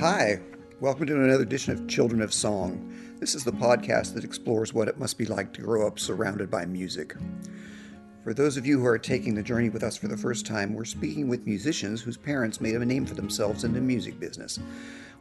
Hi, 0.00 0.40
welcome 0.80 1.04
to 1.08 1.14
another 1.14 1.42
edition 1.42 1.74
of 1.74 1.86
Children 1.86 2.22
of 2.22 2.32
Song. 2.32 2.90
This 3.18 3.34
is 3.34 3.44
the 3.44 3.52
podcast 3.52 4.14
that 4.14 4.24
explores 4.24 4.72
what 4.72 4.88
it 4.88 4.98
must 4.98 5.18
be 5.18 5.26
like 5.26 5.52
to 5.52 5.60
grow 5.60 5.86
up 5.86 5.98
surrounded 5.98 6.50
by 6.50 6.64
music. 6.64 7.14
For 8.24 8.32
those 8.32 8.56
of 8.56 8.64
you 8.64 8.80
who 8.80 8.86
are 8.86 8.98
taking 8.98 9.34
the 9.34 9.42
journey 9.42 9.68
with 9.68 9.82
us 9.82 9.98
for 9.98 10.08
the 10.08 10.16
first 10.16 10.46
time, 10.46 10.72
we're 10.72 10.86
speaking 10.86 11.28
with 11.28 11.44
musicians 11.44 12.00
whose 12.00 12.16
parents 12.16 12.62
made 12.62 12.76
a 12.76 12.86
name 12.86 13.04
for 13.04 13.12
themselves 13.12 13.62
in 13.62 13.74
the 13.74 13.80
music 13.82 14.18
business. 14.18 14.58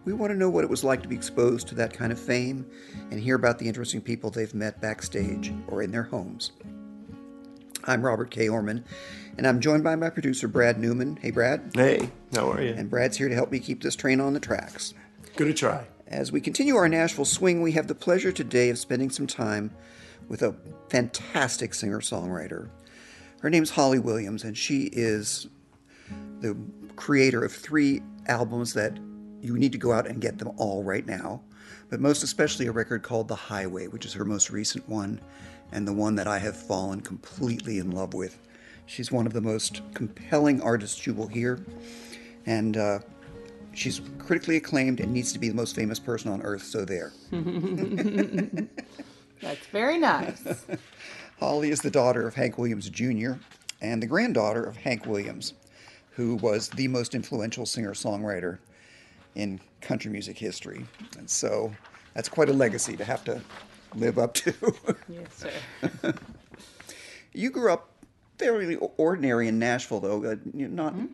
We 0.06 0.14
want 0.14 0.32
to 0.32 0.40
know 0.40 0.50
what 0.50 0.64
it 0.64 0.70
was 0.70 0.86
like 0.86 1.02
to 1.02 1.10
be 1.10 1.16
exposed 1.18 1.68
to 1.68 1.76
that 1.76 1.92
kind 1.92 2.14
of 2.14 2.18
fame 2.18 2.66
and 3.12 3.20
hear 3.20 3.36
about 3.36 3.60
the 3.60 3.68
interesting 3.68 4.00
people 4.00 4.30
they've 4.30 4.56
met 4.56 4.80
backstage 4.80 5.52
or 5.68 5.84
in 5.84 5.92
their 5.92 6.04
homes. 6.04 6.54
I'm 7.84 8.06
Robert 8.06 8.32
K. 8.32 8.48
Oermann, 8.48 8.86
and 9.40 9.48
I'm 9.48 9.62
joined 9.62 9.86
by 9.86 9.96
my 9.96 10.10
producer, 10.10 10.50
Brad 10.50 10.78
Newman. 10.78 11.18
Hey, 11.22 11.32
Brad. 11.32 11.72
Hey, 11.74 12.12
how 12.36 12.52
are 12.52 12.62
you? 12.62 12.74
And 12.74 12.90
Brad's 12.90 13.16
here 13.16 13.30
to 13.30 13.36
help 13.36 13.54
me 13.54 13.60
keep 13.60 13.82
this 13.82 13.96
train 13.96 14.20
on 14.20 14.34
the 14.34 14.40
tracks. 14.42 14.94
Good 15.38 15.46
to 15.46 15.54
try. 15.54 15.88
As 16.08 16.30
we 16.30 16.42
continue 16.42 16.76
our 16.76 16.90
Nashville 16.90 17.24
swing, 17.24 17.62
we 17.62 17.72
have 17.72 17.88
the 17.88 17.96
pleasure 17.96 18.34
today 18.34 18.70
of 18.70 18.78
spending 18.78 19.10
some 19.10 19.28
time 19.28 19.72
with 20.28 20.42
a 20.42 20.58
fantastic 20.90 21.74
singer 21.74 22.02
songwriter. 22.02 22.68
Her 23.40 23.50
name's 23.50 23.70
Holly 23.70 23.98
Williams, 23.98 24.44
and 24.44 24.58
she 24.58 24.90
is 24.92 25.48
the 26.42 26.58
creator 26.98 27.42
of 27.42 27.54
three 27.54 28.02
albums 28.28 28.74
that 28.74 29.00
you 29.40 29.58
need 29.58 29.72
to 29.72 29.78
go 29.78 29.94
out 29.94 30.06
and 30.06 30.20
get 30.20 30.38
them 30.38 30.52
all 30.58 30.84
right 30.84 31.08
now, 31.08 31.42
but 31.90 32.02
most 32.02 32.24
especially 32.24 32.68
a 32.68 32.74
record 32.74 33.04
called 33.04 33.30
The 33.30 33.36
Highway, 33.36 33.88
which 33.88 34.06
is 34.06 34.12
her 34.12 34.26
most 34.26 34.50
recent 34.50 34.90
one 34.90 35.22
and 35.72 35.88
the 35.88 35.94
one 35.94 36.16
that 36.16 36.28
I 36.28 36.40
have 36.40 36.58
fallen 36.58 37.00
completely 37.00 37.78
in 37.78 37.92
love 37.92 38.14
with. 38.14 38.38
She's 38.90 39.12
one 39.12 39.28
of 39.28 39.34
the 39.34 39.42
most 39.42 39.84
compelling 39.94 40.64
artists 40.64 41.06
you 41.06 41.14
will 41.14 41.28
hear, 41.28 41.64
and 42.48 42.76
uh, 42.76 43.00
she's 43.72 44.02
critically 44.18 44.56
acclaimed 44.58 45.00
and 45.00 45.14
needs 45.14 45.32
to 45.32 45.38
be 45.38 45.48
the 45.48 45.54
most 45.54 45.76
famous 45.76 46.00
person 46.00 46.32
on 46.32 46.42
earth, 46.42 46.64
so 46.64 46.86
there. 46.86 47.14
That's 49.42 49.68
very 49.72 50.00
nice. 50.00 50.66
Holly 51.40 51.70
is 51.70 51.82
the 51.82 51.92
daughter 51.92 52.28
of 52.28 52.34
Hank 52.34 52.58
Williams 52.58 52.90
Jr. 52.90 53.34
and 53.80 54.02
the 54.02 54.08
granddaughter 54.08 54.64
of 54.64 54.76
Hank 54.78 55.06
Williams, 55.06 55.54
who 56.14 56.38
was 56.38 56.70
the 56.70 56.88
most 56.88 57.14
influential 57.14 57.68
singer 57.68 57.94
songwriter 57.94 58.58
in 59.36 59.62
country 59.82 60.12
music 60.12 60.36
history. 60.36 60.84
And 61.16 61.30
so 61.30 61.72
that's 62.16 62.28
quite 62.28 62.50
a 62.50 62.54
legacy 62.54 62.98
to 62.98 63.06
have 63.06 63.24
to 63.26 63.40
live 63.94 64.18
up 64.18 64.34
to. 64.34 64.54
yes, 65.08 65.46
sir. 66.02 66.14
you 67.34 67.52
grew 67.52 67.72
up 67.72 67.92
fairly 68.40 68.78
ordinary 68.98 69.48
in 69.48 69.60
Nashville, 69.60 70.00
though, 70.00 70.24
uh, 70.24 70.36
not 70.54 70.96
mm-hmm. 70.96 71.08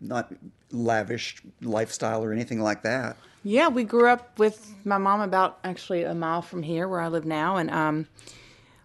not 0.00 0.32
lavish 0.70 1.42
lifestyle 1.62 2.22
or 2.22 2.32
anything 2.32 2.60
like 2.60 2.82
that. 2.82 3.16
Yeah, 3.42 3.68
we 3.68 3.84
grew 3.84 4.08
up 4.08 4.38
with 4.38 4.74
my 4.84 4.98
mom 4.98 5.20
about 5.20 5.58
actually 5.64 6.02
a 6.02 6.14
mile 6.14 6.42
from 6.42 6.62
here 6.62 6.86
where 6.86 7.00
I 7.00 7.08
live 7.08 7.24
now, 7.24 7.56
and 7.56 7.70
um, 7.70 8.06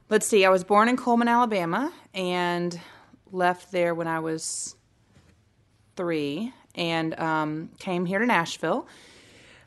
let's 0.10 0.26
see, 0.26 0.46
I 0.46 0.50
was 0.50 0.64
born 0.64 0.88
in 0.88 0.98
Cullman, 0.98 1.28
Alabama, 1.28 1.92
and 2.14 2.80
left 3.32 3.72
there 3.72 3.94
when 3.94 4.08
I 4.08 4.20
was 4.20 4.76
three, 5.96 6.54
and 6.74 7.20
um, 7.20 7.70
came 7.80 8.06
here 8.06 8.20
to 8.20 8.26
Nashville. 8.26 8.88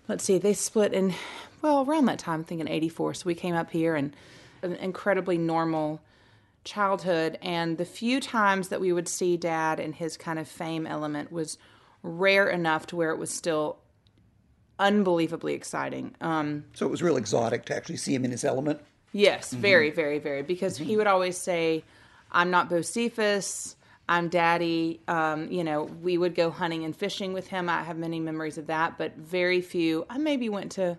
Let's 0.08 0.24
see, 0.24 0.38
they 0.38 0.54
split 0.54 0.92
in 0.92 1.14
well 1.60 1.84
around 1.84 2.06
that 2.06 2.18
time, 2.18 2.40
I 2.40 2.44
think 2.44 2.60
in 2.60 2.68
'84. 2.68 3.14
So 3.14 3.26
we 3.26 3.34
came 3.34 3.54
up 3.54 3.70
here 3.70 3.96
and 3.96 4.14
an 4.62 4.76
incredibly 4.76 5.36
normal 5.36 6.00
childhood 6.64 7.38
and 7.42 7.78
the 7.78 7.84
few 7.84 8.20
times 8.20 8.68
that 8.68 8.80
we 8.80 8.92
would 8.92 9.08
see 9.08 9.36
dad 9.36 9.78
in 9.78 9.92
his 9.92 10.16
kind 10.16 10.38
of 10.38 10.48
fame 10.48 10.86
element 10.86 11.30
was 11.30 11.58
rare 12.02 12.48
enough 12.48 12.86
to 12.86 12.96
where 12.96 13.10
it 13.10 13.18
was 13.18 13.30
still 13.30 13.78
unbelievably 14.78 15.54
exciting. 15.54 16.14
Um, 16.20 16.64
so 16.74 16.86
it 16.86 16.90
was 16.90 17.02
real 17.02 17.16
exotic 17.16 17.64
to 17.66 17.76
actually 17.76 17.96
see 17.96 18.14
him 18.14 18.24
in 18.24 18.30
his 18.30 18.44
element. 18.44 18.80
Yes, 19.12 19.52
mm-hmm. 19.52 19.62
very, 19.62 19.90
very, 19.90 20.18
very. 20.18 20.42
Because 20.42 20.76
mm-hmm. 20.76 20.84
he 20.84 20.96
would 20.96 21.06
always 21.06 21.38
say, 21.38 21.84
"I'm 22.32 22.50
not 22.50 22.68
Bocephus. 22.68 23.76
I'm 24.08 24.28
Daddy." 24.28 25.00
Um, 25.06 25.50
you 25.50 25.64
know, 25.64 25.84
we 25.84 26.18
would 26.18 26.34
go 26.34 26.50
hunting 26.50 26.84
and 26.84 26.94
fishing 26.94 27.32
with 27.32 27.48
him. 27.48 27.68
I 27.68 27.82
have 27.82 27.96
many 27.96 28.20
memories 28.20 28.58
of 28.58 28.66
that, 28.66 28.98
but 28.98 29.16
very 29.16 29.60
few. 29.60 30.04
I 30.10 30.18
maybe 30.18 30.48
went 30.48 30.72
to, 30.72 30.98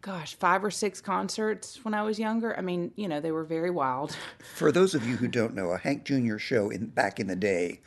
gosh, 0.00 0.34
five 0.36 0.64
or 0.64 0.70
six 0.70 1.00
concerts 1.00 1.84
when 1.84 1.94
I 1.94 2.02
was 2.02 2.18
younger. 2.18 2.56
I 2.56 2.60
mean, 2.60 2.92
you 2.96 3.08
know, 3.08 3.20
they 3.20 3.32
were 3.32 3.44
very 3.44 3.70
wild. 3.70 4.16
For 4.54 4.72
those 4.72 4.94
of 4.94 5.06
you 5.06 5.16
who 5.16 5.28
don't 5.28 5.54
know, 5.54 5.70
a 5.70 5.78
Hank 5.78 6.04
Jr. 6.04 6.38
show 6.38 6.70
in 6.70 6.86
back 6.86 7.18
in 7.20 7.26
the 7.26 7.36
day 7.36 7.80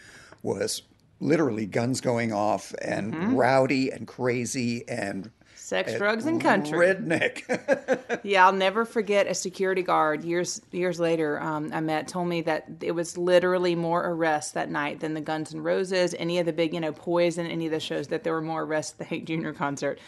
was 0.44 0.84
literally 1.20 1.66
guns 1.66 2.02
going 2.02 2.34
off 2.34 2.74
and 2.82 3.14
mm-hmm. 3.14 3.36
rowdy 3.36 3.92
and 3.92 4.08
crazy 4.08 4.88
and 4.90 5.32
sex, 5.56 5.94
drugs, 5.94 6.26
and 6.26 6.42
country. 6.42 6.78
Redneck. 6.78 8.20
yeah, 8.24 8.46
I'll 8.46 8.54
never 8.54 8.84
forget 8.84 9.28
a 9.28 9.34
security 9.34 9.84
guard 9.84 10.24
years 10.24 10.62
years 10.72 11.00
later. 11.00 11.40
Um, 11.40 11.72
I 11.74 11.80
met 11.80 12.08
told 12.08 12.28
me 12.28 12.42
that 12.42 12.66
it 12.82 12.92
was 12.92 13.18
literally 13.18 13.76
more 13.76 14.06
arrests 14.06 14.52
that 14.54 14.70
night 14.70 15.00
than 15.00 15.14
the 15.14 15.22
Guns 15.22 15.54
N' 15.54 15.62
Roses, 15.62 16.14
any 16.20 16.40
of 16.40 16.46
the 16.46 16.54
big, 16.54 16.74
you 16.74 16.80
know, 16.82 16.92
Poison, 16.92 17.46
any 17.46 17.68
of 17.68 17.72
the 17.72 17.80
shows. 17.80 18.08
That 18.08 18.24
there 18.24 18.34
were 18.34 18.42
more 18.42 18.64
arrests 18.64 18.94
at 18.94 18.98
the 18.98 19.06
Hank 19.06 19.26
Jr. 19.26 19.52
concert. 19.52 20.00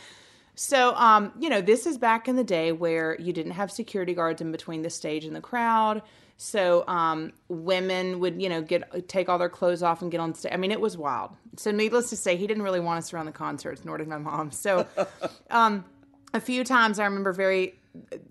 So, 0.56 0.94
um, 0.96 1.34
you 1.40 1.50
know, 1.50 1.62
this 1.62 1.86
is 1.86 1.98
back 1.98 2.28
in 2.28 2.36
the 2.36 2.44
day 2.44 2.72
where 2.72 3.20
you 3.20 3.34
didn't 3.34 3.54
have 3.54 3.72
security 3.72 4.14
guards 4.14 4.42
in 4.42 4.52
between 4.52 4.84
the 4.84 4.90
stage 4.90 5.26
and 5.26 5.36
the 5.36 5.42
crowd. 5.42 6.02
So 6.38 6.84
um, 6.88 7.32
women 7.48 8.20
would, 8.20 8.42
you 8.42 8.50
know, 8.50 8.62
get 8.62 9.08
take 9.08 9.30
all 9.30 9.38
their 9.38 9.50
clothes 9.50 9.82
off 9.82 10.02
and 10.02 10.12
get 10.12 10.20
on 10.20 10.34
stage. 10.34 10.52
I 10.54 10.58
mean, 10.58 10.72
it 10.72 10.82
was 10.82 10.98
wild. 10.98 11.36
So 11.58 11.72
needless 11.72 12.10
to 12.10 12.16
say, 12.16 12.36
he 12.36 12.48
didn't 12.48 12.64
really 12.64 12.80
want 12.80 13.00
us 13.00 13.14
around 13.14 13.28
the 13.28 13.32
concerts, 13.32 13.86
nor 13.86 13.98
did 13.98 14.08
my 14.08 14.18
mom. 14.18 14.52
So 14.52 14.86
um, 15.50 15.86
a 16.34 16.42
few 16.42 16.64
times 16.64 17.00
I 17.00 17.06
remember 17.06 17.34
very, 17.34 17.80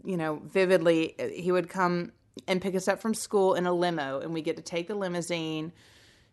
you 0.05 0.17
know, 0.17 0.43
vividly, 0.45 1.15
he 1.35 1.53
would 1.53 1.69
come 1.69 2.13
and 2.47 2.61
pick 2.61 2.75
us 2.75 2.89
up 2.89 3.01
from 3.01 3.15
school 3.15 3.55
in 3.55 3.67
a 3.67 3.73
limo, 3.73 4.21
and 4.21 4.33
we 4.33 4.43
get 4.43 4.57
to 4.57 4.63
take 4.63 4.89
the 4.89 4.95
limousine 4.95 5.73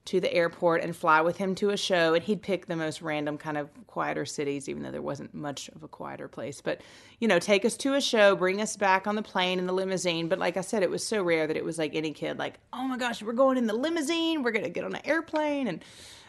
to 0.09 0.19
the 0.19 0.33
airport 0.33 0.81
and 0.81 0.95
fly 0.95 1.21
with 1.21 1.37
him 1.37 1.53
to 1.53 1.69
a 1.69 1.77
show 1.77 2.15
and 2.15 2.23
he'd 2.23 2.41
pick 2.41 2.65
the 2.65 2.75
most 2.75 2.99
random 2.99 3.37
kind 3.37 3.59
of 3.59 3.69
quieter 3.85 4.25
cities 4.25 4.67
even 4.67 4.81
though 4.81 4.89
there 4.89 5.03
wasn't 5.03 5.31
much 5.35 5.69
of 5.69 5.83
a 5.83 5.87
quieter 5.87 6.27
place. 6.27 6.61
But 6.61 6.81
you 7.19 7.27
know 7.27 7.37
take 7.37 7.63
us 7.63 7.77
to 7.77 7.93
a 7.93 8.01
show 8.01 8.35
bring 8.35 8.59
us 8.59 8.75
back 8.75 9.05
on 9.05 9.15
the 9.15 9.21
plane 9.21 9.59
in 9.59 9.67
the 9.67 9.73
limousine. 9.73 10.27
But 10.27 10.39
like 10.39 10.57
i 10.57 10.61
said 10.61 10.81
it 10.81 10.89
was 10.89 11.05
so 11.05 11.21
rare 11.21 11.45
that 11.45 11.55
it 11.55 11.63
was 11.63 11.77
like 11.77 11.93
any 11.93 12.11
kid 12.11 12.39
like 12.39 12.55
oh 12.73 12.87
my 12.87 12.97
gosh 12.97 13.21
we're 13.21 13.33
going 13.33 13.55
in 13.55 13.67
the 13.67 13.75
limousine. 13.75 14.41
We're 14.41 14.51
going 14.51 14.65
to 14.65 14.71
get 14.71 14.83
on 14.83 14.95
an 14.95 15.05
airplane. 15.05 15.67
And 15.67 15.85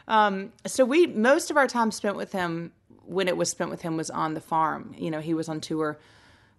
um, 0.07 0.53
so 0.67 0.85
we 0.85 1.07
most 1.07 1.51
of 1.51 1.57
our 1.57 1.67
time 1.67 1.91
spent 1.91 2.17
with 2.17 2.33
him 2.33 2.73
when 3.07 3.29
it 3.29 3.37
was 3.39 3.49
spent 3.49 3.71
with 3.71 3.81
him 3.81 3.97
was 3.97 4.11
on 4.11 4.35
the 4.35 4.43
farm. 4.43 4.95
You 4.99 5.11
know 5.11 5.21
he 5.21 5.33
was 5.33 5.49
on 5.49 5.63
tour 5.63 5.99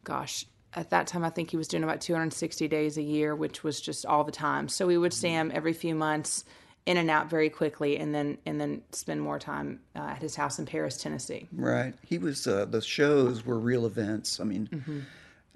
gosh 0.04 0.48
at 0.74 0.90
that 0.92 1.06
time, 1.08 1.26
I 1.26 1.30
think 1.30 1.52
he 1.52 1.58
was 1.58 1.68
doing 1.68 1.84
about 1.84 2.00
260 2.00 2.70
days 2.70 2.98
a 2.98 3.02
year, 3.02 3.36
which 3.36 3.62
was 3.62 3.82
just 3.82 4.06
all 4.06 4.24
the 4.24 4.32
time. 4.32 4.70
So 4.70 4.88
we 4.88 4.98
would 4.98 5.14
see 5.14 5.28
him 5.28 5.52
every 5.54 5.74
few 5.74 5.96
months 5.96 6.46
in 6.86 6.98
and 6.98 7.10
out 7.10 7.30
very 7.30 7.50
quickly, 7.50 7.98
and 7.98 8.14
then 8.14 8.38
and 8.46 8.60
then 8.60 8.82
spend 8.92 9.22
more 9.22 9.40
time 9.40 9.80
uh, 9.96 10.00
at 10.00 10.22
his 10.22 10.36
house 10.36 10.60
in 10.60 10.66
Paris, 10.66 10.98
Tennessee. 10.98 11.48
Right. 11.52 11.94
He 12.06 12.18
was. 12.18 12.48
Uh, 12.48 12.66
the 12.66 12.82
shows 12.82 13.46
were 13.46 13.60
real 13.60 13.86
events. 13.86 14.40
I 14.40 14.44
mean, 14.44 14.70
mm-hmm. 14.72 15.00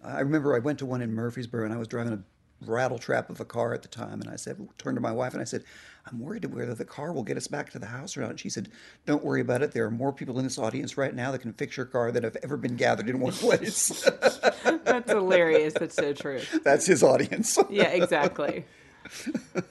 I 0.04 0.20
remember 0.20 0.56
I 0.56 0.60
went 0.60 0.80
to 0.80 0.86
one 0.86 1.02
in 1.02 1.14
Murfreesboro, 1.14 1.66
and 1.66 1.74
I 1.74 1.78
was 1.78 1.88
driving 1.88 2.14
a 2.14 2.20
rattle 2.66 2.98
trap 2.98 3.30
of 3.30 3.40
a 3.40 3.46
car 3.46 3.74
at 3.74 3.82
the 3.82 3.88
time, 3.88 4.22
and 4.22 4.30
I 4.30 4.36
said, 4.36 4.58
turned 4.78 4.98
to 4.98 5.02
my 5.02 5.12
wife, 5.12 5.34
and 5.34 5.42
I 5.42 5.46
said, 5.46 5.64
I'm 6.08 6.20
worried 6.20 6.46
whether 6.46 6.76
the 6.76 6.86
car 6.86 7.12
will 7.12 7.24
get 7.24 7.38
us 7.38 7.48
back 7.48 7.72
to 7.72 7.80
the 7.80 7.88
house 7.88 8.16
or 8.16 8.22
not. 8.22 8.32
And 8.32 8.40
she 8.40 8.50
said, 8.50 8.70
Don't 9.06 9.24
worry 9.24 9.42
about 9.42 9.64
it. 9.64 9.72
There 9.72 9.86
are 9.86 9.92
more 9.92 10.14
people 10.14 10.38
in 10.38 10.44
this 10.44 10.60
audience 10.60 10.98
right 10.98 11.14
now 11.14 11.32
that 11.32 11.40
can 11.40 11.54
fix 11.54 11.78
your 11.78 11.88
car 11.88 12.12
than 12.12 12.24
have 12.24 12.38
ever 12.44 12.58
been 12.58 12.76
gathered 12.76 13.10
in 13.10 13.20
one 13.20 13.34
place. 13.34 14.08
That's 14.84 15.12
hilarious. 15.12 15.74
That's 15.74 15.96
so 15.96 16.14
true. 16.14 16.42
That's 16.64 16.86
his 16.86 17.02
audience. 17.02 17.58
yeah, 17.70 17.88
exactly 17.88 18.66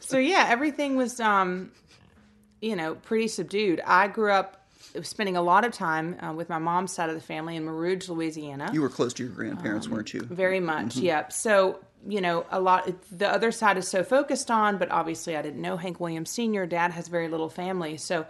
so 0.00 0.19
yeah, 0.19 0.46
everything 0.48 0.96
was, 0.96 1.20
um, 1.20 1.70
you 2.60 2.76
know, 2.76 2.94
pretty 2.94 3.28
subdued. 3.28 3.81
I 3.84 4.08
grew 4.08 4.32
up 4.32 4.66
spending 5.02 5.36
a 5.36 5.42
lot 5.42 5.64
of 5.64 5.72
time 5.72 6.16
uh, 6.20 6.32
with 6.32 6.48
my 6.48 6.58
mom's 6.58 6.92
side 6.92 7.08
of 7.08 7.14
the 7.14 7.20
family 7.20 7.56
in 7.56 7.64
Mer 7.64 7.72
Rouge, 7.72 8.08
Louisiana. 8.08 8.70
You 8.72 8.82
were 8.82 8.88
close 8.88 9.12
to 9.14 9.25
your 9.25 9.32
grandparents, 9.32 9.86
um, 9.86 9.92
weren't 9.92 10.14
you? 10.14 10.22
Very 10.22 10.60
much, 10.60 10.96
mm-hmm. 10.96 11.06
yep. 11.06 11.32
So 11.32 11.81
you 12.06 12.20
know, 12.20 12.44
a 12.50 12.60
lot. 12.60 12.90
The 13.10 13.28
other 13.28 13.50
side 13.50 13.78
is 13.78 13.88
so 13.88 14.04
focused 14.04 14.50
on, 14.50 14.78
but 14.78 14.90
obviously, 14.90 15.36
I 15.36 15.42
didn't 15.42 15.62
know 15.62 15.76
Hank 15.76 16.00
Williams 16.00 16.31
Sr. 16.31 16.66
Dad 16.66 16.90
has 16.92 17.08
very 17.08 17.28
little 17.28 17.50
family, 17.50 17.96
so. 17.96 18.26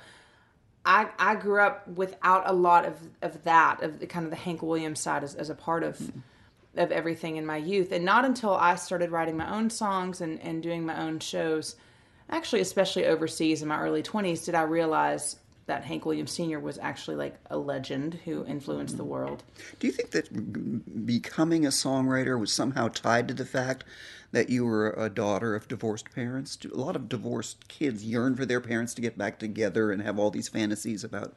I, 0.87 1.09
I 1.19 1.35
grew 1.37 1.63
up 1.63 1.89
without 1.89 2.43
a 2.45 2.53
lot 2.53 2.85
of, 2.85 2.99
of 3.23 3.43
that, 3.45 3.83
of 3.83 4.01
the, 4.01 4.07
kind 4.07 4.27
of 4.27 4.31
the 4.31 4.37
Hank 4.37 4.61
Williams 4.61 5.01
side 5.01 5.25
as, 5.25 5.35
as 5.35 5.49
a 5.49 5.55
part 5.55 5.83
of 5.83 5.97
mm-hmm 5.97 6.19
of 6.77 6.93
everything 6.93 7.37
in 7.37 7.47
my 7.47 7.57
youth. 7.57 7.93
And 7.93 8.05
not 8.05 8.25
until 8.25 8.55
I 8.55 8.75
started 8.77 9.11
writing 9.11 9.37
my 9.37 9.51
own 9.55 9.71
songs 9.71 10.21
and, 10.21 10.41
and 10.41 10.63
doing 10.63 10.85
my 10.85 11.01
own 11.01 11.19
shows, 11.21 11.77
actually, 12.31 12.61
especially 12.61 13.07
overseas 13.07 13.63
in 13.63 13.69
my 13.69 13.81
early 13.81 14.03
20s, 14.03 14.45
did 14.45 14.55
I 14.55 14.63
realize 14.63 15.37
that 15.67 15.85
Hank 15.85 16.05
Williams 16.05 16.33
Sr. 16.33 16.61
was 16.61 16.79
actually 16.79 17.17
like 17.17 17.37
a 17.51 17.57
legend 17.57 18.19
who 18.25 18.45
influenced 18.45 18.97
the 18.97 19.05
world. 19.05 19.43
Do 19.81 19.87
you 19.87 19.93
think 19.93 20.11
that 20.11 21.07
becoming 21.07 21.65
a 21.65 21.71
songwriter 21.71 22.39
was 22.39 22.53
somehow 22.53 22.89
tied 22.89 23.29
to 23.29 23.35
the 23.35 23.47
fact 23.47 23.85
that 24.33 24.51
you 24.51 24.67
were 24.67 24.91
a 24.91 25.09
daughter 25.09 25.55
of 25.55 25.67
divorced 25.67 26.13
parents? 26.15 26.59
A 26.71 26.77
lot 26.77 26.97
of 26.97 27.09
divorced 27.09 27.67
kids 27.69 28.05
yearn 28.05 28.37
for 28.37 28.45
their 28.45 28.61
parents 28.61 28.93
to 28.95 29.01
get 29.01 29.17
back 29.17 29.39
together 29.39 29.91
and 29.91 30.03
have 30.03 30.19
all 30.19 30.31
these 30.31 30.49
fantasies 30.49 31.03
about 31.03 31.35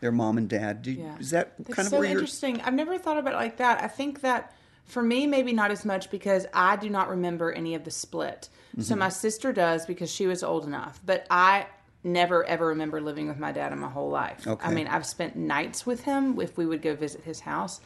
their 0.00 0.12
mom 0.12 0.38
and 0.38 0.48
dad. 0.48 0.82
Do, 0.82 0.92
Yeah. 0.92 1.18
Is 1.18 1.30
that 1.30 1.54
That's 1.58 1.74
kind 1.74 1.86
of 1.86 1.90
so 1.90 1.98
where 1.98 2.06
you're? 2.06 2.12
interesting. 2.12 2.60
I've 2.60 2.74
never 2.74 2.96
thought 2.96 3.18
about 3.18 3.34
it 3.34 3.38
like 3.38 3.56
that. 3.56 3.82
I 3.82 3.88
think 3.88 4.20
that 4.20 4.54
for 4.84 5.02
me, 5.02 5.26
maybe 5.26 5.52
not 5.52 5.70
as 5.70 5.84
much 5.84 6.10
because 6.10 6.46
I 6.52 6.76
do 6.76 6.90
not 6.90 7.08
remember 7.08 7.52
any 7.52 7.74
of 7.74 7.84
the 7.84 7.90
split. 7.90 8.48
Mm-hmm. 8.72 8.82
So 8.82 8.96
my 8.96 9.08
sister 9.08 9.52
does 9.52 9.86
because 9.86 10.10
she 10.10 10.26
was 10.26 10.42
old 10.42 10.64
enough, 10.64 11.00
but 11.04 11.26
I 11.30 11.66
never 12.02 12.44
ever 12.44 12.66
remember 12.66 13.00
living 13.00 13.28
with 13.28 13.38
my 13.38 13.50
dad 13.50 13.72
in 13.72 13.78
my 13.78 13.88
whole 13.88 14.10
life. 14.10 14.46
Okay. 14.46 14.66
I 14.66 14.72
mean, 14.72 14.86
I've 14.86 15.06
spent 15.06 15.36
nights 15.36 15.86
with 15.86 16.04
him 16.04 16.38
if 16.40 16.58
we 16.58 16.66
would 16.66 16.82
go 16.82 16.94
visit 16.94 17.22
his 17.22 17.40
house, 17.40 17.80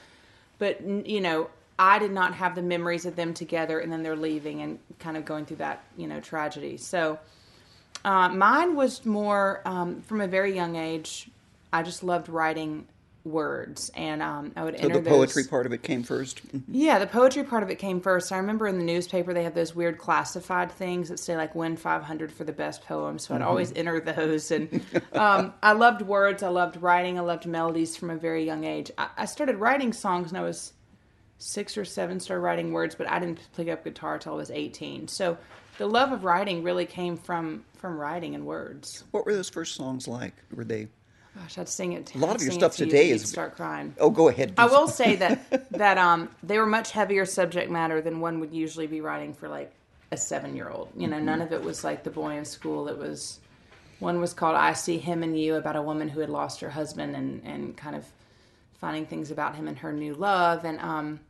but 0.58 0.80
you 0.82 1.20
know, 1.20 1.50
I 1.78 2.00
did 2.00 2.10
not 2.10 2.34
have 2.34 2.56
the 2.56 2.62
memories 2.62 3.06
of 3.06 3.14
them 3.14 3.32
together 3.32 3.78
and 3.78 3.92
then 3.92 4.02
they're 4.02 4.16
leaving 4.16 4.62
and 4.62 4.80
kind 4.98 5.16
of 5.16 5.24
going 5.24 5.46
through 5.46 5.58
that 5.58 5.84
you 5.96 6.08
know 6.08 6.20
tragedy. 6.20 6.76
So 6.76 7.18
uh, 8.04 8.28
mine 8.28 8.74
was 8.74 9.06
more 9.06 9.62
um, 9.64 10.02
from 10.02 10.20
a 10.20 10.26
very 10.26 10.54
young 10.54 10.76
age. 10.76 11.30
I 11.72 11.82
just 11.82 12.02
loved 12.02 12.28
writing 12.28 12.86
words, 13.24 13.90
and 13.94 14.22
um, 14.22 14.52
I 14.56 14.64
would 14.64 14.76
so 14.78 14.84
enter 14.84 15.00
the 15.00 15.08
poetry 15.10 15.42
those. 15.42 15.50
part 15.50 15.66
of 15.66 15.72
it 15.72 15.82
came 15.82 16.02
first. 16.02 16.40
Yeah, 16.68 16.98
the 16.98 17.06
poetry 17.06 17.44
part 17.44 17.62
of 17.62 17.70
it 17.70 17.76
came 17.78 18.00
first. 18.00 18.32
I 18.32 18.38
remember 18.38 18.66
in 18.66 18.78
the 18.78 18.84
newspaper 18.84 19.34
they 19.34 19.44
have 19.44 19.54
those 19.54 19.74
weird 19.74 19.98
classified 19.98 20.72
things 20.72 21.08
that 21.08 21.18
say 21.18 21.36
like 21.36 21.54
win 21.54 21.76
five 21.76 22.02
hundred 22.02 22.32
for 22.32 22.44
the 22.44 22.52
best 22.52 22.84
poem. 22.84 23.18
So 23.18 23.34
I'd 23.34 23.42
always 23.42 23.72
enter 23.74 24.00
those, 24.00 24.50
and 24.50 24.84
um, 25.12 25.52
I 25.62 25.72
loved 25.72 26.02
words. 26.02 26.42
I 26.42 26.48
loved 26.48 26.80
writing. 26.80 27.18
I 27.18 27.22
loved 27.22 27.46
melodies 27.46 27.96
from 27.96 28.10
a 28.10 28.16
very 28.16 28.44
young 28.44 28.64
age. 28.64 28.90
I, 28.98 29.08
I 29.18 29.24
started 29.26 29.56
writing 29.56 29.92
songs 29.92 30.32
when 30.32 30.40
I 30.40 30.44
was 30.44 30.72
six 31.38 31.76
or 31.76 31.84
seven. 31.84 32.20
Started 32.20 32.42
writing 32.42 32.72
words, 32.72 32.94
but 32.94 33.08
I 33.08 33.18
didn't 33.18 33.40
pick 33.56 33.68
up 33.68 33.84
guitar 33.84 34.14
until 34.14 34.34
I 34.34 34.36
was 34.36 34.50
eighteen. 34.50 35.08
So 35.08 35.38
the 35.78 35.86
love 35.86 36.12
of 36.12 36.24
writing 36.24 36.62
really 36.62 36.86
came 36.86 37.16
from 37.16 37.64
from 37.76 37.98
writing 37.98 38.34
and 38.34 38.44
words. 38.44 39.04
What 39.12 39.24
were 39.24 39.32
those 39.32 39.48
first 39.48 39.74
songs 39.74 40.06
like? 40.08 40.34
Were 40.54 40.64
they? 40.64 40.88
Gosh, 41.40 41.58
I'd 41.58 41.69
sing 41.69 41.93
it. 41.93 42.14
A 42.14 42.19
lot 42.19 42.31
of 42.31 42.37
I'd 42.37 42.40
your 42.43 42.50
sing 42.52 42.61
stuff 42.61 42.76
to 42.76 42.85
you 42.85 42.90
today 42.90 43.06
till 43.08 43.17
is- 43.17 43.29
start 43.29 43.55
crying. 43.56 43.94
Oh, 43.99 44.11
go 44.11 44.29
ahead. 44.29 44.55
I 44.58 44.67
will 44.67 44.88
say 44.88 45.17
that 45.17 45.70
that 45.73 45.99
um 45.99 46.29
they 46.43 46.58
were 46.58 46.67
much 46.67 46.90
heavier 46.90 47.25
subject 47.25 47.70
matter 47.70 48.00
than 48.00 48.20
one 48.20 48.40
would 48.40 48.52
usually 48.52 48.87
be 48.87 49.00
writing 49.00 49.35
for 49.35 49.49
like 49.49 49.73
a 50.11 50.17
seven 50.17 50.56
year 50.56 50.69
old. 50.69 50.88
You 50.96 51.06
know, 51.08 51.19
none 51.19 51.40
of 51.40 51.52
it 51.52 51.62
was 51.62 51.85
like 51.85 52.02
the 52.05 52.11
boy 52.11 52.37
in 52.37 52.44
school. 52.44 52.88
It 52.88 52.99
was 52.99 53.40
one 53.99 54.20
was 54.20 54.32
called 54.32 54.56
I 54.56 54.73
See 54.73 54.99
Him 54.99 55.23
and 55.23 55.38
You 55.38 55.56
about 55.56 55.76
a 55.76 55.82
woman 55.82 56.08
who 56.08 56.20
had 56.20 56.31
lost 56.31 56.61
her 56.61 56.70
husband 56.70 57.14
and, 57.17 57.43
and 57.44 57.76
kind 57.76 57.94
of 57.96 58.05
finding 58.81 59.06
things 59.06 59.31
about 59.31 59.56
him 59.56 59.67
and 59.67 59.76
her 59.79 59.93
new 59.93 60.14
love 60.14 60.64
and 60.64 60.79
um 60.81 61.20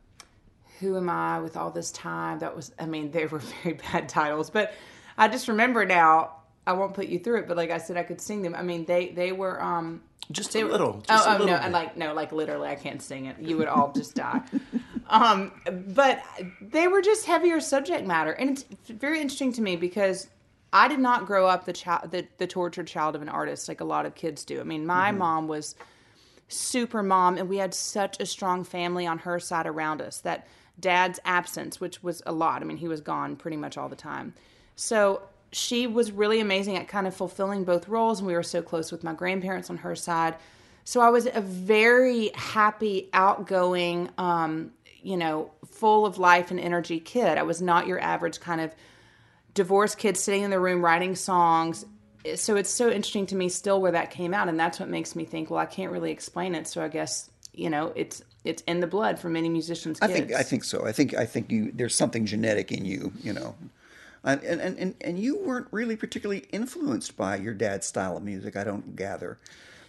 who 0.79 0.95
am 0.95 1.09
I 1.09 1.39
with 1.41 1.57
all 1.57 1.71
this 1.71 1.91
time? 1.91 2.39
That 2.39 2.55
was 2.55 2.71
I 2.79 2.85
mean, 2.85 3.11
they 3.11 3.25
were 3.25 3.39
very 3.63 3.75
bad 3.75 4.09
titles, 4.09 4.49
but 4.49 4.73
I 5.17 5.27
just 5.27 5.47
remember 5.47 5.85
now 5.85 6.31
I 6.69 6.73
won't 6.73 6.93
put 6.93 7.07
you 7.07 7.19
through 7.19 7.39
it, 7.39 7.47
but 7.47 7.57
like 7.57 7.71
I 7.71 7.77
said, 7.79 7.97
I 7.97 8.03
could 8.03 8.21
sing 8.21 8.41
them. 8.41 8.53
I 8.55 8.61
mean, 8.61 8.85
they 8.85 9.09
they 9.09 9.31
were 9.31 9.61
um 9.61 10.01
Just 10.31 10.53
they 10.53 10.61
a 10.61 10.65
were- 10.65 10.71
little. 10.71 10.93
Oh, 11.09 11.13
Just 11.15 11.27
a 11.27 11.29
oh 11.29 11.31
little 11.33 11.47
no, 11.47 11.53
bit. 11.53 11.63
and 11.63 11.73
like 11.73 11.97
no, 11.97 12.13
like 12.13 12.31
literally, 12.31 12.69
I 12.69 12.75
can't 12.75 13.01
sing 13.01 13.25
it. 13.25 13.37
You 13.39 13.57
would 13.57 13.67
all 13.67 13.91
just 13.93 14.15
die. 14.15 14.41
Um, 15.11 15.51
but 15.95 16.21
they 16.61 16.87
were 16.87 17.01
just 17.01 17.25
heavier 17.25 17.59
subject 17.59 18.05
matter, 18.05 18.31
and 18.33 18.51
it's 18.51 18.63
very 18.89 19.19
interesting 19.19 19.51
to 19.53 19.61
me 19.63 19.75
because 19.75 20.27
I 20.71 20.87
did 20.87 20.99
not 20.99 21.25
grow 21.25 21.47
up 21.47 21.65
the 21.65 21.73
child, 21.73 22.11
the, 22.11 22.27
the 22.37 22.45
tortured 22.45 22.85
child 22.85 23.15
of 23.15 23.23
an 23.23 23.29
artist 23.29 23.67
like 23.67 23.81
a 23.81 23.85
lot 23.85 24.05
of 24.05 24.13
kids 24.13 24.45
do. 24.45 24.59
I 24.59 24.63
mean, 24.63 24.85
my 24.85 25.11
mom 25.11 25.47
was 25.47 25.73
super 26.47 27.01
mom, 27.01 27.39
and 27.39 27.49
we 27.49 27.57
had 27.57 27.73
such 27.73 28.19
a 28.19 28.25
strong 28.27 28.63
family 28.63 29.07
on 29.07 29.17
her 29.17 29.39
side 29.39 29.65
around 29.65 29.99
us 29.99 30.19
that 30.21 30.45
dad's 30.79 31.19
absence, 31.25 31.81
which 31.81 32.03
was 32.03 32.21
a 32.27 32.31
lot. 32.31 32.61
I 32.61 32.65
mean, 32.65 32.77
he 32.77 32.87
was 32.87 33.01
gone 33.01 33.35
pretty 33.35 33.57
much 33.57 33.79
all 33.79 33.89
the 33.89 33.95
time. 33.95 34.35
So 34.75 35.23
she 35.51 35.87
was 35.87 36.11
really 36.11 36.39
amazing 36.39 36.77
at 36.77 36.87
kind 36.87 37.07
of 37.07 37.15
fulfilling 37.15 37.63
both 37.63 37.87
roles, 37.87 38.19
and 38.19 38.27
we 38.27 38.33
were 38.33 38.43
so 38.43 38.61
close 38.61 38.91
with 38.91 39.03
my 39.03 39.13
grandparents 39.13 39.69
on 39.69 39.77
her 39.77 39.95
side. 39.95 40.35
So 40.83 41.01
I 41.01 41.09
was 41.09 41.27
a 41.31 41.41
very 41.41 42.31
happy, 42.35 43.09
outgoing, 43.13 44.09
um, 44.17 44.71
you 45.01 45.17
know, 45.17 45.51
full 45.65 46.05
of 46.05 46.17
life 46.17 46.51
and 46.51 46.59
energy 46.59 46.99
kid. 46.99 47.37
I 47.37 47.43
was 47.43 47.61
not 47.61 47.87
your 47.87 47.99
average 47.99 48.39
kind 48.39 48.61
of 48.61 48.73
divorced 49.53 49.97
kid 49.97 50.17
sitting 50.17 50.43
in 50.43 50.51
the 50.51 50.59
room 50.59 50.83
writing 50.83 51.15
songs. 51.15 51.85
So 52.35 52.55
it's 52.55 52.69
so 52.69 52.89
interesting 52.89 53.25
to 53.27 53.35
me 53.35 53.49
still 53.49 53.81
where 53.81 53.91
that 53.91 54.11
came 54.11 54.33
out, 54.33 54.49
and 54.49 54.59
that's 54.59 54.79
what 54.79 54.89
makes 54.89 55.15
me 55.15 55.25
think, 55.25 55.49
well, 55.49 55.59
I 55.59 55.65
can't 55.65 55.91
really 55.91 56.11
explain 56.11 56.53
it. 56.53 56.67
So 56.67 56.83
I 56.83 56.87
guess 56.87 57.29
you 57.53 57.69
know 57.69 57.91
it's 57.95 58.21
it's 58.45 58.61
in 58.63 58.79
the 58.79 58.87
blood 58.87 59.19
for 59.19 59.29
many 59.29 59.49
musicians. 59.49 59.99
I 60.01 60.07
think 60.07 60.31
I 60.31 60.43
think 60.43 60.63
so. 60.63 60.85
I 60.85 60.91
think 60.91 61.13
I 61.15 61.25
think 61.25 61.51
you 61.51 61.71
there's 61.73 61.95
something 61.95 62.25
genetic 62.25 62.71
in 62.71 62.85
you, 62.85 63.11
you 63.23 63.33
know. 63.33 63.55
And 64.23 64.43
and, 64.43 64.77
and 64.77 64.95
and 65.01 65.19
you 65.19 65.37
weren't 65.37 65.67
really 65.71 65.95
particularly 65.95 66.45
influenced 66.51 67.15
by 67.15 67.37
your 67.37 67.53
dad's 67.53 67.87
style 67.87 68.17
of 68.17 68.23
music, 68.23 68.55
I 68.55 68.63
don't 68.63 68.95
gather. 68.95 69.37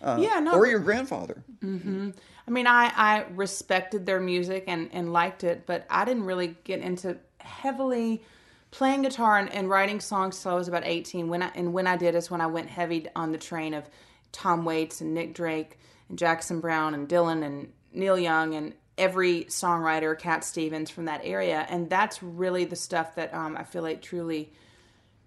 Uh, 0.03 0.19
yeah, 0.21 0.41
no, 0.41 0.53
or 0.53 0.67
your 0.67 0.79
grandfather. 0.79 1.43
Mm-hmm. 1.62 2.11
I 2.47 2.50
mean, 2.50 2.67
I, 2.67 2.91
I 2.97 3.25
respected 3.35 4.06
their 4.06 4.21
music 4.21 4.65
and, 4.67 4.88
and 4.93 5.12
liked 5.12 5.44
it, 5.44 5.67
but 5.67 5.87
I 5.91 6.05
didn't 6.05 6.25
really 6.25 6.56
get 6.65 6.81
into 6.81 7.19
heavily 7.38 8.23
playing 8.71 9.03
guitar 9.03 9.38
and, 9.38 9.53
and 9.53 9.69
writing 9.69 10.00
songs 10.00 10.43
till 10.43 10.53
I 10.53 10.55
was 10.55 10.69
about 10.69 10.83
18. 10.85 11.29
When 11.29 11.43
I, 11.43 11.50
and 11.55 11.73
when 11.73 11.87
I 11.87 11.97
did 11.97 12.15
is 12.15 12.31
when 12.31 12.41
I 12.41 12.47
went 12.47 12.69
heavy 12.69 13.06
on 13.15 13.33
the 13.33 13.38
train 13.38 13.75
of 13.75 13.85
Tom 14.33 14.65
Waits 14.65 15.00
and 15.00 15.12
Nick 15.12 15.35
Drake 15.35 15.79
and 16.09 16.19
Jackson 16.19 16.61
Browne 16.61 16.94
and 16.94 17.09
Dylan 17.09 17.44
and 17.44 17.73
Neil 17.93 18.19
Young 18.19 18.55
and 18.55 18.75
every 19.00 19.44
songwriter, 19.44 20.17
Cat 20.17 20.44
Stevens 20.44 20.91
from 20.91 21.06
that 21.06 21.23
area. 21.25 21.67
And 21.69 21.88
that's 21.88 22.23
really 22.23 22.64
the 22.67 22.76
stuff 22.76 23.17
that 23.17 23.35
um, 23.35 23.56
I 23.56 23.64
feel 23.64 23.82
like 23.82 24.02
truly 24.02 24.52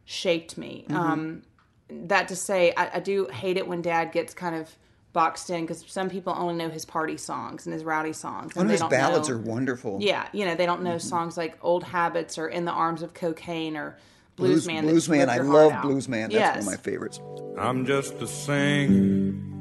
shaped 0.05 0.57
me. 0.57 0.85
Um, 0.89 1.41
that 1.89 2.29
to 2.29 2.35
say, 2.35 2.73
I, 2.77 2.91
I 2.95 2.99
do 2.99 3.27
hate 3.27 3.57
it 3.57 3.67
when 3.67 3.81
Dad 3.81 4.11
gets 4.11 4.33
kind 4.33 4.55
of 4.55 4.73
boxed 5.11 5.49
in 5.49 5.61
because 5.61 5.85
some 5.87 6.09
people 6.09 6.33
only 6.35 6.55
know 6.55 6.69
his 6.69 6.85
party 6.85 7.17
songs 7.17 7.65
and 7.65 7.73
his 7.73 7.83
rowdy 7.83 8.13
songs. 8.13 8.55
One 8.55 8.65
and 8.65 8.71
his 8.71 8.83
ballads 8.83 9.29
know, 9.29 9.35
are 9.35 9.39
wonderful. 9.39 9.99
Yeah, 10.01 10.27
you 10.33 10.45
know 10.45 10.55
they 10.55 10.65
don't 10.65 10.81
know 10.81 10.97
songs 10.97 11.37
like 11.37 11.57
"Old 11.61 11.83
Habits" 11.83 12.37
or 12.37 12.47
"In 12.47 12.65
the 12.65 12.71
Arms 12.71 13.03
of 13.03 13.13
Cocaine" 13.13 13.77
or 13.77 13.97
"Blues, 14.35 14.65
Blues, 14.65 14.67
Man." 14.67 14.83
Blues 14.85 15.09
Man. 15.09 15.29
I 15.29 15.37
love 15.37 15.71
heart 15.71 15.73
out. 15.73 15.83
Blues 15.83 16.09
Man. 16.09 16.29
That's 16.29 16.33
yes. 16.33 16.65
one 16.65 16.73
of 16.73 16.79
my 16.79 16.83
favorites. 16.83 17.19
I'm 17.57 17.85
just 17.85 18.15
a 18.15 18.27
singer, 18.27 19.35
a 19.51 19.52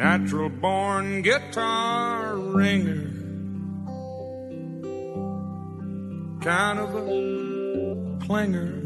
natural 0.00 0.48
born 0.48 1.20
guitar 1.20 2.34
ringer, 2.34 3.10
kind 6.40 6.78
of 6.78 6.94
a 6.94 8.16
plinger 8.24 8.80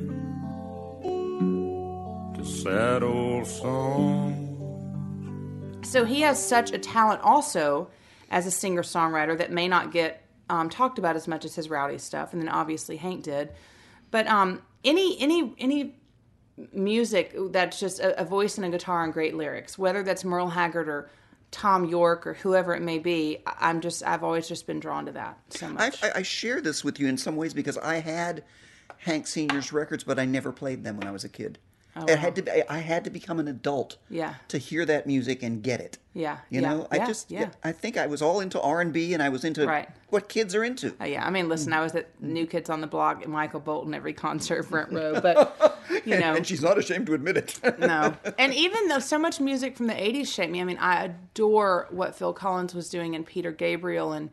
to 2.35 2.45
sad 2.45 3.05
old 3.05 3.47
songs. 3.47 4.35
so 5.89 6.05
he 6.05 6.23
has 6.23 6.45
such 6.45 6.73
a 6.73 6.79
talent 6.79 7.21
also 7.23 7.89
as 8.33 8.45
a 8.45 8.51
singer 8.51 8.83
songwriter 8.83 9.39
that 9.39 9.53
may 9.53 9.69
not 9.69 9.93
get 9.93 10.21
um, 10.51 10.69
talked 10.69 10.99
about 10.99 11.15
as 11.15 11.29
much 11.29 11.45
as 11.45 11.55
his 11.55 11.71
rowdy 11.71 11.97
stuff 11.97 12.33
and 12.33 12.43
then 12.43 12.49
obviously 12.49 12.97
hank 12.97 13.23
did 13.23 13.53
but 14.11 14.27
um, 14.27 14.61
any 14.83 15.17
any 15.21 15.55
any 15.61 15.95
music 16.73 17.35
that's 17.51 17.81
just 17.81 17.99
a, 18.01 18.21
a 18.21 18.25
voice 18.25 18.59
and 18.59 18.67
a 18.67 18.71
guitar 18.71 19.03
and 19.03 19.13
great 19.13 19.35
lyrics 19.35 19.77
whether 19.77 20.05
that's 20.05 20.25
merle 20.25 20.49
haggard 20.49 20.89
or 20.89 21.11
thom 21.51 21.85
yorke 21.85 22.27
or 22.27 22.35
whoever 22.35 22.75
it 22.75 22.83
may 22.83 22.99
be 22.99 23.39
i'm 23.59 23.81
just 23.81 24.05
i've 24.05 24.23
always 24.23 24.47
just 24.47 24.65
been 24.67 24.79
drawn 24.79 25.07
to 25.07 25.13
that 25.13 25.37
so 25.51 25.69
much 25.69 26.03
I, 26.03 26.13
I 26.17 26.23
share 26.23 26.61
this 26.61 26.85
with 26.85 27.01
you 27.01 27.09
in 27.09 27.19
some 27.19 27.35
ways 27.35 27.55
because 27.55 27.77
I 27.79 27.97
had 27.97 28.45
Hank 28.99 29.27
Senior's 29.27 29.73
records, 29.73 30.05
but 30.05 30.19
I 30.19 30.25
never 30.25 30.53
played 30.53 30.83
them 30.83 30.97
when 30.97 31.07
I 31.07 31.11
was 31.11 31.25
a 31.25 31.29
kid. 31.29 31.59
It 31.97 32.19
had 32.19 32.35
to. 32.37 32.43
Be, 32.43 32.51
I 32.69 32.79
had 32.79 33.05
to 33.05 33.11
become 33.11 33.39
an 33.39 33.47
adult. 33.49 33.97
Oh, 34.01 34.05
Yeah. 34.11 34.35
To 34.49 34.59
hear 34.59 34.85
that 34.87 35.07
music 35.07 35.43
and 35.43 35.63
get 35.63 35.81
it. 35.81 35.99
Yeah, 36.13 36.39
You 36.49 36.61
yeah, 36.61 36.69
know, 36.71 36.87
I 36.93 36.97
yeah, 36.97 37.07
just. 37.07 37.31
yeah. 37.31 37.51
I 37.65 37.73
think 37.73 37.97
I 37.97 38.07
was 38.07 38.23
all 38.23 38.39
into 38.41 38.61
R 38.61 38.81
and 38.81 38.93
B, 38.93 39.15
and 39.15 39.23
I 39.23 39.29
was 39.31 39.45
into 39.45 39.67
Right. 39.67 39.89
what 40.11 40.29
kids 40.29 40.55
are 40.55 40.63
into. 40.63 40.95
Uh, 41.01 41.05
yeah, 41.05 41.27
I 41.27 41.31
mean, 41.31 41.49
listen, 41.49 41.73
I 41.73 41.81
was 41.81 41.95
at 41.97 42.09
New 42.23 42.47
Kids 42.47 42.71
on 42.71 42.81
the 42.81 42.87
Block 42.87 43.25
and 43.25 43.33
Michael 43.33 43.59
Bolton 43.61 43.95
every 43.95 44.13
concert 44.13 44.63
front 44.65 44.93
row, 44.93 45.21
but 45.21 45.81
you 46.05 46.19
know, 46.19 46.35
and 46.35 46.47
she's 46.47 46.63
not 46.63 46.79
ashamed 46.79 47.07
to 47.07 47.15
admit 47.15 47.37
it. 47.37 47.59
no. 47.81 48.15
And 48.39 48.55
even 48.55 48.87
though 48.89 49.01
so 49.01 49.19
much 49.19 49.41
music 49.41 49.77
from 49.77 49.87
the 49.89 49.95
'80s 49.95 50.27
shaped 50.33 50.53
me, 50.53 50.61
I 50.61 50.65
mean, 50.65 50.79
I 50.79 51.05
adore 51.05 51.89
what 51.91 52.15
Phil 52.15 52.33
Collins 52.33 52.75
was 52.75 52.89
doing 52.89 53.15
and 53.17 53.27
Peter 53.27 53.51
Gabriel 53.53 54.13
and 54.13 54.31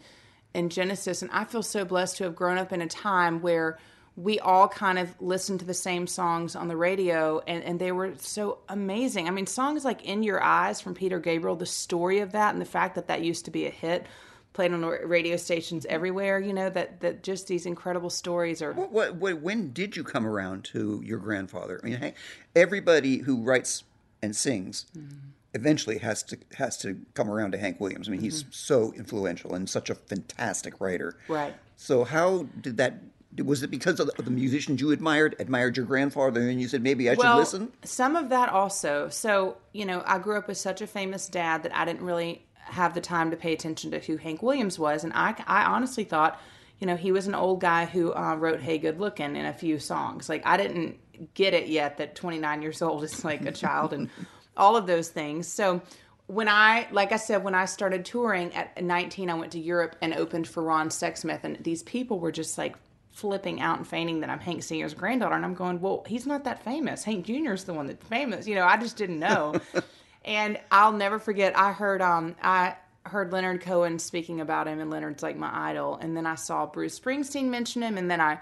and 0.53 0.71
Genesis, 0.71 1.21
and 1.21 1.31
I 1.31 1.45
feel 1.45 1.63
so 1.63 1.85
blessed 1.85 2.17
to 2.17 2.25
have 2.25 2.35
grown 2.35 2.57
up 2.57 2.71
in 2.73 2.81
a 2.81 2.87
time 2.87 3.41
where 3.41 3.79
we 4.17 4.39
all 4.39 4.67
kind 4.67 4.99
of 4.99 5.19
listened 5.21 5.59
to 5.61 5.65
the 5.65 5.73
same 5.73 6.05
songs 6.05 6.55
on 6.55 6.67
the 6.67 6.75
radio 6.75 7.39
and, 7.47 7.63
and 7.63 7.79
they 7.79 7.91
were 7.91 8.13
so 8.17 8.59
amazing. 8.67 9.27
I 9.27 9.31
mean, 9.31 9.47
songs 9.47 9.85
like 9.85 10.03
In 10.03 10.21
Your 10.21 10.43
Eyes 10.43 10.81
from 10.81 10.93
Peter 10.93 11.19
Gabriel, 11.19 11.55
the 11.55 11.65
story 11.65 12.19
of 12.19 12.33
that 12.33 12.53
and 12.53 12.61
the 12.61 12.65
fact 12.65 12.95
that 12.95 13.07
that 13.07 13.21
used 13.21 13.45
to 13.45 13.51
be 13.51 13.65
a 13.65 13.69
hit, 13.69 14.05
played 14.53 14.73
on 14.73 14.81
radio 14.81 15.37
stations 15.37 15.85
everywhere, 15.85 16.39
you 16.39 16.53
know, 16.53 16.69
that, 16.69 16.99
that 16.99 17.23
just 17.23 17.47
these 17.47 17.65
incredible 17.65 18.09
stories 18.09 18.61
are. 18.61 18.73
What, 18.73 18.91
what, 18.91 19.15
what, 19.15 19.41
when 19.41 19.71
did 19.71 19.95
you 19.95 20.03
come 20.03 20.27
around 20.27 20.65
to 20.65 21.01
your 21.05 21.19
grandfather? 21.19 21.79
I 21.81 21.87
mean, 21.87 21.97
Hank, 21.97 22.15
everybody 22.53 23.19
who 23.19 23.41
writes 23.41 23.85
and 24.21 24.35
sings 24.35 24.87
mm-hmm. 24.95 25.15
eventually 25.53 25.99
has 25.99 26.21
to 26.23 26.37
has 26.55 26.77
to 26.79 26.99
come 27.13 27.29
around 27.29 27.53
to 27.53 27.57
Hank 27.57 27.79
Williams. 27.79 28.09
I 28.09 28.11
mean, 28.11 28.21
he's 28.21 28.43
mm-hmm. 28.43 28.51
so 28.51 28.93
influential 28.93 29.55
and 29.55 29.69
such 29.69 29.89
a 29.89 29.95
fantastic 29.95 30.81
writer. 30.81 31.15
Right. 31.29 31.55
So 31.77 32.03
how 32.03 32.47
did 32.59 32.75
that 32.75 32.95
Was 33.37 33.63
it 33.63 33.71
because 33.71 33.99
of 33.99 34.07
the, 34.07 34.19
of 34.19 34.25
the 34.25 34.31
musicians 34.31 34.81
you 34.81 34.91
admired, 34.91 35.35
admired 35.39 35.77
your 35.77 35.85
grandfather, 35.85 36.41
and 36.41 36.61
you 36.61 36.67
said 36.67 36.83
maybe 36.83 37.09
I 37.09 37.13
should 37.13 37.19
well, 37.19 37.37
listen? 37.37 37.71
Some 37.83 38.15
of 38.15 38.29
that 38.29 38.49
also. 38.49 39.07
So, 39.09 39.57
you 39.71 39.85
know, 39.85 40.03
I 40.05 40.19
grew 40.19 40.37
up 40.37 40.47
with 40.47 40.57
such 40.57 40.81
a 40.81 40.87
famous 40.87 41.29
dad 41.29 41.63
that 41.63 41.75
I 41.75 41.85
didn't 41.85 42.03
really 42.03 42.45
have 42.55 42.93
the 42.93 43.01
time 43.01 43.31
to 43.31 43.37
pay 43.37 43.53
attention 43.53 43.91
to 43.91 43.99
who 43.99 44.17
Hank 44.17 44.41
Williams 44.41 44.77
was. 44.77 45.03
And 45.03 45.13
I, 45.13 45.35
I 45.47 45.63
honestly 45.63 46.03
thought, 46.03 46.41
you 46.79 46.87
know, 46.87 46.95
he 46.95 47.11
was 47.11 47.27
an 47.27 47.35
old 47.35 47.61
guy 47.61 47.85
who 47.85 48.13
uh, 48.13 48.35
wrote 48.35 48.59
Hey 48.59 48.77
Good 48.77 48.99
Looking 48.99 49.35
in 49.35 49.45
a 49.45 49.53
few 49.53 49.79
songs. 49.79 50.27
Like, 50.27 50.45
I 50.45 50.57
didn't 50.57 50.97
get 51.33 51.53
it 51.53 51.67
yet 51.67 51.97
that 51.97 52.15
29 52.15 52.61
years 52.61 52.81
old 52.81 53.03
is 53.03 53.23
like 53.23 53.45
a 53.45 53.51
child 53.51 53.93
and 53.93 54.09
all 54.57 54.75
of 54.75 54.87
those 54.87 55.09
things. 55.09 55.47
So, 55.47 55.81
when 56.27 56.47
I, 56.47 56.87
like 56.91 57.11
I 57.11 57.17
said, 57.17 57.43
when 57.43 57.55
I 57.55 57.65
started 57.65 58.05
touring 58.05 58.53
at 58.53 58.81
19, 58.81 59.29
I 59.29 59.33
went 59.33 59.51
to 59.51 59.59
Europe 59.59 59.97
and 60.01 60.13
opened 60.13 60.47
for 60.47 60.63
Ron 60.63 60.87
Sexsmith. 60.87 61.43
And 61.43 61.61
these 61.61 61.83
people 61.83 62.19
were 62.19 62.31
just 62.31 62.57
like 62.57 62.77
flipping 63.11 63.61
out 63.61 63.77
and 63.77 63.87
fainting 63.87 64.21
that 64.21 64.29
I'm 64.29 64.39
Hank 64.39 64.63
Sr.'s 64.63 64.93
granddaughter. 64.93 65.35
And 65.35 65.45
I'm 65.45 65.53
going, 65.53 65.81
well, 65.81 66.03
he's 66.07 66.25
not 66.25 66.43
that 66.45 66.63
famous. 66.63 67.03
Hank 67.03 67.25
Jr.'s 67.25 67.65
the 67.65 67.73
one 67.73 67.87
that's 67.87 68.05
famous. 68.05 68.47
You 68.47 68.55
know, 68.55 68.65
I 68.65 68.77
just 68.77 68.97
didn't 68.97 69.19
know. 69.19 69.55
and 70.25 70.59
I'll 70.71 70.93
never 70.93 71.19
forget, 71.19 71.57
I 71.57 71.73
heard, 71.73 72.01
um, 72.01 72.35
I, 72.41 72.75
heard 73.05 73.31
Leonard 73.31 73.61
Cohen 73.61 73.97
speaking 73.99 74.41
about 74.41 74.67
him, 74.67 74.79
and 74.79 74.89
Leonard's 74.89 75.23
like 75.23 75.35
my 75.35 75.69
idol. 75.69 75.95
And 75.95 76.15
then 76.15 76.25
I 76.25 76.35
saw 76.35 76.65
Bruce 76.65 76.99
Springsteen 76.99 77.45
mention 77.45 77.81
him, 77.81 77.97
and 77.97 78.09
then 78.09 78.21
I, 78.21 78.39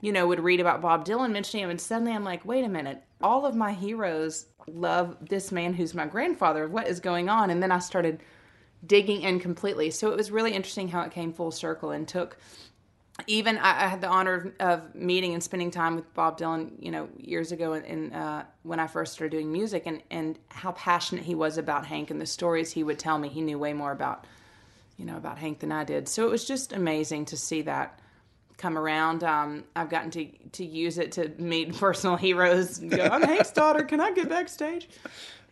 you 0.00 0.12
know, 0.12 0.26
would 0.28 0.40
read 0.40 0.60
about 0.60 0.80
Bob 0.80 1.04
Dylan 1.04 1.32
mentioning 1.32 1.64
him, 1.64 1.70
and 1.70 1.80
suddenly 1.80 2.12
I'm 2.12 2.24
like, 2.24 2.44
wait 2.44 2.64
a 2.64 2.68
minute, 2.68 3.02
all 3.20 3.46
of 3.46 3.56
my 3.56 3.72
heroes 3.72 4.46
love 4.68 5.16
this 5.20 5.50
man 5.52 5.74
who's 5.74 5.94
my 5.94 6.06
grandfather. 6.06 6.68
What 6.68 6.88
is 6.88 7.00
going 7.00 7.28
on? 7.28 7.50
And 7.50 7.62
then 7.62 7.72
I 7.72 7.78
started 7.78 8.20
digging 8.86 9.22
in 9.22 9.40
completely. 9.40 9.90
So 9.90 10.10
it 10.10 10.16
was 10.16 10.30
really 10.30 10.52
interesting 10.52 10.88
how 10.88 11.02
it 11.02 11.12
came 11.12 11.32
full 11.32 11.50
circle 11.50 11.90
and 11.90 12.06
took 12.06 12.36
even 13.26 13.58
I, 13.58 13.84
I 13.84 13.88
had 13.88 14.00
the 14.00 14.08
honor 14.08 14.34
of, 14.34 14.52
of, 14.60 14.94
meeting 14.94 15.32
and 15.32 15.42
spending 15.42 15.70
time 15.70 15.96
with 15.96 16.12
Bob 16.14 16.38
Dylan, 16.38 16.72
you 16.78 16.90
know, 16.90 17.08
years 17.16 17.50
ago, 17.50 17.72
in, 17.72 17.84
in 17.84 18.12
uh, 18.12 18.44
when 18.62 18.78
I 18.78 18.86
first 18.86 19.14
started 19.14 19.30
doing 19.30 19.50
music, 19.50 19.84
and 19.86 20.02
and 20.10 20.38
how 20.48 20.72
passionate 20.72 21.24
he 21.24 21.34
was 21.34 21.56
about 21.56 21.86
Hank 21.86 22.10
and 22.10 22.20
the 22.20 22.26
stories 22.26 22.70
he 22.72 22.82
would 22.82 22.98
tell 22.98 23.18
me. 23.18 23.28
He 23.28 23.40
knew 23.40 23.58
way 23.58 23.72
more 23.72 23.92
about, 23.92 24.26
you 24.98 25.06
know, 25.06 25.16
about 25.16 25.38
Hank 25.38 25.60
than 25.60 25.72
I 25.72 25.84
did. 25.84 26.08
So 26.08 26.26
it 26.26 26.30
was 26.30 26.44
just 26.44 26.72
amazing 26.72 27.24
to 27.26 27.36
see 27.36 27.62
that 27.62 27.98
come 28.58 28.76
around. 28.76 29.24
Um, 29.24 29.64
I've 29.74 29.88
gotten 29.88 30.10
to 30.12 30.26
to 30.52 30.64
use 30.64 30.98
it 30.98 31.12
to 31.12 31.30
meet 31.38 31.74
personal 31.78 32.16
heroes. 32.16 32.78
And 32.78 32.90
go, 32.90 33.04
I'm 33.04 33.22
Hank's 33.22 33.50
daughter. 33.50 33.82
Can 33.82 34.00
I 34.00 34.12
get 34.12 34.28
backstage? 34.28 34.88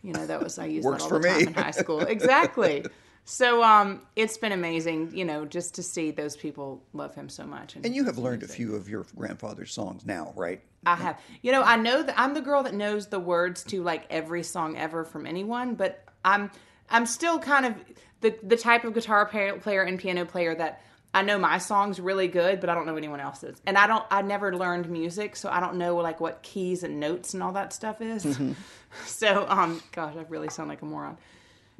You 0.03 0.13
know, 0.13 0.27
that 0.27 0.41
was 0.41 0.59
I 0.59 0.65
used 0.65 0.85
Works 0.85 1.05
that 1.05 1.13
all 1.13 1.19
the 1.19 1.27
time 1.27 1.37
me. 1.39 1.47
in 1.47 1.53
high 1.55 1.71
school. 1.71 2.01
Exactly. 2.01 2.85
So 3.27 3.63
um, 3.63 4.01
it's 4.15 4.37
been 4.37 4.51
amazing, 4.51 5.15
you 5.17 5.25
know, 5.25 5.45
just 5.45 5.75
to 5.75 5.83
see 5.83 6.11
those 6.11 6.37
people 6.37 6.83
love 6.93 7.15
him 7.15 7.27
so 7.27 7.43
much. 7.43 7.75
And 7.75 7.95
you 7.95 8.05
have 8.05 8.19
learned 8.19 8.43
a 8.43 8.47
few 8.47 8.75
of 8.75 8.87
your 8.87 9.05
grandfather's 9.15 9.73
songs 9.73 10.05
now, 10.05 10.31
right? 10.35 10.61
I 10.85 10.95
have. 10.95 11.19
You 11.41 11.51
know, 11.51 11.63
I 11.63 11.75
know 11.75 12.03
that 12.03 12.19
I'm 12.19 12.35
the 12.35 12.41
girl 12.41 12.61
that 12.63 12.75
knows 12.75 13.07
the 13.07 13.19
words 13.19 13.63
to 13.65 13.81
like 13.81 14.05
every 14.11 14.43
song 14.43 14.77
ever 14.77 15.03
from 15.03 15.25
anyone, 15.25 15.73
but 15.73 16.03
I'm 16.23 16.51
I'm 16.87 17.07
still 17.07 17.39
kind 17.39 17.65
of 17.65 17.75
the 18.21 18.37
the 18.43 18.57
type 18.57 18.83
of 18.83 18.93
guitar 18.93 19.25
player 19.25 19.81
and 19.81 19.99
piano 19.99 20.25
player 20.25 20.53
that 20.53 20.83
I 21.15 21.23
know 21.23 21.39
my 21.39 21.57
songs 21.57 21.99
really 21.99 22.27
good, 22.27 22.59
but 22.59 22.69
I 22.69 22.75
don't 22.75 22.85
know 22.85 22.97
anyone 22.97 23.19
else's. 23.19 23.59
And 23.65 23.75
I 23.75 23.87
don't 23.87 24.05
I 24.11 24.21
never 24.21 24.55
learned 24.55 24.87
music, 24.87 25.35
so 25.35 25.49
I 25.49 25.59
don't 25.59 25.77
know 25.77 25.95
like 25.95 26.19
what 26.19 26.43
keys 26.43 26.83
and 26.83 26.99
notes 26.99 27.33
and 27.33 27.41
all 27.41 27.53
that 27.53 27.73
stuff 27.73 28.01
is. 28.01 28.23
Mm-hmm. 28.23 28.53
So 29.07 29.45
um 29.49 29.81
gosh, 29.91 30.15
I 30.15 30.23
really 30.29 30.47
sound 30.47 30.69
like 30.69 30.81
a 30.81 30.85
moron. 30.85 31.17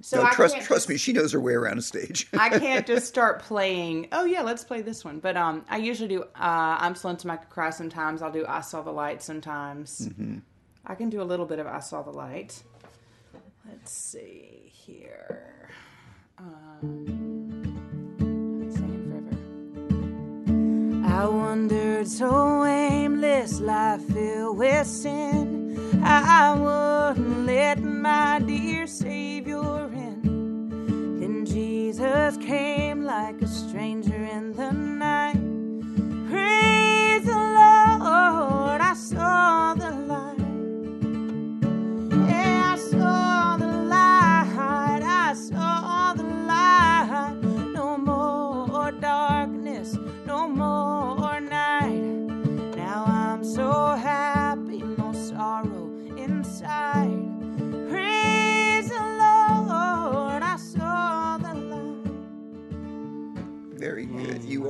So 0.02 0.22
No, 0.22 0.30
trust 0.32 0.56
trust 0.58 0.70
just- 0.70 0.90
me, 0.90 0.98
she 0.98 1.14
knows 1.14 1.32
her 1.32 1.40
way 1.40 1.54
around 1.54 1.78
a 1.78 1.82
stage. 1.82 2.28
I 2.38 2.50
can't 2.60 2.86
just 2.94 3.08
start 3.08 3.42
playing. 3.42 4.10
Oh 4.12 4.26
yeah, 4.26 4.42
let's 4.42 4.64
play 4.64 4.82
this 4.82 5.06
one. 5.06 5.20
But 5.20 5.38
um, 5.38 5.64
I 5.70 5.78
usually 5.78 6.10
do. 6.10 6.24
Uh, 6.24 6.78
I'm 6.80 6.96
slow 6.96 7.16
to 7.16 7.28
my 7.28 7.38
cry. 7.38 7.70
Sometimes 7.70 8.22
I'll 8.22 8.32
do 8.32 8.46
I 8.48 8.62
saw 8.62 8.82
the 8.82 8.92
light. 8.92 9.24
Sometimes 9.24 10.10
I 10.86 10.96
can 10.96 11.10
do 11.10 11.22
a 11.22 11.24
little 11.24 11.46
bit 11.46 11.60
of 11.60 11.68
I 11.68 11.80
saw 11.80 12.02
the 12.04 12.12
light. 12.12 12.62
Let's 13.68 13.92
see 13.92 14.72
here. 14.74 15.70
Um. 16.38 17.62
I 21.08 21.28
wandered 21.28 22.08
so 22.08 22.66
aimless, 22.66 23.60
life 23.62 24.02
filled 24.14 24.58
with 24.58 24.86
sin. 24.86 25.80
I 26.04 26.54
wouldn't 26.54 27.46
let 27.48 27.80
my 28.06 28.38
dear 28.38 28.86
Savior 28.86 29.86
in. 30.06 31.18
Then 31.20 31.44
Jesus 31.44 32.38
came 32.38 33.04
like 33.04 33.42
a 33.42 33.48
stranger 33.48 34.24
in 34.38 34.54
the 34.54 34.72
night. 34.72 34.95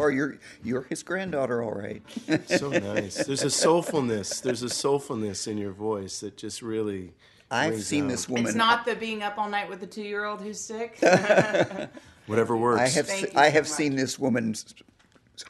Are 0.05 0.12
your 0.12 0.38
you're 0.63 0.83
his 0.83 1.03
granddaughter, 1.03 1.62
all 1.63 1.74
right. 1.74 2.01
so 2.47 2.69
nice. 2.69 3.24
There's 3.25 3.43
a 3.43 3.47
soulfulness. 3.47 4.41
There's 4.41 4.63
a 4.63 4.67
soulfulness 4.67 5.47
in 5.47 5.57
your 5.57 5.71
voice 5.71 6.19
that 6.21 6.38
just 6.38 6.62
really. 6.62 7.13
I've 7.51 7.83
seen 7.83 8.05
out. 8.05 8.09
this 8.09 8.27
woman. 8.29 8.47
It's 8.47 8.55
not 8.55 8.85
the 8.85 8.95
being 8.95 9.21
up 9.24 9.38
all 9.38 9.50
night 9.50 9.69
with 9.69 9.79
the 9.79 9.88
two 9.88 10.01
year 10.03 10.25
old 10.25 10.41
who's 10.41 10.59
sick. 10.59 10.97
Whatever 12.27 12.57
works. 12.57 12.81
I 12.81 12.88
have 12.89 13.07
Thank 13.07 13.27
se- 13.27 13.31
you 13.33 13.39
I 13.39 13.47
so 13.47 13.53
have 13.53 13.63
much. 13.65 13.71
seen 13.71 13.95
this 13.95 14.17
woman 14.19 14.55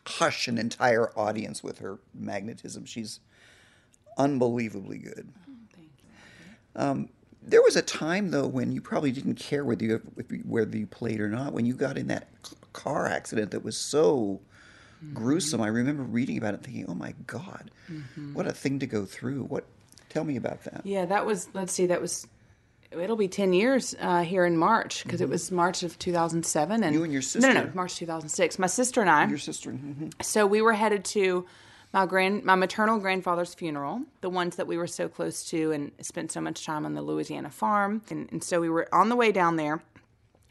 hush 0.05 0.47
an 0.47 0.57
entire 0.57 1.17
audience 1.17 1.63
with 1.63 1.79
her 1.79 2.00
magnetism. 2.13 2.85
She's 2.85 3.19
unbelievably 4.17 4.97
good. 5.00 5.29
Um, 6.75 7.09
there 7.41 7.62
was 7.62 7.75
a 7.75 7.81
time 7.81 8.31
though 8.31 8.47
when 8.47 8.71
you 8.71 8.81
probably 8.81 9.12
didn't 9.12 9.35
care 9.35 9.63
whether 9.63 9.85
you 9.85 9.97
whether 10.45 10.77
you 10.77 10.88
played 10.88 11.21
or 11.21 11.29
not. 11.29 11.53
When 11.53 11.65
you 11.65 11.74
got 11.75 11.97
in 11.97 12.07
that 12.07 12.27
c- 12.43 12.55
car 12.84 13.08
accident 13.08 13.51
that 13.51 13.63
was 13.63 13.77
so 13.77 14.41
gruesome, 15.13 15.62
I 15.62 15.67
remember 15.67 16.03
reading 16.03 16.38
about 16.38 16.53
it, 16.53 16.62
thinking, 16.63 16.86
"Oh 16.88 16.94
my 16.96 17.13
God, 17.27 17.72
what 18.34 18.48
a 18.48 18.51
thing 18.53 18.79
to 18.79 18.88
go 18.88 19.05
through." 19.05 19.44
What? 19.44 19.65
Tell 20.10 20.24
me 20.24 20.36
about 20.38 20.63
that. 20.63 20.82
Yeah, 20.86 21.05
that 21.05 21.25
was. 21.25 21.48
Let's 21.53 21.74
see, 21.74 21.86
that 21.88 22.01
was. 22.01 22.27
It'll 22.91 23.17
be 23.17 23.27
ten 23.27 23.51
years 23.53 23.96
uh, 24.00 24.22
here 24.24 24.46
in 24.46 24.58
March 24.58 25.03
because 25.03 25.20
it 25.22 25.27
was 25.29 25.51
March 25.51 25.84
of 25.84 25.98
2007, 26.00 26.75
and 26.75 26.84
Mm-hmm. 26.84 26.94
You 26.94 27.03
and 27.03 27.13
your 27.13 27.22
No, 27.41 27.53
no, 27.53 27.65
no. 27.65 27.72
March 27.74 27.96
2006. 27.98 28.58
My 28.60 28.67
sister 28.67 29.01
and 29.01 29.10
I. 29.10 29.27
Your 29.27 29.38
sister. 29.38 29.72
mhm. 29.72 30.13
So 30.24 30.46
we 30.48 30.62
were 30.62 30.74
headed 30.74 31.03
to 31.05 31.46
my 31.94 32.05
grand, 32.05 32.44
my 32.46 32.55
maternal 32.55 33.00
grandfather's 33.00 33.53
funeral, 33.53 34.01
the 34.22 34.29
ones 34.29 34.55
that 34.58 34.67
we 34.67 34.77
were 34.77 34.88
so 34.88 35.08
close 35.10 35.44
to 35.50 35.72
and 35.72 35.91
spent 36.01 36.32
so 36.32 36.39
much 36.41 36.65
time 36.65 36.86
on 36.86 36.94
the 36.94 37.01
Louisiana 37.01 37.50
farm, 37.50 38.01
and, 38.10 38.29
and 38.32 38.44
so 38.44 38.62
we 38.62 38.70
were 38.70 38.88
on 38.94 39.10
the 39.10 39.15
way 39.15 39.32
down 39.32 39.55
there 39.58 39.82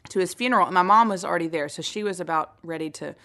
to 0.09 0.19
his 0.19 0.33
funeral, 0.33 0.65
and 0.65 0.73
my 0.73 0.81
mom 0.81 1.09
was 1.09 1.25
already 1.25 1.47
there, 1.47 1.69
so 1.69 1.81
she 1.81 2.03
was 2.03 2.19
about 2.19 2.55
ready 2.63 2.89
to 2.91 3.15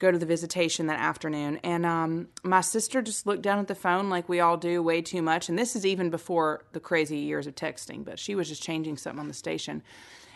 go 0.00 0.10
to 0.10 0.18
the 0.18 0.26
visitation 0.26 0.86
that 0.86 0.98
afternoon. 0.98 1.60
And 1.62 1.86
um, 1.86 2.28
my 2.42 2.62
sister 2.62 3.02
just 3.02 3.26
looked 3.26 3.42
down 3.42 3.58
at 3.58 3.68
the 3.68 3.74
phone 3.74 4.08
like 4.08 4.28
we 4.28 4.40
all 4.40 4.56
do, 4.56 4.82
way 4.82 5.02
too 5.02 5.20
much. 5.20 5.48
And 5.48 5.58
this 5.58 5.76
is 5.76 5.84
even 5.84 6.08
before 6.08 6.64
the 6.72 6.80
crazy 6.80 7.18
years 7.18 7.46
of 7.46 7.54
texting, 7.54 8.04
but 8.04 8.18
she 8.18 8.34
was 8.34 8.48
just 8.48 8.62
changing 8.62 8.96
something 8.96 9.20
on 9.20 9.28
the 9.28 9.34
station. 9.34 9.82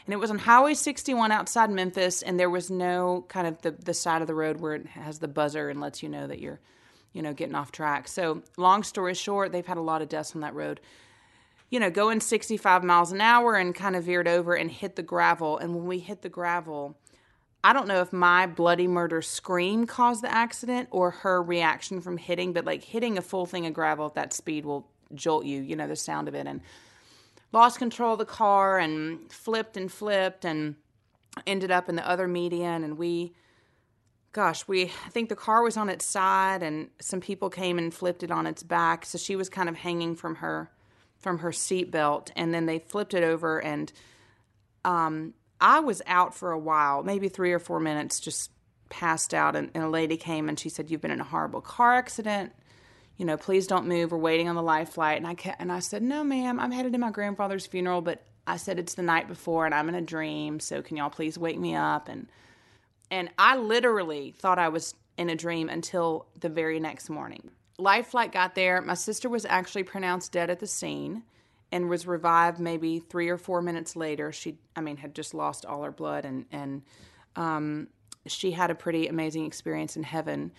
And 0.06 0.12
it 0.12 0.18
was 0.18 0.30
on 0.30 0.38
Highway 0.38 0.74
61 0.74 1.32
outside 1.32 1.70
Memphis, 1.70 2.20
and 2.20 2.38
there 2.38 2.50
was 2.50 2.70
no 2.70 3.24
kind 3.28 3.46
of 3.46 3.62
the, 3.62 3.70
the 3.70 3.94
side 3.94 4.20
of 4.20 4.28
the 4.28 4.34
road 4.34 4.60
where 4.60 4.74
it 4.74 4.86
has 4.86 5.18
the 5.18 5.28
buzzer 5.28 5.70
and 5.70 5.80
lets 5.80 6.02
you 6.02 6.10
know 6.10 6.26
that 6.26 6.40
you're, 6.40 6.60
you 7.14 7.22
know, 7.22 7.32
getting 7.32 7.54
off 7.54 7.72
track. 7.72 8.06
So, 8.06 8.42
long 8.58 8.82
story 8.82 9.14
short, 9.14 9.50
they've 9.50 9.66
had 9.66 9.78
a 9.78 9.82
lot 9.82 10.02
of 10.02 10.10
deaths 10.10 10.34
on 10.34 10.42
that 10.42 10.54
road 10.54 10.78
you 11.70 11.80
know, 11.80 11.90
going 11.90 12.20
65 12.20 12.84
miles 12.84 13.12
an 13.12 13.20
hour 13.20 13.56
and 13.56 13.74
kind 13.74 13.96
of 13.96 14.04
veered 14.04 14.28
over 14.28 14.54
and 14.54 14.70
hit 14.70 14.96
the 14.96 15.02
gravel. 15.02 15.58
And 15.58 15.74
when 15.74 15.86
we 15.86 15.98
hit 15.98 16.22
the 16.22 16.28
gravel, 16.28 16.96
I 17.64 17.72
don't 17.72 17.88
know 17.88 18.00
if 18.00 18.12
my 18.12 18.46
bloody 18.46 18.86
murder 18.86 19.22
scream 19.22 19.86
caused 19.86 20.22
the 20.22 20.32
accident 20.32 20.88
or 20.90 21.10
her 21.10 21.42
reaction 21.42 22.00
from 22.00 22.18
hitting, 22.18 22.52
but 22.52 22.64
like 22.64 22.84
hitting 22.84 23.16
a 23.16 23.22
full 23.22 23.46
thing 23.46 23.66
of 23.66 23.72
gravel 23.72 24.06
at 24.06 24.14
that 24.14 24.32
speed 24.32 24.66
will 24.66 24.86
jolt 25.14 25.46
you, 25.46 25.62
you 25.62 25.74
know, 25.74 25.88
the 25.88 25.96
sound 25.96 26.28
of 26.28 26.34
it. 26.34 26.46
And 26.46 26.60
lost 27.52 27.78
control 27.78 28.12
of 28.12 28.18
the 28.18 28.24
car 28.26 28.78
and 28.78 29.32
flipped 29.32 29.76
and 29.76 29.90
flipped 29.90 30.44
and 30.44 30.74
ended 31.46 31.70
up 31.70 31.88
in 31.88 31.96
the 31.96 32.06
other 32.06 32.28
median. 32.28 32.84
And 32.84 32.98
we, 32.98 33.32
gosh, 34.32 34.68
we, 34.68 34.84
I 35.06 35.08
think 35.08 35.30
the 35.30 35.36
car 35.36 35.62
was 35.62 35.76
on 35.76 35.88
its 35.88 36.04
side 36.04 36.62
and 36.62 36.90
some 37.00 37.20
people 37.20 37.48
came 37.48 37.78
and 37.78 37.94
flipped 37.94 38.22
it 38.22 38.30
on 38.30 38.46
its 38.46 38.62
back. 38.62 39.06
So 39.06 39.16
she 39.16 39.36
was 39.36 39.48
kind 39.48 39.68
of 39.68 39.76
hanging 39.76 40.16
from 40.16 40.36
her 40.36 40.70
from 41.24 41.38
her 41.38 41.50
seatbelt, 41.50 42.30
and 42.36 42.54
then 42.54 42.66
they 42.66 42.78
flipped 42.78 43.14
it 43.14 43.24
over, 43.24 43.58
and 43.58 43.92
um, 44.84 45.34
I 45.60 45.80
was 45.80 46.02
out 46.06 46.34
for 46.34 46.52
a 46.52 46.58
while, 46.58 47.02
maybe 47.02 47.28
three 47.28 47.52
or 47.52 47.58
four 47.58 47.80
minutes, 47.80 48.20
just 48.20 48.52
passed 48.90 49.34
out, 49.34 49.56
and, 49.56 49.70
and 49.74 49.82
a 49.82 49.88
lady 49.88 50.16
came 50.16 50.48
and 50.48 50.60
she 50.60 50.68
said, 50.68 50.90
"You've 50.90 51.00
been 51.00 51.10
in 51.10 51.20
a 51.20 51.24
horrible 51.24 51.60
car 51.60 51.94
accident." 51.94 52.52
You 53.16 53.24
know, 53.24 53.36
please 53.36 53.66
don't 53.66 53.86
move. 53.86 54.10
We're 54.10 54.18
waiting 54.18 54.48
on 54.48 54.56
the 54.56 54.62
life 54.62 54.90
flight. 54.90 55.18
And 55.18 55.26
I 55.26 55.34
ca- 55.34 55.54
and 55.58 55.70
I 55.70 55.78
said, 55.78 56.02
no, 56.02 56.24
ma'am, 56.24 56.58
I'm 56.58 56.72
headed 56.72 56.92
to 56.94 56.98
my 56.98 57.12
grandfather's 57.12 57.64
funeral, 57.64 58.00
but 58.00 58.24
I 58.44 58.56
said 58.56 58.78
it's 58.78 58.94
the 58.94 59.02
night 59.02 59.28
before 59.28 59.66
and 59.66 59.74
I'm 59.74 59.88
in 59.88 59.94
a 59.94 60.00
dream. 60.00 60.58
So 60.58 60.82
can 60.82 60.96
y'all 60.96 61.10
please 61.10 61.38
wake 61.38 61.58
me 61.58 61.76
up? 61.76 62.08
And 62.08 62.26
and 63.10 63.30
I 63.38 63.56
literally 63.56 64.34
thought 64.36 64.58
I 64.58 64.68
was 64.68 64.94
in 65.16 65.30
a 65.30 65.36
dream 65.36 65.68
until 65.68 66.26
the 66.40 66.48
very 66.48 66.80
next 66.80 67.08
morning. 67.08 67.52
Life 67.78 68.08
flight 68.08 68.32
got 68.32 68.54
there. 68.54 68.80
My 68.80 68.94
sister 68.94 69.28
was 69.28 69.44
actually 69.44 69.82
pronounced 69.82 70.32
dead 70.32 70.50
at 70.50 70.60
the 70.60 70.66
scene 70.66 71.24
and 71.72 71.88
was 71.88 72.06
revived 72.06 72.60
maybe 72.60 73.00
three 73.00 73.28
or 73.28 73.36
four 73.36 73.60
minutes 73.60 73.96
later. 73.96 74.30
She, 74.30 74.58
I 74.76 74.80
mean, 74.80 74.96
had 74.96 75.14
just 75.14 75.34
lost 75.34 75.66
all 75.66 75.82
her 75.82 75.90
blood 75.90 76.24
and 76.24 76.46
and 76.52 76.82
um, 77.36 77.88
she 78.26 78.52
had 78.52 78.70
a 78.70 78.74
pretty 78.74 79.08
amazing 79.08 79.44
experience 79.44 79.96
in 79.96 80.02
heaven. 80.02 80.52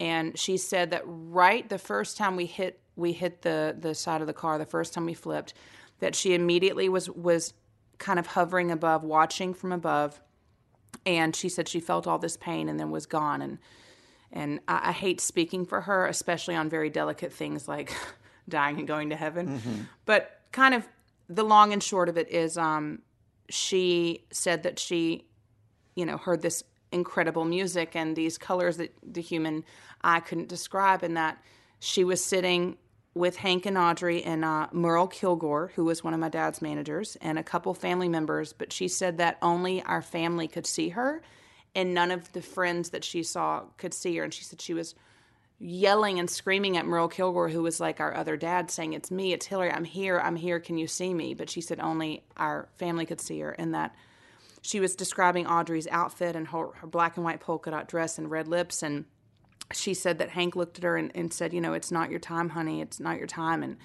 And 0.00 0.38
she 0.38 0.56
said 0.56 0.90
that 0.90 1.02
right 1.06 1.68
the 1.68 1.78
first 1.78 2.16
time 2.16 2.36
we 2.36 2.46
hit 2.46 2.80
we 2.96 3.12
hit 3.12 3.42
the 3.42 3.76
the 3.78 3.94
side 3.94 4.20
of 4.20 4.26
the 4.26 4.32
car, 4.32 4.58
the 4.58 4.66
first 4.66 4.92
time 4.92 5.06
we 5.06 5.14
flipped, 5.14 5.54
that 6.00 6.14
she 6.14 6.34
immediately 6.34 6.88
was 6.88 7.08
was 7.10 7.54
kind 7.98 8.18
of 8.18 8.28
hovering 8.28 8.70
above, 8.70 9.02
watching 9.02 9.54
from 9.54 9.72
above, 9.72 10.20
and 11.04 11.34
she 11.34 11.48
said 11.48 11.68
she 11.68 11.80
felt 11.80 12.06
all 12.06 12.18
this 12.18 12.36
pain 12.36 12.68
and 12.68 12.78
then 12.78 12.90
was 12.90 13.06
gone. 13.06 13.42
And 13.42 13.58
and 14.32 14.60
I, 14.68 14.90
I 14.90 14.92
hate 14.92 15.20
speaking 15.20 15.64
for 15.64 15.82
her, 15.82 16.06
especially 16.06 16.54
on 16.54 16.68
very 16.68 16.90
delicate 16.90 17.32
things 17.32 17.68
like 17.68 17.94
dying 18.48 18.78
and 18.78 18.88
going 18.88 19.10
to 19.10 19.16
heaven. 19.16 19.60
But 20.04 20.40
kind 20.52 20.74
of 20.74 20.88
the 21.28 21.44
long 21.44 21.72
and 21.72 21.82
short 21.82 22.08
of 22.08 22.16
it 22.16 22.30
is, 22.30 22.56
um, 22.56 23.02
she 23.48 24.24
said 24.30 24.62
that 24.62 24.78
she, 24.78 25.26
you 25.94 26.04
know, 26.06 26.16
heard 26.16 26.42
this 26.42 26.62
incredible 26.92 27.44
music 27.44 27.94
and 27.94 28.16
these 28.16 28.38
colors 28.38 28.78
that 28.78 28.94
the 29.02 29.20
human 29.20 29.64
eye 30.02 30.20
couldn't 30.20 30.48
describe, 30.48 31.02
and 31.02 31.16
that 31.16 31.42
she 31.80 32.04
was 32.04 32.24
sitting 32.24 32.76
with 33.14 33.36
Hank 33.36 33.66
and 33.66 33.76
Audrey 33.76 34.22
and 34.22 34.44
uh, 34.44 34.68
Merle 34.72 35.08
Kilgore, 35.08 35.72
who 35.74 35.84
was 35.84 36.04
one 36.04 36.14
of 36.14 36.20
my 36.20 36.28
dad's 36.28 36.62
managers, 36.62 37.16
and 37.20 37.38
a 37.38 37.42
couple 37.42 37.74
family 37.74 38.08
members. 38.08 38.52
But 38.52 38.72
she 38.72 38.88
said 38.88 39.18
that 39.18 39.38
only 39.42 39.82
our 39.82 40.02
family 40.02 40.48
could 40.48 40.66
see 40.66 40.90
her, 40.90 41.22
and 41.74 41.94
none 41.94 42.10
of 42.10 42.32
the 42.32 42.42
friends 42.42 42.90
that 42.90 43.04
she 43.04 43.22
saw 43.22 43.62
could 43.76 43.94
see 43.94 44.16
her. 44.16 44.24
And 44.24 44.32
she 44.32 44.44
said 44.44 44.60
she 44.60 44.74
was 44.74 44.94
yelling 45.60 46.18
and 46.18 46.30
screaming 46.30 46.76
at 46.76 46.86
Merle 46.86 47.08
Kilgore, 47.08 47.48
who 47.48 47.62
was 47.62 47.80
like 47.80 48.00
our 48.00 48.14
other 48.14 48.36
dad, 48.36 48.70
saying, 48.70 48.92
It's 48.92 49.10
me, 49.10 49.32
it's 49.32 49.46
Hilary, 49.46 49.72
I'm 49.72 49.84
here, 49.84 50.20
I'm 50.20 50.36
here, 50.36 50.60
can 50.60 50.78
you 50.78 50.86
see 50.86 51.12
me? 51.12 51.34
But 51.34 51.50
she 51.50 51.60
said 51.60 51.80
only 51.80 52.24
our 52.36 52.68
family 52.76 53.06
could 53.06 53.20
see 53.20 53.40
her, 53.40 53.50
and 53.52 53.74
that 53.74 53.94
she 54.62 54.80
was 54.80 54.94
describing 54.94 55.46
Audrey's 55.46 55.88
outfit 55.88 56.36
and 56.36 56.46
her, 56.48 56.68
her 56.74 56.86
black 56.86 57.16
and 57.16 57.24
white 57.24 57.40
polka 57.40 57.70
dot 57.70 57.88
dress 57.88 58.18
and 58.18 58.30
red 58.30 58.48
lips. 58.48 58.82
And 58.82 59.04
she 59.72 59.94
said 59.94 60.18
that 60.18 60.30
Hank 60.30 60.56
looked 60.56 60.78
at 60.78 60.84
her 60.84 60.96
and, 60.96 61.10
and 61.14 61.32
said, 61.32 61.52
You 61.52 61.60
know, 61.60 61.74
it's 61.74 61.90
not 61.90 62.10
your 62.10 62.20
time, 62.20 62.50
honey, 62.50 62.80
it's 62.80 63.00
not 63.00 63.18
your 63.18 63.26
time. 63.26 63.62
And 63.62 63.76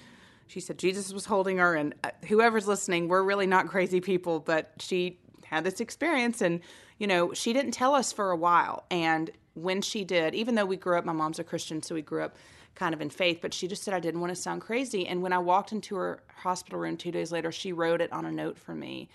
she 0.46 0.60
said 0.60 0.78
Jesus 0.78 1.12
was 1.12 1.24
holding 1.24 1.58
her, 1.58 1.74
and 1.74 1.94
uh, 2.04 2.10
whoever's 2.28 2.68
listening, 2.68 3.08
we're 3.08 3.22
really 3.22 3.46
not 3.46 3.68
crazy 3.68 4.00
people, 4.00 4.40
but 4.40 4.72
she 4.78 5.18
had 5.44 5.64
this 5.64 5.80
experience, 5.80 6.40
and 6.40 6.60
you 6.98 7.06
know, 7.06 7.32
she 7.32 7.52
didn't 7.52 7.72
tell 7.72 7.94
us 7.94 8.12
for 8.12 8.30
a 8.30 8.36
while. 8.36 8.84
And 8.90 9.30
when 9.54 9.82
she 9.82 10.04
did, 10.04 10.34
even 10.34 10.54
though 10.54 10.66
we 10.66 10.76
grew 10.76 10.98
up, 10.98 11.04
my 11.04 11.12
mom's 11.12 11.38
a 11.38 11.44
Christian, 11.44 11.82
so 11.82 11.94
we 11.94 12.02
grew 12.02 12.22
up 12.22 12.36
kind 12.74 12.94
of 12.94 13.00
in 13.00 13.10
faith, 13.10 13.38
but 13.40 13.54
she 13.54 13.68
just 13.68 13.82
said 13.82 13.94
I 13.94 14.00
didn't 14.00 14.20
want 14.20 14.34
to 14.34 14.40
sound 14.40 14.60
crazy. 14.60 15.06
And 15.06 15.22
when 15.22 15.32
I 15.32 15.38
walked 15.38 15.72
into 15.72 15.94
her 15.96 16.22
hospital 16.34 16.80
room 16.80 16.96
two 16.96 17.12
days 17.12 17.30
later, 17.30 17.52
she 17.52 17.72
wrote 17.72 18.00
it 18.00 18.12
on 18.12 18.24
a 18.24 18.32
note 18.32 18.58
for 18.58 18.74
me. 18.74 19.08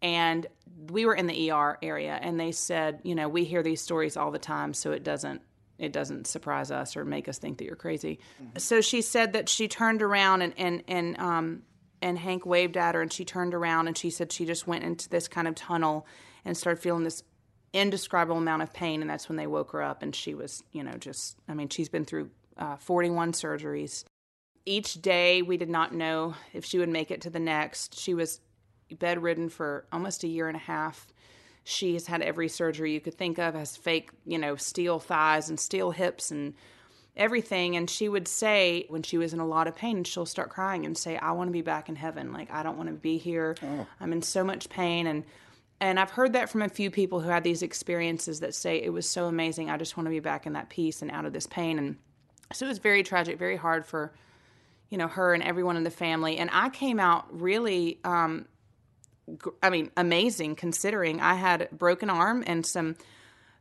And 0.00 0.46
we 0.90 1.04
were 1.06 1.14
in 1.14 1.26
the 1.26 1.50
ER 1.50 1.78
area, 1.82 2.18
and 2.20 2.40
they 2.40 2.52
said, 2.52 3.00
you 3.04 3.14
know, 3.14 3.28
we 3.28 3.44
hear 3.44 3.62
these 3.62 3.80
stories 3.80 4.16
all 4.16 4.30
the 4.30 4.38
time, 4.38 4.74
so 4.74 4.92
it 4.92 5.04
doesn't 5.04 5.42
it 5.78 5.92
doesn't 5.92 6.28
surprise 6.28 6.70
us 6.70 6.96
or 6.96 7.04
make 7.04 7.28
us 7.28 7.38
think 7.38 7.58
that 7.58 7.64
you're 7.64 7.74
crazy. 7.74 8.20
So 8.56 8.80
she 8.80 9.02
said 9.02 9.32
that 9.32 9.48
she 9.48 9.66
turned 9.68 10.02
around 10.02 10.42
and 10.42 10.54
and 10.56 10.82
and 10.86 11.18
um 11.18 11.62
and 12.00 12.18
Hank 12.18 12.46
waved 12.46 12.76
at 12.76 12.94
her 12.94 13.02
and 13.02 13.12
she 13.12 13.24
turned 13.24 13.54
around 13.54 13.88
and 13.88 13.96
she 13.96 14.10
said 14.10 14.32
she 14.32 14.44
just 14.44 14.66
went 14.66 14.84
into 14.84 15.08
this 15.08 15.28
kind 15.28 15.48
of 15.48 15.54
tunnel 15.54 16.06
and 16.44 16.56
started 16.56 16.80
feeling 16.80 17.04
this 17.04 17.22
indescribable 17.72 18.36
amount 18.36 18.62
of 18.62 18.72
pain 18.72 19.00
and 19.00 19.10
that's 19.10 19.28
when 19.28 19.36
they 19.36 19.46
woke 19.46 19.72
her 19.72 19.82
up 19.82 20.02
and 20.02 20.14
she 20.14 20.34
was, 20.34 20.62
you 20.72 20.82
know, 20.82 20.92
just 20.92 21.38
I 21.48 21.54
mean, 21.54 21.68
she's 21.68 21.88
been 21.88 22.04
through 22.04 22.30
uh, 22.58 22.76
41 22.76 23.32
surgeries. 23.32 24.04
Each 24.64 25.00
day 25.00 25.42
we 25.42 25.56
did 25.56 25.70
not 25.70 25.94
know 25.94 26.34
if 26.52 26.64
she 26.64 26.78
would 26.78 26.88
make 26.88 27.10
it 27.10 27.22
to 27.22 27.30
the 27.30 27.40
next. 27.40 27.98
She 27.98 28.14
was 28.14 28.40
bedridden 28.90 29.48
for 29.48 29.86
almost 29.90 30.22
a 30.22 30.28
year 30.28 30.48
and 30.48 30.56
a 30.56 30.60
half 30.60 31.06
she 31.64 31.94
has 31.94 32.06
had 32.06 32.22
every 32.22 32.48
surgery 32.48 32.92
you 32.92 33.00
could 33.00 33.14
think 33.14 33.38
of, 33.38 33.54
has 33.54 33.76
fake, 33.76 34.10
you 34.26 34.38
know, 34.38 34.56
steel 34.56 34.98
thighs 34.98 35.48
and 35.48 35.58
steel 35.58 35.92
hips 35.92 36.30
and 36.30 36.54
everything. 37.16 37.76
And 37.76 37.88
she 37.88 38.08
would 38.08 38.26
say 38.26 38.86
when 38.88 39.02
she 39.02 39.18
was 39.18 39.32
in 39.32 39.40
a 39.40 39.46
lot 39.46 39.68
of 39.68 39.76
pain, 39.76 40.02
she'll 40.04 40.26
start 40.26 40.50
crying 40.50 40.84
and 40.84 40.98
say, 40.98 41.16
I 41.16 41.32
want 41.32 41.48
to 41.48 41.52
be 41.52 41.62
back 41.62 41.88
in 41.88 41.96
heaven. 41.96 42.32
Like, 42.32 42.50
I 42.50 42.62
don't 42.62 42.76
want 42.76 42.88
to 42.88 42.94
be 42.94 43.18
here. 43.18 43.54
I'm 44.00 44.12
in 44.12 44.22
so 44.22 44.42
much 44.42 44.68
pain. 44.68 45.06
And 45.06 45.24
and 45.82 45.98
I've 45.98 46.10
heard 46.10 46.34
that 46.34 46.48
from 46.48 46.62
a 46.62 46.68
few 46.68 46.90
people 46.90 47.20
who 47.20 47.28
had 47.28 47.42
these 47.42 47.62
experiences 47.62 48.40
that 48.40 48.54
say 48.54 48.80
it 48.80 48.90
was 48.90 49.08
so 49.08 49.26
amazing. 49.26 49.68
I 49.68 49.76
just 49.76 49.96
want 49.96 50.06
to 50.06 50.10
be 50.10 50.20
back 50.20 50.46
in 50.46 50.52
that 50.52 50.68
peace 50.68 51.02
and 51.02 51.10
out 51.10 51.26
of 51.26 51.32
this 51.32 51.46
pain. 51.46 51.76
And 51.76 51.96
so 52.52 52.66
it 52.66 52.68
was 52.68 52.78
very 52.78 53.02
tragic, 53.02 53.36
very 53.36 53.56
hard 53.56 53.84
for, 53.84 54.12
you 54.90 54.96
know, 54.96 55.08
her 55.08 55.34
and 55.34 55.42
everyone 55.42 55.76
in 55.76 55.82
the 55.82 55.90
family. 55.90 56.38
And 56.38 56.50
I 56.52 56.68
came 56.68 57.00
out 57.00 57.26
really 57.30 57.98
um, 58.04 58.46
I 59.60 59.70
mean, 59.70 59.90
amazing 59.96 60.56
considering 60.56 61.20
I 61.20 61.34
had 61.34 61.62
a 61.62 61.74
broken 61.74 62.10
arm 62.10 62.44
and 62.46 62.64
some 62.64 62.96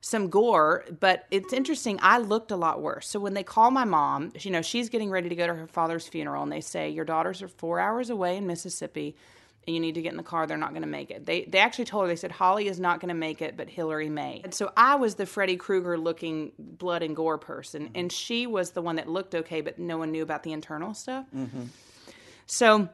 some 0.03 0.29
gore, 0.29 0.83
but 0.99 1.27
it's 1.29 1.53
interesting. 1.53 1.99
I 2.01 2.17
looked 2.17 2.49
a 2.49 2.55
lot 2.55 2.81
worse. 2.81 3.07
So 3.07 3.19
when 3.19 3.35
they 3.35 3.43
call 3.43 3.69
my 3.69 3.83
mom, 3.83 4.31
you 4.39 4.49
know, 4.49 4.63
she's 4.63 4.89
getting 4.89 5.11
ready 5.11 5.29
to 5.29 5.35
go 5.35 5.45
to 5.45 5.53
her 5.53 5.67
father's 5.67 6.07
funeral, 6.07 6.41
and 6.41 6.51
they 6.51 6.61
say 6.61 6.89
your 6.89 7.05
daughters 7.05 7.43
are 7.43 7.47
four 7.47 7.79
hours 7.79 8.09
away 8.09 8.37
in 8.37 8.47
Mississippi, 8.47 9.15
and 9.67 9.75
you 9.75 9.79
need 9.79 9.95
to 9.95 10.01
get 10.01 10.11
in 10.11 10.17
the 10.17 10.23
car. 10.23 10.47
They're 10.47 10.57
not 10.57 10.71
going 10.71 10.81
to 10.81 10.87
make 10.87 11.11
it. 11.11 11.25
They 11.25 11.43
they 11.45 11.59
actually 11.59 11.85
told 11.85 12.03
her 12.03 12.07
they 12.07 12.15
said 12.15 12.31
Holly 12.31 12.67
is 12.67 12.79
not 12.79 12.99
going 12.99 13.09
to 13.09 13.15
make 13.15 13.41
it, 13.41 13.55
but 13.57 13.69
Hilary 13.69 14.09
may. 14.09 14.41
And 14.43 14.53
so 14.53 14.71
I 14.75 14.95
was 14.95 15.15
the 15.15 15.25
Freddy 15.25 15.55
Krueger 15.55 15.97
looking 15.97 16.51
blood 16.57 17.03
and 17.03 17.15
gore 17.15 17.37
person, 17.37 17.91
and 17.93 18.11
she 18.11 18.47
was 18.47 18.71
the 18.71 18.81
one 18.81 18.95
that 18.95 19.07
looked 19.07 19.35
okay, 19.35 19.61
but 19.61 19.77
no 19.77 19.97
one 19.97 20.11
knew 20.11 20.23
about 20.23 20.43
the 20.43 20.51
internal 20.51 20.93
stuff. 20.93 21.25
So 22.47 22.89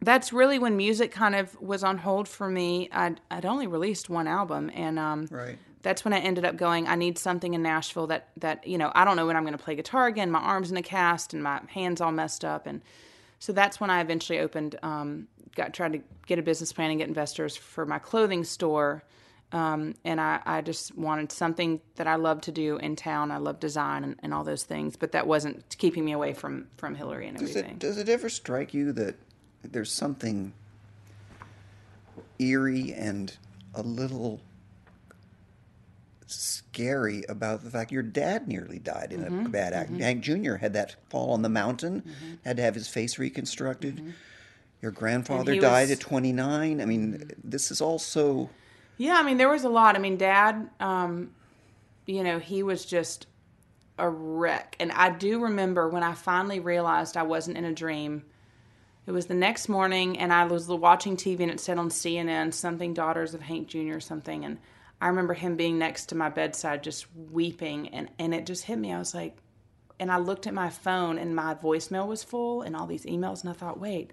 that's 0.00 0.32
really 0.32 0.58
when 0.58 0.76
music 0.76 1.12
kind 1.12 1.34
of 1.34 1.60
was 1.60 1.84
on 1.84 1.98
hold 1.98 2.28
for 2.28 2.48
me. 2.48 2.88
I'd, 2.92 3.20
I'd 3.30 3.46
only 3.46 3.66
released 3.66 4.10
one 4.10 4.26
album, 4.26 4.70
and 4.74 4.98
um, 4.98 5.28
Right. 5.30 5.58
that's 5.82 6.04
when 6.04 6.12
I 6.12 6.18
ended 6.18 6.44
up 6.44 6.56
going. 6.56 6.86
I 6.88 6.94
need 6.96 7.18
something 7.18 7.54
in 7.54 7.62
Nashville 7.62 8.08
that 8.08 8.28
that 8.38 8.66
you 8.66 8.78
know 8.78 8.92
I 8.94 9.04
don't 9.04 9.16
know 9.16 9.26
when 9.26 9.36
I'm 9.36 9.44
going 9.44 9.56
to 9.56 9.62
play 9.62 9.74
guitar 9.76 10.06
again. 10.06 10.30
My 10.30 10.40
arms 10.40 10.70
in 10.70 10.76
a 10.76 10.82
cast 10.82 11.32
and 11.34 11.42
my 11.42 11.60
hands 11.68 12.00
all 12.00 12.12
messed 12.12 12.44
up, 12.44 12.66
and 12.66 12.82
so 13.42 13.52
that's 13.52 13.80
when 13.80 13.90
I 13.90 14.00
eventually 14.00 14.38
opened. 14.38 14.76
Um, 14.84 15.26
got 15.56 15.74
tried 15.74 15.94
to 15.94 16.00
get 16.28 16.38
a 16.38 16.42
business 16.42 16.72
plan 16.72 16.92
and 16.92 17.00
get 17.00 17.08
investors 17.08 17.56
for 17.56 17.84
my 17.84 17.98
clothing 17.98 18.44
store. 18.44 19.02
Um, 19.50 19.96
and 20.04 20.20
I, 20.20 20.40
I 20.46 20.60
just 20.60 20.96
wanted 20.96 21.32
something 21.32 21.80
that 21.96 22.06
I 22.06 22.14
love 22.14 22.42
to 22.42 22.52
do 22.52 22.76
in 22.76 22.94
town. 22.94 23.32
I 23.32 23.38
love 23.38 23.58
design 23.58 24.04
and, 24.04 24.14
and 24.22 24.32
all 24.32 24.44
those 24.44 24.62
things, 24.62 24.94
but 24.94 25.10
that 25.10 25.26
wasn't 25.26 25.76
keeping 25.76 26.04
me 26.04 26.12
away 26.12 26.34
from 26.34 26.68
from 26.76 26.94
Hilary 26.94 27.26
and 27.26 27.36
Does 27.36 27.50
everything. 27.50 27.72
it 27.72 27.78
does 27.80 27.98
it 27.98 28.08
ever 28.08 28.28
strike 28.28 28.72
you 28.74 28.92
that 28.92 29.16
there's 29.64 29.90
something 29.90 30.52
eerie 32.38 32.92
and 32.92 33.36
a 33.74 33.82
little 33.82 34.40
scary 36.32 37.22
about 37.28 37.62
the 37.64 37.70
fact 37.70 37.92
your 37.92 38.02
dad 38.02 38.48
nearly 38.48 38.78
died 38.78 39.12
in 39.12 39.20
Mm-hmm. 39.22 39.46
a 39.46 39.48
bad 39.48 39.72
accident. 39.72 40.02
Hank 40.02 40.22
Jr. 40.22 40.54
had 40.54 40.72
that 40.74 40.96
fall 41.08 41.32
on 41.32 41.42
the 41.42 41.48
mountain, 41.48 42.02
had 42.44 42.56
to 42.56 42.62
have 42.62 42.74
his 42.74 42.88
face 42.88 43.18
reconstructed. 43.18 44.14
Your 44.80 44.90
grandfather 44.92 45.44
Mm-hmm. 45.44 45.52
he 45.54 45.60
died 45.60 45.82
was- 45.88 45.90
at 45.92 46.00
29. 46.00 46.80
I 46.80 46.84
mean, 46.84 47.30
this 47.44 47.70
is 47.70 47.80
also 47.80 48.50
Yeah, 48.98 49.14
I 49.16 49.22
mean, 49.22 49.36
there 49.36 49.48
was 49.50 49.64
a 49.64 49.68
lot. 49.68 49.96
I 49.96 49.98
mean, 49.98 50.16
Dad, 50.16 50.68
um, 50.80 51.30
you 52.06 52.22
know, 52.24 52.38
he 52.38 52.62
was 52.62 52.84
just 52.84 53.26
a 53.98 54.08
wreck. 54.08 54.76
And 54.80 54.90
I 54.92 55.10
do 55.10 55.40
remember 55.40 55.88
when 55.88 56.02
I 56.02 56.14
finally 56.14 56.60
realized 56.60 57.16
I 57.16 57.22
wasn't 57.22 57.56
in 57.58 57.64
a 57.64 57.72
dream. 57.72 58.24
It 59.06 59.10
was 59.12 59.26
the 59.26 59.34
next 59.34 59.68
morning, 59.68 60.16
and 60.18 60.32
I 60.32 60.44
was 60.44 60.68
watching 60.68 61.16
TV, 61.16 61.40
and 61.40 61.50
it 61.50 61.58
said 61.60 61.76
on 61.78 61.88
CNN 61.90 62.52
something 62.54 62.94
"Daughters 62.94 63.34
of 63.34 63.42
Hank 63.42 63.66
Jr." 63.68 63.94
or 63.96 64.00
something, 64.00 64.44
and 64.44 64.58
I 65.02 65.08
remember 65.08 65.34
him 65.34 65.56
being 65.56 65.80
next 65.80 66.06
to 66.10 66.14
my 66.14 66.28
bedside, 66.28 66.84
just 66.84 67.06
weeping, 67.32 67.88
and 67.88 68.08
and 68.20 68.32
it 68.32 68.46
just 68.46 68.62
hit 68.62 68.78
me. 68.78 68.92
I 68.92 69.00
was 69.00 69.12
like, 69.12 69.36
and 69.98 70.12
I 70.12 70.18
looked 70.18 70.46
at 70.46 70.54
my 70.54 70.70
phone, 70.70 71.18
and 71.18 71.34
my 71.34 71.56
voicemail 71.56 72.06
was 72.06 72.22
full, 72.22 72.62
and 72.62 72.76
all 72.76 72.86
these 72.86 73.04
emails, 73.04 73.40
and 73.40 73.50
I 73.50 73.52
thought, 73.52 73.80
wait, 73.80 74.12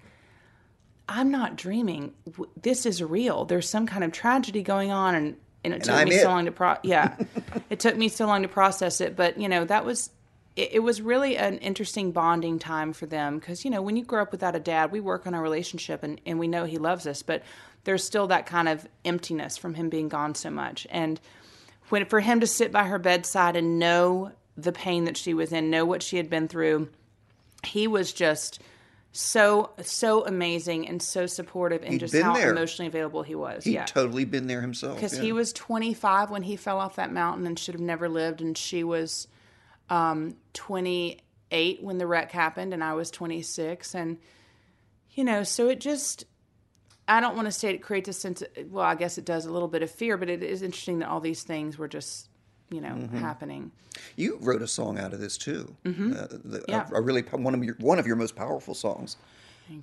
I'm 1.07 1.29
not 1.29 1.55
dreaming. 1.55 2.13
This 2.59 2.87
is 2.87 3.03
real. 3.03 3.45
There's 3.45 3.69
some 3.69 3.85
kind 3.85 4.03
of 4.03 4.11
tragedy 4.11 4.63
going 4.63 4.89
on, 4.89 5.13
and 5.13 5.37
and 5.63 5.75
it 5.75 5.83
took 5.83 5.93
I'm 5.93 6.09
me 6.09 6.15
it. 6.15 6.23
so 6.23 6.27
long 6.27 6.45
to 6.45 6.51
pro. 6.51 6.77
Yeah, 6.81 7.15
it 7.69 7.79
took 7.79 7.95
me 7.95 8.09
so 8.09 8.25
long 8.25 8.41
to 8.41 8.47
process 8.47 8.99
it. 8.99 9.15
But 9.15 9.39
you 9.39 9.47
know, 9.47 9.65
that 9.65 9.85
was 9.85 10.09
it, 10.55 10.71
it 10.73 10.79
was 10.79 11.03
really 11.03 11.37
an 11.37 11.59
interesting 11.59 12.11
bonding 12.11 12.57
time 12.57 12.93
for 12.93 13.05
them 13.05 13.37
because 13.37 13.63
you 13.63 13.69
know 13.69 13.83
when 13.83 13.95
you 13.95 14.03
grow 14.03 14.23
up 14.23 14.31
without 14.31 14.55
a 14.55 14.59
dad, 14.59 14.91
we 14.91 15.01
work 15.01 15.27
on 15.27 15.35
our 15.35 15.41
relationship 15.43 16.01
and 16.01 16.19
and 16.25 16.39
we 16.39 16.47
know 16.47 16.65
he 16.65 16.79
loves 16.79 17.05
us, 17.05 17.21
but 17.21 17.43
there's 17.83 18.03
still 18.03 18.27
that 18.27 18.45
kind 18.45 18.67
of 18.67 18.87
emptiness 19.05 19.57
from 19.57 19.73
him 19.73 19.89
being 19.89 20.09
gone 20.09 20.35
so 20.35 20.49
much. 20.49 20.85
And 20.89 21.19
when 21.89 22.05
for 22.05 22.19
him 22.19 22.39
to 22.39 22.47
sit 22.47 22.71
by 22.71 22.83
her 22.83 22.99
bedside 22.99 23.55
and 23.55 23.79
know 23.79 24.31
the 24.57 24.71
pain 24.71 25.05
that 25.05 25.17
she 25.17 25.33
was 25.33 25.51
in, 25.51 25.69
know 25.69 25.85
what 25.85 26.03
she 26.03 26.17
had 26.17 26.29
been 26.29 26.47
through, 26.47 26.89
he 27.63 27.87
was 27.87 28.13
just 28.13 28.61
so 29.11 29.71
so 29.81 30.23
amazing 30.25 30.87
and 30.87 31.01
so 31.01 31.25
supportive 31.25 31.81
and 31.81 31.93
He'd 31.93 31.99
just 31.99 32.15
how 32.15 32.35
there. 32.35 32.51
emotionally 32.51 32.87
available 32.87 33.23
he 33.23 33.33
was. 33.35 33.63
He'd 33.63 33.73
yeah. 33.73 33.85
totally 33.85 34.23
been 34.25 34.47
there 34.47 34.61
himself. 34.61 34.95
because 34.95 35.15
yeah. 35.17 35.23
he 35.23 35.31
was 35.31 35.51
25 35.53 36.29
when 36.29 36.43
he 36.43 36.55
fell 36.55 36.77
off 36.77 36.97
that 36.97 37.11
mountain 37.11 37.47
and 37.47 37.57
should 37.57 37.73
have 37.73 37.81
never 37.81 38.07
lived 38.07 38.39
and 38.41 38.55
she 38.55 38.83
was 38.83 39.27
um, 39.89 40.35
28 40.53 41.81
when 41.81 41.97
the 41.97 42.05
wreck 42.05 42.31
happened 42.31 42.71
and 42.73 42.83
i 42.83 42.93
was 42.93 43.09
26 43.09 43.95
and 43.95 44.19
you 45.13 45.23
know 45.23 45.41
so 45.41 45.67
it 45.67 45.79
just 45.79 46.25
i 47.09 47.19
don't 47.19 47.35
want 47.35 47.45
to 47.47 47.51
say 47.51 47.69
it 47.73 47.79
creates 47.81 48.07
a 48.09 48.13
sense 48.13 48.41
of, 48.41 48.47
well 48.71 48.85
i 48.85 48.95
guess 48.95 49.17
it 49.17 49.25
does 49.25 49.45
a 49.45 49.51
little 49.51 49.67
bit 49.67 49.83
of 49.83 49.91
fear 49.91 50.15
but 50.17 50.29
it 50.29 50.41
is 50.43 50.61
interesting 50.61 50.99
that 50.99 51.09
all 51.09 51.19
these 51.19 51.43
things 51.43 51.77
were 51.77 51.87
just 51.87 52.29
you 52.69 52.79
know 52.81 52.89
Mm-hmm. 52.89 53.17
happening 53.17 53.71
You 54.15 54.37
wrote 54.41 54.61
a 54.61 54.67
song 54.67 54.97
out 54.99 55.13
of 55.13 55.19
this 55.19 55.37
too. 55.37 55.75
Mm-hmm. 55.83 56.13
Uh, 56.13 56.27
the, 56.29 56.63
Yeah. 56.69 56.87
a, 56.91 56.97
a 56.97 57.01
really 57.01 57.23
one 57.23 57.53
of 57.55 57.63
your 57.63 57.75
one 57.79 57.99
of 57.99 58.07
your 58.07 58.15
most 58.15 58.35
powerful 58.35 58.73
songs. 58.75 59.17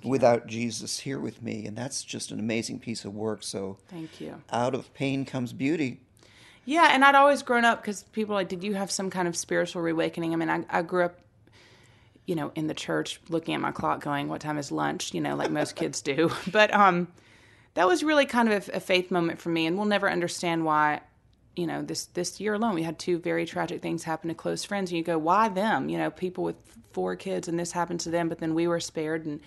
Without 0.03 0.47
Jesus 0.47 0.99
here 0.99 1.17
with 1.19 1.41
me, 1.41 1.65
and 1.65 1.77
that's 1.77 2.03
just 2.03 2.31
an 2.31 2.39
amazing 2.39 2.79
piece 2.79 3.05
of 3.05 3.13
work. 3.15 3.41
So, 3.41 3.77
thank 3.87 4.19
you 4.19 4.41
out 4.51 4.75
of 4.75 4.93
pain 4.93 5.23
comes 5.23 5.53
beauty. 5.53 6.01
Yeah, 6.65 6.89
and 6.91 7.05
I'd 7.05 7.15
always 7.15 7.41
grown 7.41 7.63
up 7.63 7.81
because 7.81 8.03
people 8.11 8.33
are 8.35 8.39
like, 8.39 8.49
did 8.49 8.63
you 8.65 8.73
have 8.73 8.91
some 8.91 9.09
kind 9.09 9.29
of 9.29 9.35
spiritual 9.37 9.85
awakening? 9.85 10.33
I 10.33 10.35
mean, 10.35 10.49
I, 10.49 10.65
I 10.69 10.81
grew 10.81 11.05
up, 11.05 11.19
you 12.27 12.35
know, 12.35 12.51
in 12.55 12.67
the 12.67 12.73
church, 12.73 13.19
looking 13.29 13.55
at 13.55 13.61
my 13.61 13.71
clock, 13.71 14.01
going, 14.01 14.27
"What 14.27 14.41
time 14.41 14.57
is 14.59 14.71
lunch?" 14.71 15.13
You 15.13 15.21
know, 15.21 15.35
like 15.35 15.49
most 15.49 15.75
kids 15.75 16.01
do. 16.01 16.29
But 16.51 16.71
um, 16.73 17.07
that 17.73 17.87
was 17.87 18.03
really 18.03 18.25
kind 18.25 18.51
of 18.51 18.69
a, 18.69 18.73
a 18.73 18.79
faith 18.79 19.09
moment 19.09 19.39
for 19.39 19.49
me, 19.49 19.65
and 19.65 19.77
we'll 19.77 19.87
never 19.87 20.11
understand 20.11 20.65
why. 20.65 21.01
You 21.55 21.65
know, 21.65 21.81
this 21.81 22.05
this 22.05 22.39
year 22.39 22.53
alone, 22.53 22.75
we 22.75 22.83
had 22.83 22.99
two 22.99 23.17
very 23.17 23.45
tragic 23.47 23.81
things 23.81 24.03
happen 24.03 24.27
to 24.27 24.35
close 24.35 24.63
friends, 24.63 24.91
and 24.91 24.97
you 24.97 25.03
go, 25.03 25.17
"Why 25.17 25.49
them?" 25.49 25.89
You 25.89 25.97
know, 25.97 26.11
people 26.11 26.43
with 26.43 26.57
four 26.91 27.15
kids, 27.15 27.47
and 27.47 27.57
this 27.57 27.71
happened 27.71 28.01
to 28.01 28.09
them, 28.11 28.29
but 28.29 28.39
then 28.39 28.53
we 28.53 28.67
were 28.67 28.81
spared, 28.81 29.25
and 29.25 29.39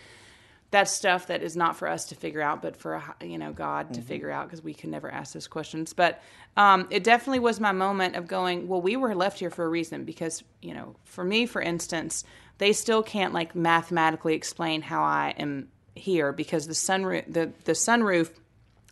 that's 0.71 0.93
stuff 0.93 1.27
that 1.27 1.43
is 1.43 1.57
not 1.57 1.77
for 1.77 1.89
us 1.89 2.07
to 2.07 2.15
figure 2.15 2.41
out, 2.41 2.63
but 2.63 2.77
for 2.77 3.03
you 3.21 3.39
know 3.39 3.53
God 3.53 3.93
to 3.95 4.03
figure 4.03 4.31
out 4.31 4.47
because 4.47 4.63
we 4.63 4.75
can 4.75 4.91
never 4.91 5.11
ask 5.11 5.35
those 5.35 5.49
questions. 5.49 5.93
But 5.93 6.23
um, 6.57 6.87
it 6.91 7.03
definitely 7.03 7.41
was 7.41 7.59
my 7.59 7.73
moment 7.73 8.17
of 8.17 8.29
going. 8.29 8.69
Well, 8.69 8.81
we 8.81 8.97
were 8.97 9.15
left 9.15 9.41
here 9.41 9.51
for 9.51 9.65
a 9.65 9.69
reason 9.69 10.05
because 10.05 10.45
you 10.63 10.75
know, 10.75 10.95
for 11.05 11.25
me, 11.25 11.47
for 11.47 11.61
instance, 11.61 12.25
they 12.59 12.73
still 12.73 13.03
can't 13.03 13.35
like 13.35 13.55
mathematically 13.55 14.35
explain 14.35 14.83
how 14.83 15.03
I 15.03 15.35
am 15.37 15.69
here 15.97 16.33
because 16.33 16.67
the 16.67 16.75
sunroof, 16.75 17.33
the 17.33 17.53
the 17.65 17.73
sunroof. 17.73 18.31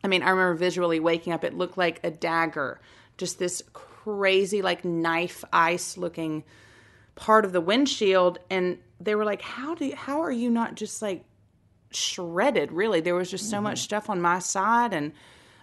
I 0.02 0.08
mean, 0.08 0.22
I 0.22 0.30
remember 0.30 0.54
visually 0.54 1.00
waking 1.00 1.32
up. 1.32 1.44
It 1.44 1.54
looked 1.54 1.78
like 1.78 2.00
a 2.02 2.10
dagger, 2.10 2.80
just 3.18 3.38
this 3.38 3.62
crazy 3.72 4.62
like 4.62 4.84
knife 4.84 5.44
ice 5.52 5.96
looking 5.96 6.42
part 7.14 7.44
of 7.44 7.52
the 7.52 7.60
windshield 7.60 8.38
and 8.48 8.78
they 9.00 9.14
were 9.16 9.24
like 9.24 9.42
how 9.42 9.74
do 9.74 9.86
you, 9.86 9.96
how 9.96 10.20
are 10.20 10.30
you 10.30 10.48
not 10.48 10.76
just 10.76 11.02
like 11.02 11.24
shredded 11.90 12.72
really. 12.72 13.00
There 13.00 13.14
was 13.14 13.30
just 13.30 13.48
so 13.50 13.60
much 13.60 13.80
stuff 13.80 14.10
on 14.10 14.20
my 14.20 14.38
side 14.38 14.92
and 14.92 15.12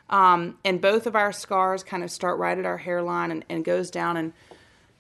um 0.09 0.57
and 0.63 0.79
both 0.81 1.07
of 1.07 1.15
our 1.15 1.31
scars 1.31 1.83
kind 1.83 2.03
of 2.03 2.11
start 2.11 2.38
right 2.38 2.57
at 2.57 2.65
our 2.65 2.77
hairline 2.77 3.31
and, 3.31 3.45
and 3.49 3.65
goes 3.65 3.89
down 3.89 4.17
and 4.17 4.33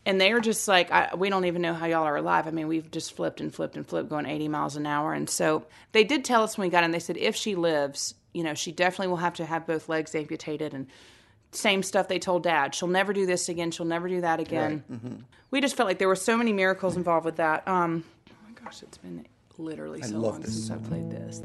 and 0.07 0.21
they're 0.21 0.39
just 0.39 0.67
like 0.67 0.91
I, 0.91 1.13
we 1.15 1.29
don't 1.29 1.45
even 1.45 1.61
know 1.61 1.73
how 1.73 1.85
y'all 1.87 2.03
are 2.03 2.17
alive. 2.17 2.47
I 2.47 2.51
mean 2.51 2.67
we've 2.67 2.89
just 2.89 3.15
flipped 3.15 3.41
and 3.41 3.53
flipped 3.53 3.75
and 3.75 3.87
flipped 3.87 4.09
going 4.09 4.25
80 4.25 4.47
miles 4.47 4.75
an 4.75 4.85
hour 4.85 5.13
and 5.13 5.29
so 5.29 5.65
they 5.91 6.03
did 6.03 6.25
tell 6.25 6.43
us 6.43 6.57
when 6.57 6.67
we 6.67 6.71
got 6.71 6.83
in 6.83 6.91
they 6.91 6.99
said 6.99 7.17
if 7.17 7.35
she 7.35 7.55
lives 7.55 8.15
you 8.33 8.43
know 8.43 8.53
she 8.53 8.71
definitely 8.71 9.07
will 9.07 9.17
have 9.17 9.35
to 9.35 9.45
have 9.45 9.65
both 9.67 9.89
legs 9.89 10.13
amputated 10.15 10.73
and 10.73 10.87
same 11.51 11.83
stuff 11.83 12.07
they 12.09 12.19
told 12.19 12.43
dad. 12.43 12.75
She'll 12.75 12.89
never 12.89 13.13
do 13.13 13.25
this 13.25 13.47
again. 13.47 13.71
She'll 13.71 13.85
never 13.85 14.09
do 14.09 14.21
that 14.21 14.39
again. 14.41 14.83
We 15.51 15.61
just 15.61 15.77
felt 15.77 15.87
like 15.87 15.99
there 15.99 16.07
were 16.09 16.15
so 16.15 16.35
many 16.35 16.51
miracles 16.51 16.97
involved 16.97 17.25
with 17.25 17.37
that. 17.37 17.67
Um 17.67 18.03
oh 18.29 18.33
my 18.47 18.63
gosh 18.63 18.81
it's 18.83 18.97
been 18.97 19.25
literally 19.57 20.01
so 20.01 20.17
long 20.17 20.39
this 20.41 20.65
since 20.65 20.71
i 20.71 20.77
played 20.87 21.09
this 21.09 21.41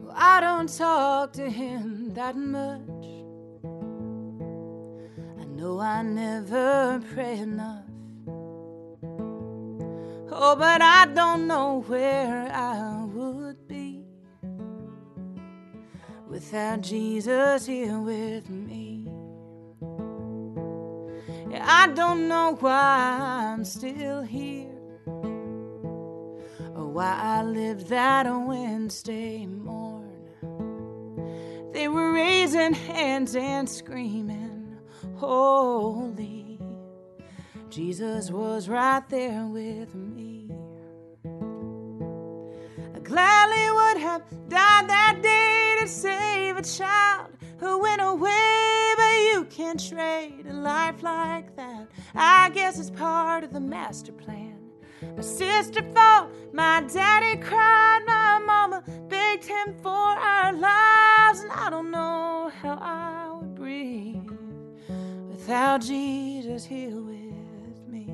Well, 0.00 0.14
I 0.16 0.40
don't 0.40 0.68
talk 0.68 1.32
to 1.34 1.50
him 1.50 2.12
that 2.14 2.36
much. 2.36 3.06
I 5.40 5.44
know 5.44 5.80
I 5.80 6.02
never 6.02 7.02
pray 7.12 7.38
enough. 7.38 7.84
Oh, 10.30 10.54
but 10.56 10.82
I 10.82 11.06
don't 11.14 11.46
know 11.46 11.82
where 11.86 12.50
I 12.52 13.04
would 13.04 13.66
be 13.66 14.04
without 16.28 16.80
Jesus 16.82 17.66
here 17.66 17.98
with 17.98 18.48
me. 18.48 18.87
I 21.70 21.88
don't 21.88 22.28
know 22.28 22.56
why 22.60 23.52
I'm 23.52 23.62
still 23.62 24.22
here 24.22 24.72
or 26.74 26.86
why 26.86 27.14
I 27.20 27.42
lived 27.42 27.88
that 27.88 28.24
Wednesday 28.24 29.44
morn. 29.44 30.30
They 31.74 31.88
were 31.88 32.14
raising 32.14 32.72
hands 32.72 33.36
and 33.36 33.68
screaming, 33.68 34.78
Holy. 35.16 36.58
Jesus 37.68 38.30
was 38.30 38.70
right 38.70 39.06
there 39.10 39.44
with 39.44 39.94
me. 39.94 40.50
I 42.94 42.98
gladly 43.00 43.70
would 43.70 43.98
have 44.00 44.22
died 44.48 44.88
that 44.88 45.18
day 45.20 45.76
to 45.82 45.86
save 45.86 46.56
a 46.56 46.62
child 46.62 47.28
who 47.58 47.78
went 47.80 48.00
away, 48.00 48.94
but 48.96 49.14
you 49.32 49.46
can't 49.50 49.80
trade 49.88 50.46
a 50.48 50.52
life 50.52 51.02
like 51.02 51.54
that. 51.56 51.88
I 52.14 52.50
guess 52.50 52.78
it's 52.78 52.90
part 52.90 53.44
of 53.44 53.52
the 53.52 53.60
master 53.60 54.12
plan. 54.12 54.58
My 55.16 55.22
sister 55.22 55.82
fought, 55.94 56.30
my 56.52 56.82
daddy 56.92 57.40
cried, 57.40 58.00
my 58.06 58.40
mama 58.44 58.82
begged 59.08 59.44
him 59.44 59.74
for 59.82 59.90
our 59.90 60.52
lives, 60.52 61.40
and 61.40 61.52
I 61.52 61.70
don't 61.70 61.90
know 61.90 62.50
how 62.62 62.78
I 62.80 63.32
would 63.32 63.54
breathe 63.54 64.30
without 65.28 65.82
Jesus 65.82 66.64
here 66.64 66.96
with 66.96 67.88
me. 67.88 68.12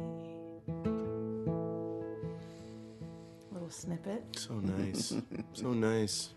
Little 3.53 3.71
snippet. 3.71 4.23
So 4.37 4.55
nice. 4.55 5.15
so 5.55 5.73
nice. 5.73 6.31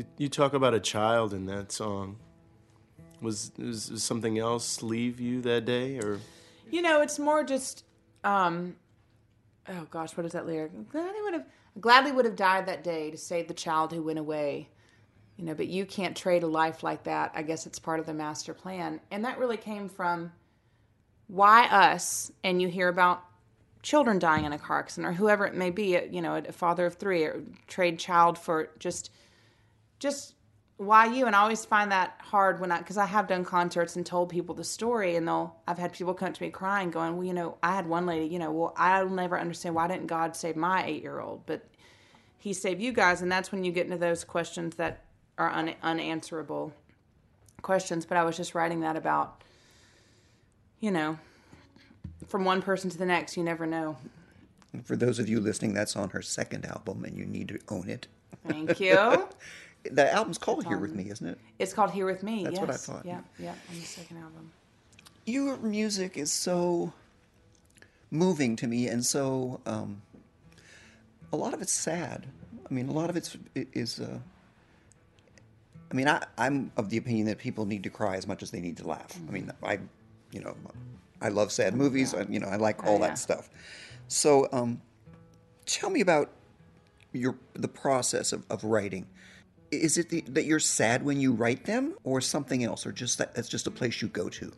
You, 0.00 0.06
you 0.16 0.28
talk 0.30 0.54
about 0.54 0.72
a 0.72 0.80
child 0.80 1.34
in 1.34 1.44
that 1.44 1.70
song. 1.72 2.16
Was, 3.20 3.52
was, 3.58 3.90
was 3.90 4.02
something 4.02 4.38
else 4.38 4.82
leave 4.82 5.20
you 5.20 5.42
that 5.42 5.66
day, 5.66 5.98
or 5.98 6.20
You 6.70 6.80
know, 6.80 7.02
it's 7.02 7.18
more 7.18 7.44
just, 7.44 7.84
um, 8.24 8.76
oh 9.68 9.86
gosh, 9.90 10.16
what 10.16 10.24
is 10.24 10.32
that 10.32 10.46
lyric? 10.46 10.72
Gladly 10.88 11.20
would 11.20 11.34
have, 11.34 11.44
gladly 11.82 12.12
would 12.12 12.24
have 12.24 12.34
died 12.34 12.64
that 12.64 12.82
day 12.82 13.10
to 13.10 13.18
save 13.18 13.46
the 13.46 13.52
child 13.52 13.92
who 13.92 14.02
went 14.02 14.18
away. 14.18 14.70
You 15.36 15.44
know, 15.44 15.52
but 15.52 15.68
you 15.68 15.84
can't 15.84 16.16
trade 16.16 16.44
a 16.44 16.46
life 16.46 16.82
like 16.82 17.04
that. 17.04 17.32
I 17.34 17.42
guess 17.42 17.66
it's 17.66 17.78
part 17.78 18.00
of 18.00 18.06
the 18.06 18.14
master 18.14 18.54
plan, 18.54 19.00
and 19.10 19.22
that 19.26 19.38
really 19.38 19.58
came 19.58 19.86
from 19.86 20.32
why 21.26 21.66
us. 21.66 22.32
And 22.42 22.62
you 22.62 22.68
hear 22.68 22.88
about 22.88 23.22
children 23.82 24.18
dying 24.18 24.46
in 24.46 24.54
a 24.54 24.58
car 24.58 24.78
accident 24.78 25.12
or 25.12 25.14
whoever 25.14 25.44
it 25.44 25.54
may 25.54 25.68
be. 25.68 26.00
You 26.10 26.22
know, 26.22 26.36
a 26.36 26.52
father 26.52 26.86
of 26.86 26.94
three 26.94 27.24
or 27.24 27.42
trade 27.66 27.98
child 27.98 28.38
for 28.38 28.70
just 28.78 29.10
just 30.00 30.34
why 30.76 31.06
you? 31.06 31.26
And 31.26 31.36
i 31.36 31.40
always 31.40 31.64
find 31.64 31.92
that 31.92 32.18
hard 32.20 32.58
when 32.58 32.72
i 32.72 32.78
because 32.78 32.96
i 32.96 33.06
have 33.06 33.28
done 33.28 33.44
concerts 33.44 33.96
and 33.96 34.04
told 34.04 34.30
people 34.30 34.54
the 34.54 34.64
story 34.64 35.14
and 35.16 35.28
they'll 35.28 35.54
i've 35.68 35.78
had 35.78 35.92
people 35.92 36.14
come 36.14 36.32
to 36.32 36.42
me 36.42 36.50
crying 36.50 36.90
going 36.90 37.16
well 37.16 37.24
you 37.24 37.34
know 37.34 37.58
i 37.62 37.74
had 37.74 37.86
one 37.86 38.06
lady 38.06 38.26
you 38.26 38.38
know 38.38 38.50
well 38.50 38.72
i'll 38.76 39.08
never 39.08 39.38
understand 39.38 39.74
why 39.74 39.86
didn't 39.86 40.06
god 40.06 40.34
save 40.34 40.56
my 40.56 40.84
eight 40.86 41.02
year 41.02 41.20
old 41.20 41.44
but 41.44 41.70
he 42.40 42.54
saved 42.54 42.80
you 42.80 42.90
guys. 42.90 43.22
And 43.22 43.30
that's 43.30 43.52
when 43.52 43.62
you 43.64 43.70
get 43.70 43.84
into 43.84 43.98
those 43.98 44.24
questions 44.24 44.74
that 44.76 45.04
are 45.38 45.50
un- 45.50 45.74
unanswerable 45.82 46.72
questions. 47.62 48.06
But 48.06 48.16
i 48.16 48.24
was 48.24 48.36
just 48.36 48.54
writing 48.54 48.80
that 48.80 48.96
about 48.96 49.44
you 50.80 50.90
know 50.90 51.18
from 52.26 52.44
one 52.44 52.62
person 52.62 52.90
to 52.90 52.98
the 52.98 53.06
next 53.06 53.36
you 53.36 53.44
never 53.44 53.66
know. 53.66 53.96
For 54.84 54.96
those 54.96 55.18
of 55.18 55.28
you 55.28 55.40
listening, 55.40 55.74
that's 55.74 55.96
on 55.96 56.10
her 56.10 56.22
second 56.22 56.64
album, 56.64 57.04
and 57.04 57.18
you 57.18 57.26
need 57.26 57.48
to 57.48 57.58
own 57.68 57.90
it. 57.90 58.06
thank 58.46 58.80
you 58.80 59.28
The 59.84 60.12
album's 60.12 60.38
called 60.38 60.66
Here 60.66 60.78
With 60.78 60.94
Me, 60.94 61.08
isn't 61.10 61.26
it? 61.26 61.38
it's 61.58 61.72
called 61.72 61.90
here 61.90 62.06
with 62.06 62.22
me 62.22 62.44
That's 62.44 62.54
yes 62.54 62.60
what 62.60 62.70
I 62.70 62.76
thought. 62.76 63.04
yeah 63.06 63.20
yeah 63.38 63.50
on 63.70 63.74
the 63.76 63.80
second 63.82 64.18
album 64.18 64.50
Your 65.26 65.56
music 65.58 66.16
is 66.18 66.30
so 66.32 66.92
moving 68.10 68.56
to 68.56 68.66
me, 68.66 68.88
and 68.88 69.04
so 69.06 69.60
um, 69.66 70.02
a 71.32 71.36
lot 71.36 71.54
of 71.54 71.62
it's 71.62 71.72
sad. 71.72 72.26
I 72.68 72.74
mean, 72.74 72.88
a 72.88 72.92
lot 72.92 73.08
of 73.10 73.16
it's 73.16 73.36
is. 73.54 74.00
Uh, 74.00 74.18
I 75.90 75.94
mean, 75.94 76.08
I, 76.08 76.24
I'm 76.38 76.70
of 76.76 76.88
the 76.90 76.96
opinion 76.98 77.26
that 77.26 77.38
people 77.38 77.66
need 77.66 77.82
to 77.84 77.90
cry 77.90 78.16
as 78.16 78.26
much 78.26 78.42
as 78.42 78.50
they 78.50 78.60
need 78.60 78.76
to 78.78 78.86
laugh. 78.86 79.18
I 79.28 79.32
mean, 79.32 79.50
I, 79.62 79.78
you 80.30 80.40
know, 80.40 80.54
I 81.20 81.28
love 81.30 81.50
sad 81.50 81.74
movies. 81.74 82.14
I, 82.14 82.22
you 82.28 82.38
know, 82.38 82.46
I 82.48 82.56
like 82.56 82.84
all 82.84 82.96
Oh, 82.96 83.00
yeah. 83.00 83.08
that 83.08 83.18
stuff. 83.18 83.50
So, 84.08 84.48
um, 84.52 84.80
tell 85.66 85.90
me 85.90 86.00
about 86.00 86.30
your 87.12 87.34
the 87.54 87.68
process 87.68 88.32
of, 88.32 88.44
of 88.50 88.62
writing. 88.64 89.06
Is 89.70 89.98
it 89.98 90.08
the, 90.08 90.22
that 90.28 90.44
you're 90.44 90.60
sad 90.60 91.04
when 91.04 91.20
you 91.20 91.32
write 91.32 91.64
them, 91.64 91.94
or 92.04 92.20
something 92.20 92.64
else, 92.64 92.86
or 92.86 92.92
just 92.92 93.18
that 93.18 93.34
that's 93.34 93.48
just 93.48 93.66
a 93.66 93.70
place 93.70 94.02
you 94.02 94.08
go 94.08 94.28
to? 94.28 94.52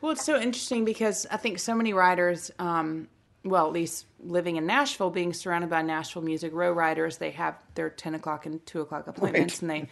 Well, 0.00 0.12
it's 0.12 0.24
so 0.24 0.40
interesting 0.40 0.84
because 0.84 1.26
I 1.30 1.36
think 1.36 1.58
so 1.58 1.74
many 1.74 1.92
writers, 1.92 2.52
um, 2.58 3.08
well, 3.44 3.66
at 3.66 3.72
least 3.72 4.06
living 4.20 4.56
in 4.56 4.66
Nashville, 4.66 5.10
being 5.10 5.32
surrounded 5.32 5.70
by 5.70 5.82
Nashville 5.82 6.22
Music 6.22 6.52
Row 6.52 6.70
writers, 6.70 7.18
they 7.18 7.30
have 7.32 7.56
their 7.74 7.90
10 7.90 8.14
o'clock 8.14 8.46
and 8.46 8.64
2 8.64 8.80
o'clock 8.80 9.06
appointments 9.08 9.60
and 9.60 9.70
they 9.70 9.88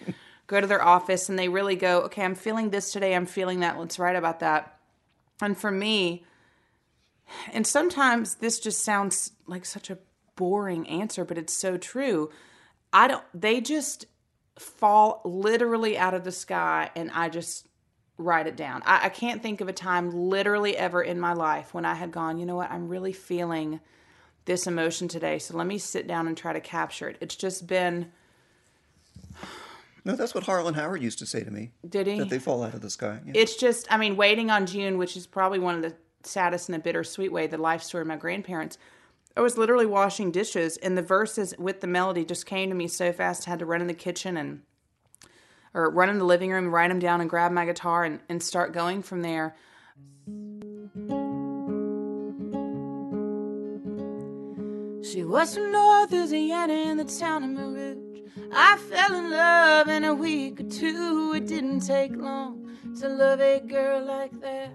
go 0.47 0.61
to 0.61 0.67
their 0.67 0.83
office 0.83 1.29
and 1.29 1.39
they 1.39 1.49
really 1.49 1.75
go, 1.75 2.03
okay, 2.03 2.23
I'm 2.23 2.37
feeling 2.37 2.71
this 2.71 2.93
today, 2.93 3.15
I'm 3.15 3.27
feeling 3.27 3.61
that, 3.61 3.79
let's 3.79 3.99
write 3.99 4.17
about 4.17 4.41
that. 4.41 4.79
And 5.41 5.59
for 5.59 5.71
me, 5.71 6.25
and 7.53 7.67
sometimes 7.67 8.37
this 8.37 8.61
just 8.61 8.85
sounds 8.85 9.33
like 9.47 9.65
such 9.65 9.91
a 9.91 9.99
boring 10.37 10.89
answer, 10.89 11.25
but 11.25 11.37
it's 11.37 11.53
so 11.53 11.77
true. 11.77 12.31
I 12.93 13.09
don't, 13.09 13.25
they 13.35 13.61
just 13.61 14.07
fall 14.59 15.21
literally 15.25 15.99
out 15.99 16.14
of 16.14 16.25
the 16.25 16.33
sky 16.33 16.90
and 16.97 17.11
I 17.12 17.29
just 17.29 17.66
write 18.19 18.47
it 18.47 18.57
down. 18.57 18.83
I, 18.87 19.07
I 19.07 19.09
can't 19.09 19.42
think 19.42 19.61
of 19.61 19.69
a 19.69 19.73
time 19.73 20.11
literally 20.11 20.77
ever 20.77 21.03
in 21.03 21.21
my 21.21 21.35
life 21.35 21.75
when 21.75 21.85
I 21.85 21.95
had 21.95 22.11
gone, 22.11 22.38
you 22.38 22.47
know 22.47 22.57
what, 22.57 22.71
I'm 22.71 22.88
really 22.88 23.12
feeling 23.12 23.81
this 24.47 24.66
emotion 24.66 25.09
today. 25.09 25.38
So 25.38 25.57
let 25.57 25.66
me 25.66 25.79
sit 25.79 26.07
down 26.07 26.27
and 26.27 26.37
try 26.37 26.53
to 26.53 26.61
capture 26.61 27.09
it. 27.09 27.16
It's 27.21 27.37
just 27.37 27.66
been, 27.66 28.12
No, 30.05 30.16
that's 30.16 30.35
what 30.35 30.45
Harlan 30.45 30.75
Howard 30.75 31.03
used 31.03 31.19
to 31.19 31.27
say 31.27 31.42
to 31.42 31.51
me. 31.51 31.73
Did 31.87 32.07
he? 32.07 32.19
That 32.19 32.31
they 32.31 32.38
fall 32.38 32.62
out 32.62 32.75
of 32.75 32.81
the 32.81 32.90
sky. 32.90 33.21
Yeah. 33.27 33.33
it's 33.35 33.57
just, 33.57 33.92
I 33.92 33.97
mean, 33.99 34.16
waiting 34.16 34.51
on 34.51 34.64
June, 34.66 34.99
which 34.99 35.16
is 35.16 35.27
probably 35.27 35.59
one 35.59 35.75
of 35.75 35.83
the 35.83 35.95
saddest 36.23 36.69
in 36.69 36.75
a 36.75 36.79
bittersweet 36.79 37.33
way, 37.33 37.47
the 37.47 37.59
life 37.59 37.83
story 37.83 38.03
of 38.03 38.09
my 38.09 38.16
grandparents. 38.16 38.79
I 39.37 39.42
was 39.42 39.59
literally 39.59 39.85
washing 39.85 40.31
dishes, 40.31 40.79
and 40.79 40.96
the 40.96 41.03
verses 41.03 41.55
with 41.59 41.83
the 41.83 41.87
melody 41.87 42.25
just 42.25 42.46
came 42.46 42.70
to 42.70 42.75
me 42.75 42.88
so 42.88 43.12
fast. 43.12 43.46
I 43.46 43.51
had 43.51 43.59
to 43.59 43.66
run 43.66 43.83
in 43.83 43.87
the 43.87 43.92
kitchen 43.92 44.38
and, 44.38 44.62
or 45.75 45.90
run 45.90 46.09
in 46.09 46.18
the 46.18 46.25
living 46.25 46.51
room, 46.51 46.75
write 46.75 46.88
them 46.88 46.99
down, 46.99 47.20
and 47.20 47.29
grab 47.29 47.53
my 47.53 47.66
guitar 47.66 48.05
and, 48.05 48.20
and 48.31 48.42
start 48.42 48.72
going 48.72 49.03
from 49.03 49.20
there. 49.20 49.55
She 55.05 55.22
was 55.22 55.55
from 55.55 55.70
North 55.70 56.12
Louisiana 56.12 56.72
in 56.72 56.96
the 56.96 57.05
town 57.05 57.44
of 57.44 57.51
Mer 57.51 57.68
Rouge. 57.68 58.20
I 58.55 58.79
fell 58.79 59.16
in 59.16 59.31
love 59.31 59.88
in 59.88 60.05
a 60.05 60.14
week 60.14 60.61
or 60.61 60.70
two. 60.70 61.35
It 61.37 61.46
didn't 61.46 61.81
take 61.81 62.16
long 62.16 62.70
to 63.01 63.09
love 63.11 63.40
a 63.40 63.61
girl 63.61 64.03
like 64.03 64.33
that. 64.40 64.70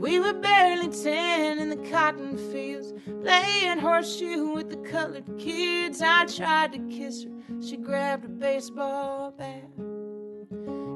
We 0.00 0.18
were 0.18 0.32
barely 0.32 0.88
ten 0.88 1.58
in 1.58 1.68
the 1.68 1.76
cotton 1.90 2.38
fields, 2.50 2.94
playing 3.22 3.80
horseshoe 3.80 4.50
with 4.50 4.70
the 4.70 4.78
colored 4.78 5.26
kids. 5.38 6.00
I 6.00 6.24
tried 6.24 6.72
to 6.72 6.78
kiss 6.88 7.24
her, 7.24 7.30
she 7.62 7.76
grabbed 7.76 8.24
a 8.24 8.28
baseball 8.28 9.34
bat. 9.36 9.68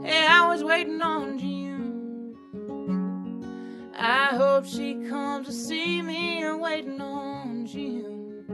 Hey, 0.03 0.27
I 0.27 0.49
was 0.49 0.65
waiting 0.65 1.03
on 1.03 1.39
June. 1.39 2.35
I 3.95 4.29
hope 4.37 4.65
she 4.65 4.95
comes 5.07 5.49
to 5.49 5.53
see 5.53 6.01
me. 6.01 6.43
I'm 6.43 6.61
waiting 6.61 6.99
on 6.99 7.67
June. 7.67 8.47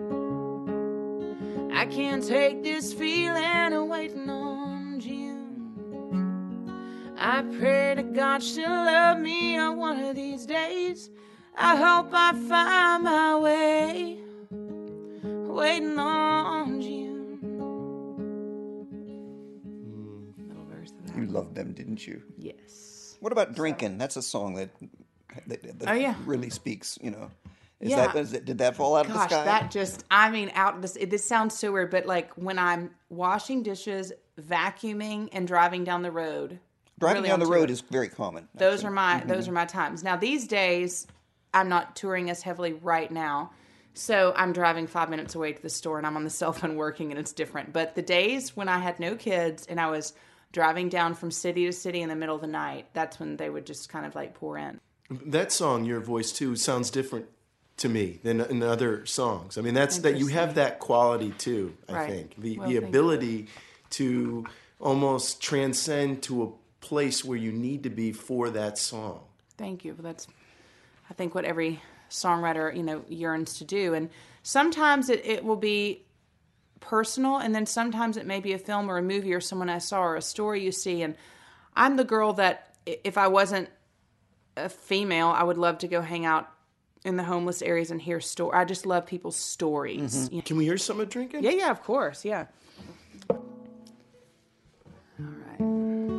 I 1.73 1.87
can't 1.87 2.27
take 2.27 2.65
this 2.65 2.93
feeling. 2.93 3.45
I'm 3.45 3.89
waiting 3.89 4.29
on. 4.29 4.60
I 7.31 7.43
pray 7.61 7.95
to 7.95 8.03
God 8.03 8.43
she'll 8.43 8.69
love 8.69 9.21
me 9.21 9.57
on 9.57 9.77
one 9.77 10.01
of 10.01 10.17
these 10.17 10.45
days. 10.47 11.11
I 11.57 11.77
hope 11.77 12.09
I 12.13 12.33
find 12.33 13.05
my 13.05 13.39
way. 13.39 14.19
Waiting 15.23 15.97
on 15.97 16.83
you. 16.83 17.39
Little 20.49 20.65
verse 20.69 20.91
of 20.91 21.07
that. 21.07 21.17
you 21.17 21.27
loved 21.27 21.55
them, 21.55 21.73
didn't 21.73 22.05
you? 22.05 22.21
Yes. 22.37 23.17
What 23.21 23.31
about 23.31 23.55
drinking? 23.55 23.99
That's 23.99 24.17
a 24.17 24.23
song 24.23 24.55
that 24.55 24.71
that, 25.47 25.79
that 25.79 25.89
Oh, 25.89 25.93
yeah. 25.93 26.17
really 26.27 26.51
speaks. 26.51 26.99
You 27.01 27.13
know, 27.13 27.31
is 27.79 27.91
Yeah. 27.91 28.09
that 28.09 28.17
is 28.17 28.33
it, 28.33 28.45
did 28.45 28.59
that 28.59 28.75
fall 28.75 28.97
out 28.97 29.07
of 29.07 29.13
the 29.13 29.19
Gosh, 29.19 29.31
sky? 29.31 29.45
that 29.45 29.71
just, 29.71 30.05
I 30.11 30.31
mean, 30.31 30.51
out 30.55 30.83
this, 30.83 30.99
this 31.09 31.25
sounds 31.25 31.57
so 31.57 31.71
weird, 31.71 31.93
but 31.93 32.07
like 32.07 32.33
when 32.35 32.59
I'm 32.59 32.91
washing 33.09 33.63
dishes, 33.63 34.13
vacuuming, 34.41 35.29
and 35.33 35.47
driving 35.47 35.85
down 35.85 36.03
the 36.03 36.11
road. 36.11 36.59
Driving 37.01 37.23
really 37.23 37.29
down 37.31 37.41
the 37.41 37.47
onto 37.47 37.55
road 37.55 37.71
it. 37.71 37.73
is 37.73 37.81
very 37.81 38.09
common. 38.09 38.49
those 38.55 38.75
actually. 38.85 38.89
are 38.89 38.91
my 38.93 39.15
Mm-hmm. 39.21 39.29
those 39.29 39.49
are 39.49 39.53
my 39.53 39.65
times 39.65 40.05
now 40.05 40.17
these 40.17 40.47
days 40.47 41.07
i'm 41.53 41.69
not 41.69 41.97
touring 41.97 42.31
as 42.31 42.43
heavily 42.43 42.73
right 42.75 43.11
now 43.11 43.51
so 43.95 44.33
i'm 44.37 44.53
driving 44.53 44.87
five 44.87 45.11
minutes 45.11 45.35
away 45.35 45.53
to 45.53 45.61
the 45.63 45.69
store 45.71 45.99
and 45.99 46.07
i'm 46.07 46.17
on 46.17 46.25
the 46.25 46.31
cell 46.41 46.53
phone 46.53 46.77
working 46.77 47.11
and 47.11 47.19
it's 47.19 47.33
different 47.33 47.73
but 47.73 47.95
the 47.97 48.03
days 48.03 48.55
when 48.57 48.69
i 48.69 48.79
had 48.79 49.01
no 49.01 49.17
kids 49.17 49.67
and 49.67 49.81
i 49.81 49.89
was 49.91 50.13
driving 50.53 50.89
down 50.89 51.15
from 51.15 51.31
city 51.31 51.65
to 51.67 51.73
city 51.73 52.01
in 52.03 52.09
the 52.09 52.15
middle 52.17 52.35
of 52.37 52.41
the 52.41 52.47
night 52.47 52.87
that's 52.93 53.19
when 53.19 53.37
they 53.37 53.49
would 53.51 53.65
just 53.67 53.89
kind 53.89 54.05
of 54.07 54.15
like 54.15 54.35
pour 54.35 54.57
in 54.59 54.79
That 55.27 55.51
song, 55.53 55.85
your 55.85 56.01
voice 56.01 56.31
too, 56.33 56.55
sounds 56.57 56.91
different 56.91 57.27
to 57.79 57.89
me 57.89 58.21
than 58.23 58.41
in 58.43 58.63
other 58.63 59.05
songs. 59.07 59.57
I 59.59 59.61
mean, 59.63 59.75
that's 59.75 59.99
that 59.99 60.19
you 60.19 60.27
have 60.29 60.55
that 60.57 60.79
quality 60.81 61.31
too. 61.33 61.75
I 61.89 61.93
Right. 61.93 62.11
think 62.11 62.35
the 62.39 62.59
Well, 62.59 62.69
the 62.69 62.75
thank 62.75 62.83
you. 62.83 62.89
ability 62.89 63.47
to 63.91 64.45
almost 64.79 65.41
transcend 65.43 66.23
to 66.25 66.43
a 66.45 66.49
place 66.81 67.25
where 67.25 67.39
you 67.39 67.53
need 67.53 67.83
to 67.85 67.91
be 67.91 68.13
for 68.13 68.51
that 68.51 68.79
song. 68.79 69.21
thank 69.57 69.85
you. 69.85 69.95
That's 69.99 70.27
i 71.11 71.15
think 71.15 71.35
what 71.35 71.45
every 71.45 71.81
songwriter 72.11 72.75
you 72.77 72.83
know 72.83 73.05
yearns 73.09 73.59
to 73.59 73.65
do. 73.65 73.95
And 73.95 74.11
sometimes 74.43 75.09
it, 75.09 75.25
it 75.25 75.45
will 75.45 75.57
be 75.57 76.03
personal 76.81 77.37
and 77.37 77.55
then 77.55 77.67
sometimes 77.67 78.17
it 78.17 78.27
may 78.27 78.41
be 78.41 78.53
a 78.53 78.59
film 78.59 78.91
or 78.91 78.99
a 78.99 79.03
movie 79.03 79.35
or 79.35 79.41
someone 79.41 79.69
i 79.69 79.79
saw 79.79 80.01
or 80.01 80.17
a 80.17 80.23
story 80.23 80.63
you 80.65 80.73
see. 80.73 81.03
And 81.03 81.15
i'm 81.77 81.97
the 81.97 82.05
girl 82.05 82.33
that 82.35 82.75
if 82.87 83.19
i 83.19 83.29
wasn't 83.29 83.69
a 84.57 84.69
female 84.69 85.29
i 85.29 85.43
would 85.43 85.59
love 85.59 85.79
to 85.79 85.89
go 85.89 86.01
hang 86.01 86.25
out 86.27 86.51
in 87.05 87.17
the 87.17 87.23
homeless 87.23 87.63
areas 87.63 87.91
and 87.91 88.01
hear 88.03 88.21
story 88.21 88.57
i 88.57 88.65
just 88.65 88.87
love 88.87 89.07
people's 89.07 89.37
stories. 89.37 90.17
Mm-hmm. 90.17 90.35
You 90.35 90.39
know? 90.39 90.45
Can 90.45 90.57
we 90.57 90.65
hear 90.65 90.79
some 90.79 91.01
of 91.01 91.09
drinking? 91.09 91.45
yeah 91.45 91.51
yeah 91.51 91.71
of 91.71 91.83
course. 91.83 92.25
Yeah. 92.25 92.47
All 93.29 93.39
right 95.19 96.10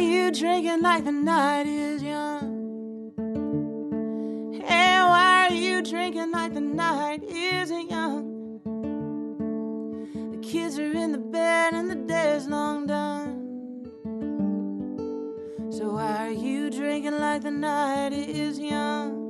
you 0.00 0.30
drinking 0.32 0.82
like 0.82 1.04
the 1.04 1.12
night 1.12 1.66
is 1.66 2.02
young? 2.02 3.12
Hey, 4.64 4.98
why 5.00 5.48
are 5.48 5.54
you 5.54 5.82
drinking 5.82 6.32
like 6.32 6.54
the 6.54 6.60
night 6.60 7.22
isn't 7.24 7.90
young? 7.90 8.60
The 10.32 10.38
kids 10.38 10.78
are 10.78 10.92
in 10.92 11.12
the 11.12 11.18
bed 11.18 11.74
and 11.74 11.90
the 11.90 11.96
day's 11.96 12.46
long 12.46 12.86
done. 12.86 13.36
So 15.70 15.92
why 15.92 16.26
are 16.26 16.30
you 16.30 16.70
drinking 16.70 17.18
like 17.18 17.42
the 17.42 17.50
night 17.50 18.12
is 18.12 18.58
young? 18.58 19.20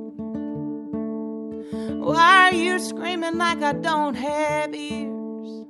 Why 1.99 2.49
are 2.49 2.53
you 2.53 2.79
screaming 2.79 3.37
like 3.37 3.61
I 3.61 3.73
don't 3.73 4.15
have 4.15 4.73
ears? 4.73 5.65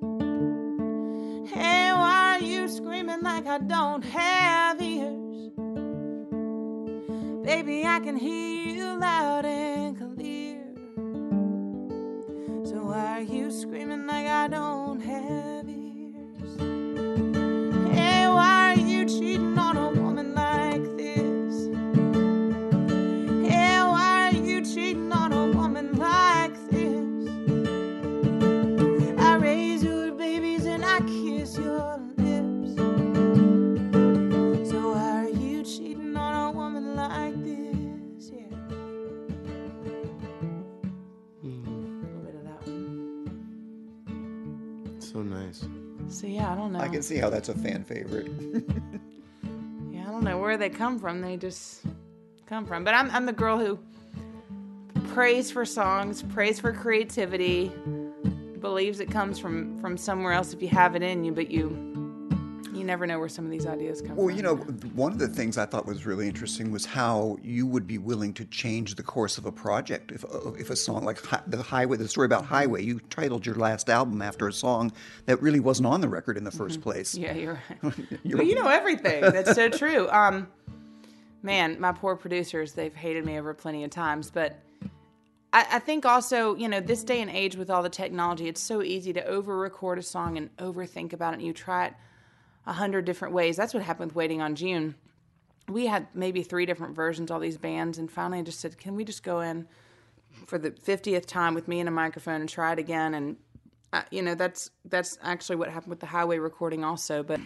Hey, 1.51 1.91
why 1.91 2.20
like 3.19 3.45
I 3.45 3.57
don't 3.57 4.03
have 4.03 4.81
ears? 4.81 5.51
Baby, 7.43 7.85
I 7.85 7.99
can 7.99 8.15
hear 8.15 8.75
you 8.75 8.99
loud 8.99 9.45
and 9.45 9.97
clear. 9.97 10.63
So 12.63 12.85
why 12.85 13.19
are 13.19 13.21
you 13.21 13.51
screaming 13.51 14.07
like 14.07 14.27
I 14.27 14.47
don't 14.47 14.80
I 46.81 46.87
can 46.87 47.03
see 47.03 47.17
how 47.17 47.29
that's 47.29 47.49
a 47.49 47.53
fan 47.55 47.83
favorite. 47.83 48.29
Yeah, 49.91 50.07
I 50.07 50.11
don't 50.11 50.23
know 50.23 50.37
where 50.37 50.57
they 50.57 50.69
come 50.69 50.97
from. 50.99 51.21
They 51.21 51.37
just 51.37 51.81
come 52.47 52.65
from. 52.65 52.83
But 52.83 52.93
I'm 52.93 53.11
I'm 53.11 53.25
the 53.25 53.33
girl 53.33 53.59
who 53.59 53.77
prays 55.09 55.51
for 55.51 55.65
songs, 55.65 56.23
prays 56.23 56.59
for 56.59 56.71
creativity, 56.71 57.71
believes 58.59 58.99
it 58.99 59.11
comes 59.11 59.37
from 59.37 59.79
from 59.79 59.97
somewhere 59.97 60.33
else 60.33 60.53
if 60.53 60.61
you 60.61 60.69
have 60.69 60.95
it 60.95 61.03
in 61.03 61.23
you, 61.23 61.31
but 61.31 61.51
you 61.51 61.90
you 62.81 62.87
never 62.87 63.05
know 63.05 63.19
where 63.19 63.29
some 63.29 63.45
of 63.45 63.51
these 63.51 63.67
ideas 63.67 64.01
come 64.01 64.15
Well, 64.15 64.17
from. 64.17 64.25
Well, 64.25 64.35
you 64.35 64.41
know, 64.41 64.55
one 64.95 65.11
of 65.11 65.19
the 65.19 65.27
things 65.27 65.59
I 65.59 65.67
thought 65.67 65.85
was 65.85 66.03
really 66.03 66.27
interesting 66.27 66.71
was 66.71 66.83
how 66.83 67.37
you 67.43 67.67
would 67.67 67.85
be 67.85 67.99
willing 67.99 68.33
to 68.33 68.45
change 68.45 68.95
the 68.95 69.03
course 69.03 69.37
of 69.37 69.45
a 69.45 69.51
project. 69.51 70.11
If, 70.11 70.25
uh, 70.25 70.53
if 70.53 70.71
a 70.71 70.75
song 70.75 71.05
like 71.05 71.21
the 71.45 71.61
Highway, 71.61 71.97
the 71.97 72.07
story 72.07 72.25
about 72.25 72.43
Highway, 72.43 72.83
you 72.83 72.99
titled 73.11 73.45
your 73.45 73.53
last 73.53 73.87
album 73.87 74.23
after 74.23 74.47
a 74.47 74.53
song 74.53 74.91
that 75.27 75.39
really 75.43 75.59
wasn't 75.59 75.85
on 75.85 76.01
the 76.01 76.09
record 76.09 76.37
in 76.37 76.43
the 76.43 76.49
1st 76.49 76.81
place. 76.81 77.13
Yeah, 77.15 77.33
you're 77.33 77.61
right. 77.83 77.93
well, 78.25 78.43
you 78.43 78.55
know 78.55 78.67
everything. 78.67 79.21
That's 79.21 79.53
so 79.53 79.69
true. 79.83 80.09
Um, 80.09 80.47
man, 81.43 81.79
my 81.79 81.91
poor 81.91 82.15
producers, 82.15 82.73
they've 82.73 82.95
hated 82.95 83.25
me 83.25 83.37
over 83.37 83.53
plenty 83.53 83.83
of 83.83 83.91
times. 83.91 84.31
But 84.31 84.59
I, 85.53 85.67
I 85.73 85.79
think 85.79 86.03
also, 86.07 86.55
you 86.55 86.67
know, 86.67 86.79
this 86.79 87.03
day 87.03 87.21
and 87.21 87.29
age 87.29 87.55
with 87.55 87.69
all 87.69 87.83
the 87.83 87.89
technology, 87.89 88.47
it's 88.47 88.61
so 88.61 88.81
easy 88.81 89.13
to 89.13 89.23
over 89.25 89.55
record 89.55 89.99
a 89.99 90.03
song 90.03 90.35
and 90.37 90.55
overthink 90.57 91.13
about 91.13 91.33
it. 91.33 91.37
And 91.37 91.45
you 91.45 91.53
try 91.53 91.85
it 91.85 91.93
a 92.65 92.73
hundred 92.73 93.05
different 93.05 93.33
ways. 93.33 93.55
That's 93.57 93.73
what 93.73 93.83
happened 93.83 94.11
with 94.11 94.15
Waiting 94.15 94.41
on 94.41 94.55
June. 94.55 94.95
We 95.69 95.85
had 95.87 96.07
maybe 96.13 96.43
three 96.43 96.65
different 96.65 96.95
versions, 96.95 97.31
all 97.31 97.39
these 97.39 97.57
bands. 97.57 97.97
And 97.97 98.11
finally 98.11 98.39
I 98.39 98.43
just 98.43 98.59
said, 98.59 98.77
can 98.77 98.95
we 98.95 99.03
just 99.05 99.23
go 99.23 99.39
in 99.41 99.67
for 100.47 100.57
the 100.57 100.71
50th 100.71 101.25
time 101.25 101.53
with 101.53 101.67
me 101.67 101.79
and 101.79 101.87
a 101.87 101.91
microphone 101.91 102.41
and 102.41 102.49
try 102.49 102.73
it 102.73 102.79
again? 102.79 103.13
And, 103.13 103.37
uh, 103.93 104.01
you 104.11 104.21
know, 104.21 104.35
that's 104.35 104.69
that's 104.85 105.17
actually 105.21 105.55
what 105.57 105.69
happened 105.69 105.91
with 105.91 105.99
the 105.99 106.05
highway 106.07 106.39
recording 106.39 106.83
also. 106.83 107.23
But 107.23 107.39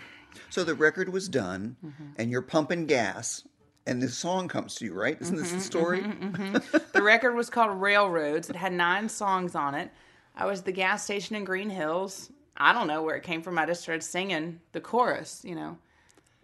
So 0.50 0.64
the 0.64 0.76
record 0.76 1.10
was 1.12 1.28
done, 1.30 1.76
Mm-hmm. 1.86 2.04
and 2.18 2.32
you're 2.32 2.42
pumping 2.42 2.86
gas, 2.88 3.46
and 3.88 4.02
this 4.02 4.18
song 4.18 4.48
comes 4.48 4.76
to 4.76 4.86
you, 4.86 4.94
right? 4.94 5.18
Isn't 5.22 5.36
this 5.38 5.52
the 5.52 5.60
story? 5.62 6.02
The 6.94 7.02
record 7.02 7.36
was 7.36 7.50
called 7.50 7.80
Railroads. 7.80 8.50
It 8.50 8.56
had 8.56 8.74
nine 8.74 9.08
songs 9.10 9.56
on 9.56 9.76
it. 9.76 9.92
I 10.36 10.46
was 10.46 10.60
at 10.60 10.66
the 10.66 10.72
gas 10.72 11.04
station 11.04 11.36
in 11.36 11.44
Green 11.46 11.70
Hills. 11.70 12.30
I 12.58 12.74
don't 12.74 12.88
know 12.88 13.04
where 13.04 13.16
it 13.16 13.24
came 13.24 13.42
from. 13.42 13.58
I 13.58 13.66
just 13.66 13.82
started 13.82 14.04
singing 14.04 14.62
the 14.72 14.82
chorus, 14.82 15.42
you 15.44 15.56
know. 15.56 15.78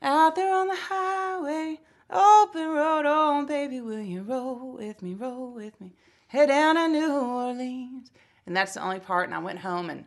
Out 0.01 0.35
there 0.35 0.53
on 0.53 0.67
the 0.67 0.75
highway, 0.75 1.79
open 2.09 2.67
road, 2.69 3.05
oh 3.05 3.45
baby, 3.47 3.81
will 3.81 4.01
you 4.01 4.23
roll 4.23 4.75
with 4.77 5.01
me, 5.01 5.13
roll 5.13 5.51
with 5.51 5.79
me? 5.79 5.93
Head 6.27 6.47
down 6.47 6.75
to 6.75 6.87
New 6.87 7.13
Orleans. 7.13 8.11
And 8.45 8.55
that's 8.55 8.73
the 8.73 8.83
only 8.83 8.99
part. 8.99 9.25
And 9.25 9.35
I 9.35 9.39
went 9.39 9.59
home 9.59 9.89
and 9.89 10.05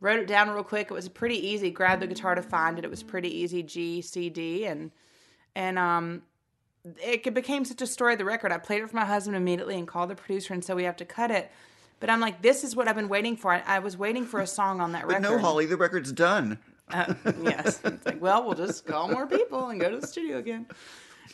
wrote 0.00 0.20
it 0.20 0.26
down 0.26 0.50
real 0.50 0.64
quick. 0.64 0.90
It 0.90 0.94
was 0.94 1.08
pretty 1.08 1.48
easy. 1.48 1.70
Grabbed 1.70 2.02
the 2.02 2.06
guitar 2.06 2.34
to 2.34 2.42
find 2.42 2.78
it. 2.78 2.84
It 2.84 2.90
was 2.90 3.02
pretty 3.02 3.34
easy. 3.34 3.62
G, 3.62 4.02
C, 4.02 4.28
D, 4.28 4.66
and 4.66 4.90
and 5.54 5.78
um, 5.78 6.22
it 7.02 7.32
became 7.32 7.64
such 7.64 7.80
a 7.80 7.86
story 7.86 8.14
of 8.14 8.18
the 8.18 8.24
record. 8.24 8.52
I 8.52 8.58
played 8.58 8.82
it 8.82 8.90
for 8.90 8.96
my 8.96 9.04
husband 9.04 9.36
immediately 9.36 9.76
and 9.76 9.86
called 9.86 10.10
the 10.10 10.14
producer 10.14 10.52
and 10.52 10.64
said 10.64 10.76
we 10.76 10.84
have 10.84 10.96
to 10.96 11.04
cut 11.04 11.30
it. 11.30 11.50
But 12.02 12.10
I'm 12.10 12.18
like, 12.18 12.42
this 12.42 12.64
is 12.64 12.74
what 12.74 12.88
I've 12.88 12.96
been 12.96 13.08
waiting 13.08 13.36
for. 13.36 13.52
I, 13.52 13.62
I 13.64 13.78
was 13.78 13.96
waiting 13.96 14.24
for 14.26 14.40
a 14.40 14.46
song 14.46 14.80
on 14.80 14.90
that 14.90 15.02
But 15.02 15.22
record. 15.22 15.22
no, 15.22 15.38
Holly, 15.38 15.66
the 15.66 15.76
record's 15.76 16.10
done. 16.10 16.58
Uh, 16.90 17.14
yes. 17.44 17.80
It's 17.84 18.04
like, 18.04 18.20
well, 18.20 18.44
we'll 18.44 18.56
just 18.56 18.84
call 18.84 19.08
more 19.08 19.24
people 19.24 19.68
and 19.68 19.80
go 19.80 19.88
to 19.88 19.98
the 19.98 20.06
studio 20.08 20.38
again. 20.38 20.66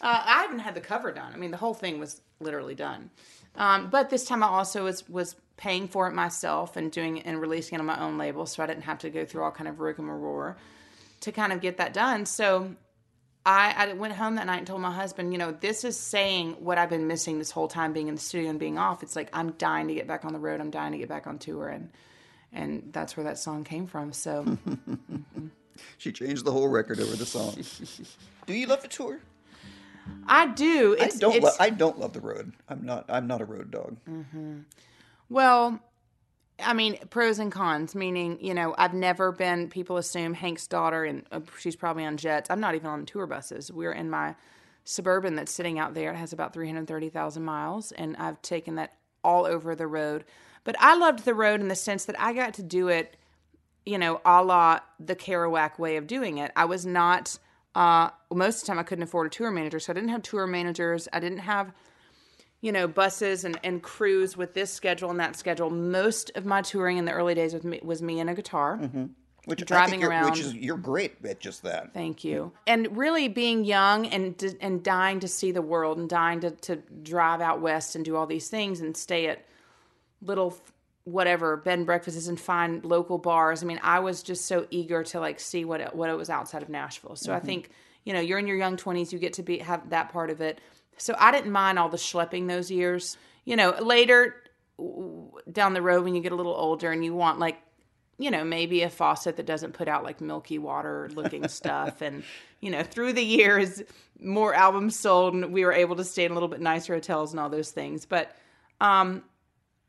Uh, 0.02 0.22
I 0.26 0.42
haven't 0.42 0.58
had 0.58 0.74
the 0.74 0.82
cover 0.82 1.10
done. 1.10 1.32
I 1.32 1.38
mean, 1.38 1.50
the 1.52 1.56
whole 1.56 1.72
thing 1.72 1.98
was 1.98 2.20
literally 2.38 2.74
done. 2.74 3.08
Um, 3.56 3.88
but 3.88 4.10
this 4.10 4.26
time 4.26 4.42
I 4.42 4.48
also 4.48 4.84
was 4.84 5.08
was 5.08 5.36
paying 5.56 5.88
for 5.88 6.06
it 6.06 6.12
myself 6.12 6.76
and 6.76 6.92
doing 6.92 7.22
and 7.22 7.40
releasing 7.40 7.76
it 7.76 7.80
on 7.80 7.86
my 7.86 7.98
own 7.98 8.18
label, 8.18 8.44
so 8.44 8.62
I 8.62 8.66
didn't 8.66 8.82
have 8.82 8.98
to 8.98 9.10
go 9.10 9.24
through 9.24 9.44
all 9.44 9.50
kind 9.50 9.68
of 9.68 9.80
rigmarole 9.80 10.54
to 11.20 11.32
kind 11.32 11.50
of 11.52 11.62
get 11.62 11.78
that 11.78 11.94
done. 11.94 12.26
So 12.26 12.76
I, 13.46 13.74
I 13.76 13.92
went 13.94 14.12
home 14.14 14.34
that 14.34 14.46
night 14.46 14.58
and 14.58 14.66
told 14.66 14.80
my 14.80 14.92
husband, 14.92 15.32
you 15.32 15.38
know, 15.38 15.52
this 15.52 15.84
is 15.84 15.98
saying 15.98 16.56
what 16.60 16.76
I've 16.76 16.90
been 16.90 17.06
missing 17.06 17.38
this 17.38 17.50
whole 17.50 17.68
time 17.68 17.92
being 17.92 18.08
in 18.08 18.14
the 18.14 18.20
studio 18.20 18.50
and 18.50 18.58
being 18.58 18.78
off. 18.78 19.02
It's 19.02 19.16
like 19.16 19.30
I'm 19.32 19.52
dying 19.52 19.88
to 19.88 19.94
get 19.94 20.06
back 20.06 20.24
on 20.24 20.32
the 20.32 20.38
road. 20.38 20.60
I'm 20.60 20.70
dying 20.70 20.92
to 20.92 20.98
get 20.98 21.08
back 21.08 21.26
on 21.26 21.38
tour, 21.38 21.68
and 21.68 21.90
and 22.52 22.90
that's 22.92 23.16
where 23.16 23.24
that 23.24 23.38
song 23.38 23.64
came 23.64 23.86
from. 23.86 24.12
So. 24.12 24.58
She 25.98 26.12
changed 26.12 26.44
the 26.44 26.52
whole 26.52 26.68
record 26.68 27.00
over 27.00 27.16
the 27.16 27.26
song. 27.26 27.56
Do 28.46 28.52
you 28.52 28.66
love 28.66 28.82
to 28.82 28.88
tour? 28.88 29.20
I 30.26 30.46
do. 30.46 30.96
It's, 30.98 31.16
I 31.16 31.18
don't. 31.18 31.42
Lo- 31.42 31.50
I 31.60 31.70
don't 31.70 31.98
love 31.98 32.14
the 32.14 32.20
road. 32.20 32.52
I'm 32.68 32.84
not. 32.84 33.04
I'm 33.08 33.26
not 33.26 33.42
a 33.42 33.44
road 33.44 33.70
dog. 33.70 33.98
Mm-hmm. 34.08 34.60
well, 35.28 35.80
I 36.60 36.72
mean, 36.72 36.98
pros 37.10 37.38
and 37.38 37.52
cons. 37.52 37.94
Meaning, 37.94 38.38
you 38.40 38.54
know, 38.54 38.74
I've 38.76 38.94
never 38.94 39.32
been. 39.32 39.68
People 39.68 39.96
assume 39.96 40.34
Hank's 40.34 40.66
daughter, 40.66 41.04
and 41.04 41.24
uh, 41.30 41.40
she's 41.58 41.76
probably 41.76 42.04
on 42.04 42.16
jets. 42.16 42.50
I'm 42.50 42.60
not 42.60 42.74
even 42.74 42.88
on 42.88 43.06
tour 43.06 43.26
buses. 43.26 43.70
We're 43.72 43.92
in 43.92 44.10
my 44.10 44.34
suburban 44.84 45.34
that's 45.36 45.52
sitting 45.52 45.78
out 45.78 45.94
there. 45.94 46.12
It 46.12 46.16
has 46.16 46.32
about 46.32 46.54
330,000 46.54 47.44
miles, 47.44 47.92
and 47.92 48.16
I've 48.16 48.40
taken 48.42 48.76
that 48.76 48.94
all 49.22 49.44
over 49.44 49.74
the 49.74 49.86
road. 49.86 50.24
But 50.64 50.76
I 50.80 50.96
loved 50.96 51.24
the 51.24 51.34
road 51.34 51.60
in 51.60 51.68
the 51.68 51.74
sense 51.74 52.06
that 52.06 52.20
I 52.20 52.32
got 52.32 52.54
to 52.54 52.62
do 52.62 52.88
it, 52.88 53.16
you 53.86 53.98
know, 53.98 54.20
a 54.24 54.42
la 54.42 54.80
the 54.98 55.16
Kerouac 55.16 55.78
way 55.78 55.96
of 55.96 56.06
doing 56.06 56.38
it. 56.38 56.52
I 56.56 56.64
was 56.64 56.84
not. 56.84 57.38
Uh, 57.74 58.10
most 58.32 58.56
of 58.56 58.60
the 58.62 58.66
time, 58.68 58.78
I 58.78 58.82
couldn't 58.82 59.04
afford 59.04 59.26
a 59.26 59.30
tour 59.30 59.50
manager, 59.50 59.78
so 59.78 59.92
I 59.92 59.94
didn't 59.94 60.08
have 60.08 60.22
tour 60.22 60.46
managers. 60.46 61.06
I 61.12 61.20
didn't 61.20 61.38
have 61.38 61.72
you 62.60 62.72
know, 62.72 62.88
buses 62.88 63.44
and, 63.44 63.58
and 63.62 63.82
crews 63.82 64.36
with 64.36 64.54
this 64.54 64.72
schedule 64.72 65.10
and 65.10 65.20
that 65.20 65.36
schedule. 65.36 65.70
Most 65.70 66.32
of 66.34 66.44
my 66.44 66.62
touring 66.62 66.98
in 66.98 67.04
the 67.04 67.12
early 67.12 67.34
days 67.34 67.54
with 67.54 67.64
me 67.64 67.80
was 67.82 68.02
me 68.02 68.20
and 68.20 68.28
a 68.28 68.34
guitar. 68.34 68.78
Mm-hmm. 68.78 69.06
Which 69.44 69.64
Driving 69.64 70.04
around. 70.04 70.32
Which 70.32 70.40
is 70.40 70.54
you're 70.54 70.76
great 70.76 71.24
at 71.24 71.40
just 71.40 71.62
that. 71.62 71.94
Thank 71.94 72.22
you. 72.22 72.52
And 72.66 72.94
really 72.94 73.28
being 73.28 73.64
young 73.64 74.06
and 74.06 74.56
and 74.60 74.82
dying 74.82 75.20
to 75.20 75.28
see 75.28 75.52
the 75.52 75.62
world 75.62 75.96
and 75.96 76.06
dying 76.06 76.40
to, 76.40 76.50
to 76.50 76.76
drive 77.02 77.40
out 77.40 77.62
west 77.62 77.96
and 77.96 78.04
do 78.04 78.14
all 78.14 78.26
these 78.26 78.48
things 78.48 78.82
and 78.82 78.94
stay 78.94 79.28
at 79.28 79.46
little 80.20 80.54
whatever 81.04 81.56
bed 81.56 81.78
and 81.78 81.86
breakfasts 81.86 82.28
and 82.28 82.38
find 82.38 82.84
local 82.84 83.16
bars. 83.16 83.62
I 83.62 83.66
mean, 83.66 83.80
I 83.82 84.00
was 84.00 84.22
just 84.22 84.44
so 84.44 84.66
eager 84.70 85.02
to 85.04 85.20
like 85.20 85.40
see 85.40 85.64
what 85.64 85.80
it, 85.80 85.94
what 85.94 86.10
it 86.10 86.14
was 86.18 86.28
outside 86.28 86.62
of 86.62 86.68
Nashville. 86.68 87.16
So 87.16 87.32
I 87.32 87.36
mm-hmm. 87.36 87.46
think 87.46 87.70
you 88.04 88.12
know 88.12 88.20
you're 88.20 88.38
in 88.38 88.46
your 88.46 88.58
young 88.58 88.76
20s, 88.76 89.12
you 89.12 89.18
get 89.18 89.32
to 89.34 89.42
be 89.42 89.58
have 89.58 89.88
that 89.90 90.10
part 90.12 90.28
of 90.28 90.42
it. 90.42 90.60
So 90.98 91.14
I 91.18 91.30
didn't 91.30 91.52
mind 91.52 91.78
all 91.78 91.88
the 91.88 91.96
schlepping 91.96 92.48
those 92.48 92.70
years. 92.70 93.16
You 93.44 93.56
know, 93.56 93.70
later 93.80 94.34
down 95.50 95.72
the 95.74 95.82
road 95.82 96.04
when 96.04 96.14
you 96.14 96.20
get 96.20 96.32
a 96.32 96.36
little 96.36 96.54
older 96.54 96.92
and 96.92 97.04
you 97.04 97.14
want 97.14 97.38
like 97.38 97.58
you 98.20 98.32
know, 98.32 98.42
maybe 98.42 98.82
a 98.82 98.90
faucet 98.90 99.36
that 99.36 99.46
doesn't 99.46 99.74
put 99.74 99.86
out 99.86 100.02
like 100.02 100.20
milky 100.20 100.58
water 100.58 101.08
looking 101.14 101.46
stuff. 101.48 102.02
And, 102.02 102.24
you 102.60 102.68
know, 102.68 102.82
through 102.82 103.12
the 103.12 103.22
years, 103.22 103.80
more 104.20 104.52
albums 104.54 104.98
sold 104.98 105.34
and 105.34 105.52
we 105.52 105.64
were 105.64 105.72
able 105.72 105.94
to 105.94 106.02
stay 106.02 106.24
in 106.24 106.32
a 106.32 106.34
little 106.34 106.48
bit 106.48 106.60
nicer 106.60 106.94
hotels 106.94 107.30
and 107.32 107.38
all 107.38 107.48
those 107.48 107.70
things. 107.70 108.06
But 108.06 108.34
um, 108.80 109.22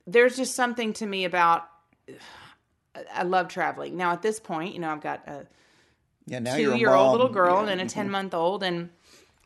there's 0.05 0.37
just 0.37 0.53
something 0.55 0.93
to 0.93 1.07
me 1.07 1.25
about, 1.25 1.67
I 3.15 3.23
love 3.23 3.47
traveling. 3.47 3.97
Now, 3.97 4.11
at 4.11 4.21
this 4.21 4.39
point, 4.39 4.75
you 4.75 4.79
know, 4.79 4.91
I've 4.91 5.01
got 5.01 5.27
a 5.27 5.47
Yeah. 6.27 6.39
Two 6.55 6.75
year 6.75 6.93
old 6.93 7.13
little 7.13 7.29
girl 7.29 7.65
Yeah. 7.65 7.71
and 7.71 7.81
a 7.81 7.87
10 7.87 8.11
month 8.11 8.35
old. 8.35 8.61
And 8.61 8.91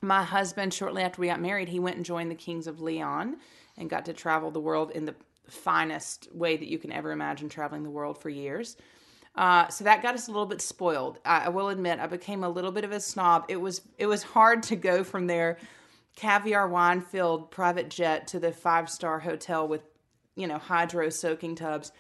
my 0.04 0.24
husband, 0.24 0.74
shortly 0.74 1.02
after 1.02 1.22
we 1.22 1.28
got 1.28 1.42
married, 1.42 1.70
he 1.70 1.80
went 1.80 1.96
and 1.96 2.06
joined 2.06 2.30
the 2.30 2.36
Kings 2.36 2.68
of 2.68 2.82
Leon 2.82 3.38
and 3.78 3.90
got 3.90 4.06
to 4.06 4.14
travel 4.14 4.52
the 4.52 4.60
world 4.60 4.92
in 4.92 5.06
the 5.06 5.16
finest 5.48 6.28
way 6.34 6.58
that 6.58 6.68
you 6.68 6.78
can 6.78 6.92
ever 6.92 7.12
imagine 7.12 7.50
traveling 7.50 7.84
the 7.84 7.90
world 7.90 8.18
for 8.18 8.30
years. 8.30 8.78
Uh, 9.36 9.68
so 9.68 9.84
that 9.84 10.04
got 10.04 10.14
us 10.14 10.28
a 10.28 10.32
little 10.32 10.46
bit 10.46 10.62
spoiled. 10.62 11.20
I, 11.26 11.46
I 11.46 11.50
will 11.50 11.70
admit, 11.70 12.00
I 12.00 12.08
became 12.08 12.44
a 12.44 12.50
little 12.50 12.72
bit 12.72 12.84
of 12.84 12.92
a 12.92 13.00
snob. 13.00 13.46
It 13.48 13.60
was 13.60 13.82
it 13.98 14.06
was 14.06 14.22
hard 14.22 14.62
to 14.64 14.76
go 14.76 15.04
from 15.04 15.26
there, 15.26 15.58
caviar 16.16 16.68
wine 16.68 17.02
filled 17.02 17.50
private 17.50 17.90
jet 17.90 18.28
to 18.28 18.40
the 18.40 18.52
five 18.52 18.90
star 18.90 19.20
hotel 19.20 19.68
with, 19.68 19.82
you 20.36 20.46
know, 20.46 20.60
hydro 20.60 21.10
soaking 21.10 21.56
tubs, 21.56 21.92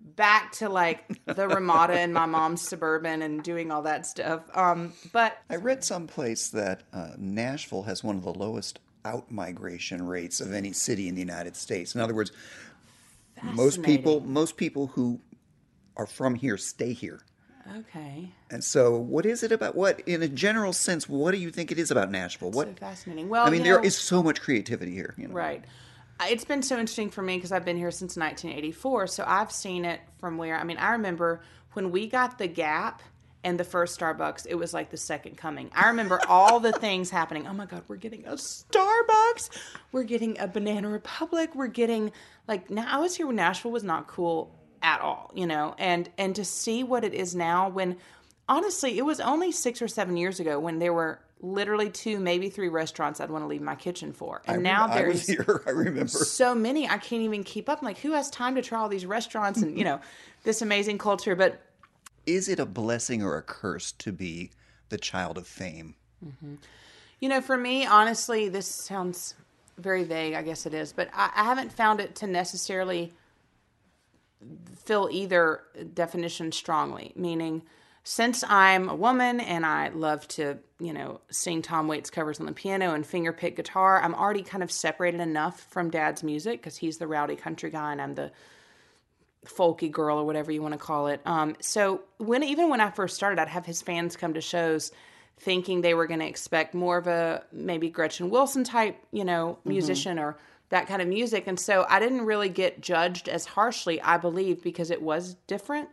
back 0.00 0.52
to 0.52 0.68
like 0.68 1.04
the 1.26 1.48
Ramada 1.48 1.94
and 1.94 2.12
my 2.14 2.26
mom's 2.36 2.62
suburban 2.62 3.22
and 3.22 3.42
doing 3.42 3.70
all 3.70 3.82
that 3.82 4.06
stuff. 4.06 4.42
Um, 4.56 4.92
but 5.12 5.38
I 5.50 5.56
read 5.56 5.84
someplace 5.84 6.48
that 6.50 6.82
uh, 6.92 7.10
Nashville 7.16 7.82
has 7.84 8.04
one 8.04 8.16
of 8.16 8.22
the 8.22 8.32
lowest 8.34 8.78
out 9.04 9.30
migration 9.30 10.06
rates 10.06 10.40
of 10.40 10.52
any 10.52 10.72
city 10.72 11.08
in 11.08 11.14
the 11.14 11.20
United 11.20 11.56
States. 11.56 11.94
In 11.94 12.00
other 12.00 12.14
words, 12.14 12.32
most 13.42 13.82
people 13.82 14.20
most 14.20 14.56
people 14.56 14.88
who 14.88 15.20
are 15.96 16.06
from 16.06 16.34
here 16.34 16.56
stay 16.56 16.92
here. 16.92 17.20
okay, 17.78 18.30
And 18.50 18.62
so, 18.62 18.96
what 18.96 19.24
is 19.24 19.42
it 19.42 19.50
about 19.50 19.74
what, 19.74 20.00
in 20.06 20.22
a 20.22 20.28
general 20.28 20.72
sense, 20.72 21.08
what 21.08 21.32
do 21.32 21.38
you 21.38 21.50
think 21.50 21.72
it 21.72 21.78
is 21.78 21.90
about 21.90 22.10
Nashville? 22.10 22.50
What 22.50 22.68
so 22.68 22.74
fascinating. 22.74 23.28
Well, 23.28 23.46
I 23.46 23.50
mean, 23.50 23.62
there 23.62 23.78
know- 23.78 23.84
is 23.84 23.96
so 23.96 24.22
much 24.22 24.40
creativity 24.40 24.92
here. 24.92 25.14
You 25.16 25.28
know? 25.28 25.34
Right. 25.34 25.64
It's 26.24 26.44
been 26.44 26.62
so 26.62 26.78
interesting 26.78 27.10
for 27.10 27.22
me 27.22 27.36
because 27.36 27.52
I've 27.52 27.64
been 27.64 27.76
here 27.76 27.90
since 27.90 28.16
1984. 28.16 29.06
So 29.08 29.24
I've 29.26 29.52
seen 29.52 29.84
it 29.84 30.00
from 30.18 30.38
where, 30.38 30.56
I 30.56 30.64
mean, 30.64 30.78
I 30.78 30.92
remember 30.92 31.42
when 31.74 31.90
we 31.90 32.06
got 32.06 32.38
the 32.38 32.46
Gap 32.46 33.02
and 33.44 33.60
the 33.60 33.64
first 33.64 34.00
Starbucks, 34.00 34.46
it 34.48 34.54
was 34.54 34.72
like 34.72 34.90
the 34.90 34.96
second 34.96 35.36
coming. 35.36 35.70
I 35.74 35.88
remember 35.88 36.20
all 36.26 36.58
the 36.58 36.72
things 36.72 37.10
happening. 37.10 37.46
Oh 37.46 37.52
my 37.52 37.66
God, 37.66 37.82
we're 37.86 37.96
getting 37.96 38.24
a 38.26 38.32
Starbucks. 38.32 39.50
We're 39.92 40.04
getting 40.04 40.38
a 40.40 40.48
Banana 40.48 40.88
Republic. 40.88 41.54
We're 41.54 41.66
getting, 41.66 42.12
like, 42.48 42.70
now 42.70 42.86
I 42.88 42.98
was 42.98 43.14
here 43.14 43.26
when 43.26 43.36
Nashville 43.36 43.70
was 43.70 43.84
not 43.84 44.06
cool 44.08 44.52
at 44.82 45.00
all, 45.00 45.30
you 45.34 45.46
know, 45.46 45.74
and, 45.78 46.08
and 46.16 46.34
to 46.34 46.44
see 46.44 46.82
what 46.82 47.04
it 47.04 47.12
is 47.12 47.34
now 47.34 47.68
when, 47.68 47.98
honestly, 48.48 48.98
it 48.98 49.02
was 49.02 49.20
only 49.20 49.52
six 49.52 49.82
or 49.82 49.88
seven 49.88 50.16
years 50.16 50.40
ago 50.40 50.58
when 50.58 50.78
there 50.78 50.92
were 50.92 51.20
literally 51.40 51.90
two, 51.90 52.18
maybe 52.18 52.48
three 52.48 52.68
restaurants 52.68 53.20
I'd 53.20 53.30
want 53.30 53.44
to 53.44 53.46
leave 53.46 53.60
my 53.60 53.74
kitchen 53.74 54.12
for. 54.12 54.42
And 54.46 54.58
I 54.58 54.60
now 54.60 54.86
I 54.86 54.94
there's 54.94 55.26
here. 55.26 55.62
I 55.66 55.70
remember. 55.70 56.08
so 56.08 56.54
many 56.54 56.88
I 56.88 56.98
can't 56.98 57.22
even 57.22 57.44
keep 57.44 57.68
up. 57.68 57.80
I'm 57.80 57.84
like, 57.84 57.98
who 57.98 58.12
has 58.12 58.30
time 58.30 58.54
to 58.54 58.62
try 58.62 58.80
all 58.80 58.88
these 58.88 59.06
restaurants 59.06 59.62
and 59.62 59.76
you 59.76 59.84
know 59.84 60.00
this 60.44 60.62
amazing 60.62 60.98
culture? 60.98 61.36
But 61.36 61.60
Is 62.24 62.48
it 62.48 62.58
a 62.58 62.66
blessing 62.66 63.22
or 63.22 63.36
a 63.36 63.42
curse 63.42 63.92
to 63.92 64.12
be 64.12 64.50
the 64.88 64.98
child 64.98 65.38
of 65.38 65.46
fame? 65.46 65.94
Mm-hmm. 66.24 66.54
You 67.20 67.28
know, 67.28 67.40
for 67.40 67.56
me, 67.56 67.86
honestly, 67.86 68.48
this 68.48 68.66
sounds 68.66 69.34
very 69.78 70.04
vague. 70.04 70.34
I 70.34 70.42
guess 70.42 70.66
it 70.66 70.74
is, 70.74 70.92
but 70.92 71.08
I, 71.14 71.30
I 71.34 71.44
haven't 71.44 71.72
found 71.72 72.00
it 72.00 72.14
to 72.16 72.26
necessarily 72.26 73.12
fill 74.84 75.08
either 75.10 75.62
definition 75.94 76.52
strongly. 76.52 77.12
Meaning, 77.16 77.62
since 78.08 78.44
I'm 78.48 78.88
a 78.88 78.94
woman 78.94 79.40
and 79.40 79.66
I 79.66 79.88
love 79.88 80.28
to, 80.28 80.58
you 80.78 80.92
know, 80.92 81.20
sing 81.28 81.60
Tom 81.60 81.88
Waits 81.88 82.08
covers 82.08 82.38
on 82.38 82.46
the 82.46 82.52
piano 82.52 82.94
and 82.94 83.04
fingerpick 83.04 83.56
guitar, 83.56 84.00
I'm 84.00 84.14
already 84.14 84.44
kind 84.44 84.62
of 84.62 84.70
separated 84.70 85.20
enough 85.20 85.66
from 85.70 85.90
Dad's 85.90 86.22
music 86.22 86.60
because 86.60 86.76
he's 86.76 86.98
the 86.98 87.08
rowdy 87.08 87.34
country 87.34 87.68
guy 87.68 87.90
and 87.90 88.00
I'm 88.00 88.14
the 88.14 88.30
folky 89.44 89.90
girl 89.90 90.18
or 90.18 90.24
whatever 90.24 90.52
you 90.52 90.62
want 90.62 90.74
to 90.74 90.78
call 90.78 91.08
it. 91.08 91.20
Um, 91.26 91.56
so 91.58 92.02
when 92.18 92.44
even 92.44 92.68
when 92.68 92.80
I 92.80 92.90
first 92.90 93.16
started, 93.16 93.40
I'd 93.40 93.48
have 93.48 93.66
his 93.66 93.82
fans 93.82 94.16
come 94.16 94.34
to 94.34 94.40
shows 94.40 94.92
thinking 95.40 95.80
they 95.80 95.94
were 95.94 96.06
going 96.06 96.20
to 96.20 96.28
expect 96.28 96.74
more 96.74 96.98
of 96.98 97.08
a 97.08 97.42
maybe 97.50 97.90
Gretchen 97.90 98.30
Wilson 98.30 98.62
type, 98.62 98.96
you 99.10 99.24
know, 99.24 99.58
musician 99.64 100.20
or 100.20 100.38
that 100.68 100.86
kind 100.86 101.02
of 101.02 101.08
music. 101.08 101.48
And 101.48 101.58
so 101.58 101.84
I 101.88 101.98
didn't 101.98 102.24
really 102.24 102.50
get 102.50 102.80
judged 102.80 103.28
as 103.28 103.46
harshly, 103.46 104.00
I 104.00 104.16
believe, 104.16 104.62
because 104.62 104.92
it 104.92 105.02
was 105.02 105.34
different. 105.48 105.88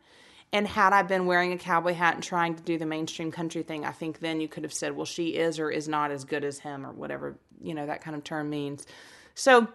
And 0.53 0.67
had 0.67 0.93
I 0.93 1.01
been 1.01 1.25
wearing 1.25 1.51
a 1.51 1.57
cowboy 1.57 1.93
hat 1.93 2.13
and 2.13 2.23
trying 2.23 2.53
to 2.53 2.61
do 2.61 2.77
the 2.77 2.85
mainstream 2.85 3.31
country 3.31 3.63
thing, 3.63 3.85
I 3.85 3.91
think 3.91 4.19
then 4.19 4.39
you 4.39 4.47
could 4.47 4.63
have 4.63 4.71
said, 4.71 4.95
well, 4.95 5.05
she 5.05 5.29
is 5.29 5.59
or 5.59 5.71
is 5.71 5.89
not 5.89 6.11
as 6.11 6.23
good 6.23 6.43
as 6.43 6.59
him 6.59 6.85
or 6.85 6.91
whatever, 6.91 7.35
you 7.59 7.73
know, 7.73 7.87
that 7.87 8.01
kind 8.01 8.15
of 8.15 8.23
term 8.23 8.51
means. 8.51 8.85
So 9.33 9.67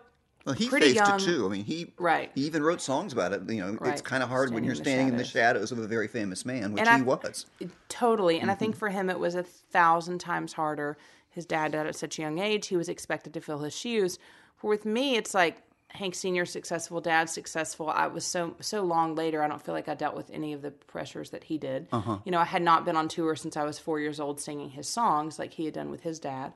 Well, 0.47 0.55
he 0.55 0.69
faced 0.69 0.95
young. 0.95 1.21
it 1.21 1.25
too. 1.25 1.47
I 1.47 1.49
mean, 1.49 1.65
he 1.65 1.93
Right. 1.99 2.31
He 2.33 2.43
even 2.43 2.63
wrote 2.63 2.81
songs 2.81 3.13
about 3.13 3.33
it. 3.33 3.43
You 3.51 3.61
know, 3.61 3.79
it's 3.87 4.01
kind 4.01 4.23
of 4.23 4.29
hard 4.29 4.55
when 4.55 4.63
you're 4.63 4.75
in 4.75 4.79
the 4.79 4.85
standing 4.85 5.09
in 5.09 5.17
the 5.17 5.25
shadows. 5.25 5.73
of 5.73 5.81
a 5.81 5.87
very 5.89 6.07
famous 6.07 6.47
man, 6.47 6.73
which 6.73 6.89
he 6.89 7.03
was. 7.03 7.47
Totally. 7.89 8.39
And 8.39 8.49
I 8.49 8.55
mm-hmm. 8.55 8.61
think 8.61 8.77
for 8.77 8.89
him, 8.89 9.11
it 9.11 9.19
was 9.19 9.35
a 9.35 9.43
thousand 9.43 10.21
times 10.21 10.53
harder. 10.53 10.97
His 11.29 11.45
dad 11.45 11.73
died 11.73 11.89
at 11.89 11.97
such 11.97 12.21
a 12.21 12.23
young 12.23 12.39
age. 12.39 12.69
He 12.69 12.77
was 12.77 12.89
expected 12.89 13.35
to 13.35 13.41
fill 13.41 13.59
his 13.59 13.77
shoes. 13.77 14.19
For 14.57 14.69
with 14.69 14.85
me, 14.85 15.17
it's 15.17 15.35
like 15.35 15.63
Hank 15.91 16.15
Sr. 16.15 16.45
successful, 16.45 17.01
dad 17.01 17.31
successful. 17.31 17.89
I 17.89 18.09
was 18.09 18.25
so 18.25 18.55
so 18.61 18.83
long 18.83 19.15
later. 19.15 19.43
I 19.43 19.49
don't 19.49 19.63
feel 19.63 19.75
like 19.75 19.89
I 19.89 19.95
dealt 19.95 20.17
with 20.17 20.31
any 20.31 20.53
of 20.53 20.63
the 20.63 20.71
pressures 20.71 21.31
that 21.31 21.45
he 21.45 21.59
did. 21.59 21.89
You 22.25 22.33
know, 22.33 22.39
I 22.39 22.45
had 22.45 22.63
not 22.63 22.85
been 22.85 22.97
on 22.97 23.09
tour 23.09 23.35
since 23.37 23.57
I 23.57 23.65
was 23.65 23.79
four 23.79 23.99
years 23.99 24.21
old 24.21 24.41
singing 24.41 24.71
his 24.71 24.89
songs 24.89 25.39
like 25.39 25.53
he 25.53 25.65
had 25.65 25.75
done 25.75 25.91
with 25.91 26.03
his 26.03 26.19
dad. 26.19 26.53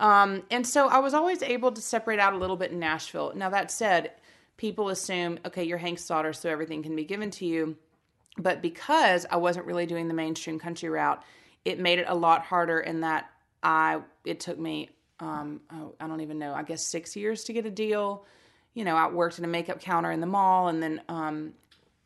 Um, 0.00 0.42
and 0.50 0.66
so 0.66 0.88
I 0.88 0.98
was 0.98 1.14
always 1.14 1.42
able 1.42 1.70
to 1.72 1.80
separate 1.80 2.18
out 2.18 2.32
a 2.32 2.38
little 2.38 2.56
bit 2.56 2.72
in 2.72 2.78
Nashville. 2.78 3.32
Now 3.36 3.50
that 3.50 3.70
said, 3.70 4.12
people 4.56 4.88
assume, 4.88 5.38
okay, 5.44 5.64
you're 5.64 5.78
Hank's 5.78 6.06
daughter, 6.06 6.32
so 6.32 6.48
everything 6.48 6.82
can 6.82 6.96
be 6.96 7.04
given 7.04 7.30
to 7.32 7.46
you. 7.46 7.76
But 8.38 8.62
because 8.62 9.26
I 9.30 9.36
wasn't 9.36 9.66
really 9.66 9.86
doing 9.86 10.08
the 10.08 10.14
mainstream 10.14 10.58
country 10.58 10.88
route, 10.88 11.22
it 11.64 11.78
made 11.78 11.98
it 11.98 12.06
a 12.08 12.14
lot 12.14 12.42
harder 12.42 12.80
in 12.80 13.00
that 13.00 13.30
I 13.62 14.00
it 14.24 14.40
took 14.40 14.58
me 14.58 14.88
um, 15.20 15.60
oh, 15.72 15.94
I 16.00 16.08
don't 16.08 16.20
even 16.20 16.38
know, 16.38 16.52
I 16.52 16.64
guess 16.64 16.84
six 16.84 17.14
years 17.14 17.44
to 17.44 17.52
get 17.52 17.64
a 17.64 17.70
deal. 17.70 18.24
You 18.74 18.84
know, 18.84 18.96
I 18.96 19.08
worked 19.08 19.38
at 19.38 19.44
a 19.44 19.48
makeup 19.48 19.80
counter 19.80 20.10
in 20.10 20.20
the 20.20 20.26
mall 20.26 20.68
and 20.68 20.82
then 20.82 21.02
um, 21.08 21.52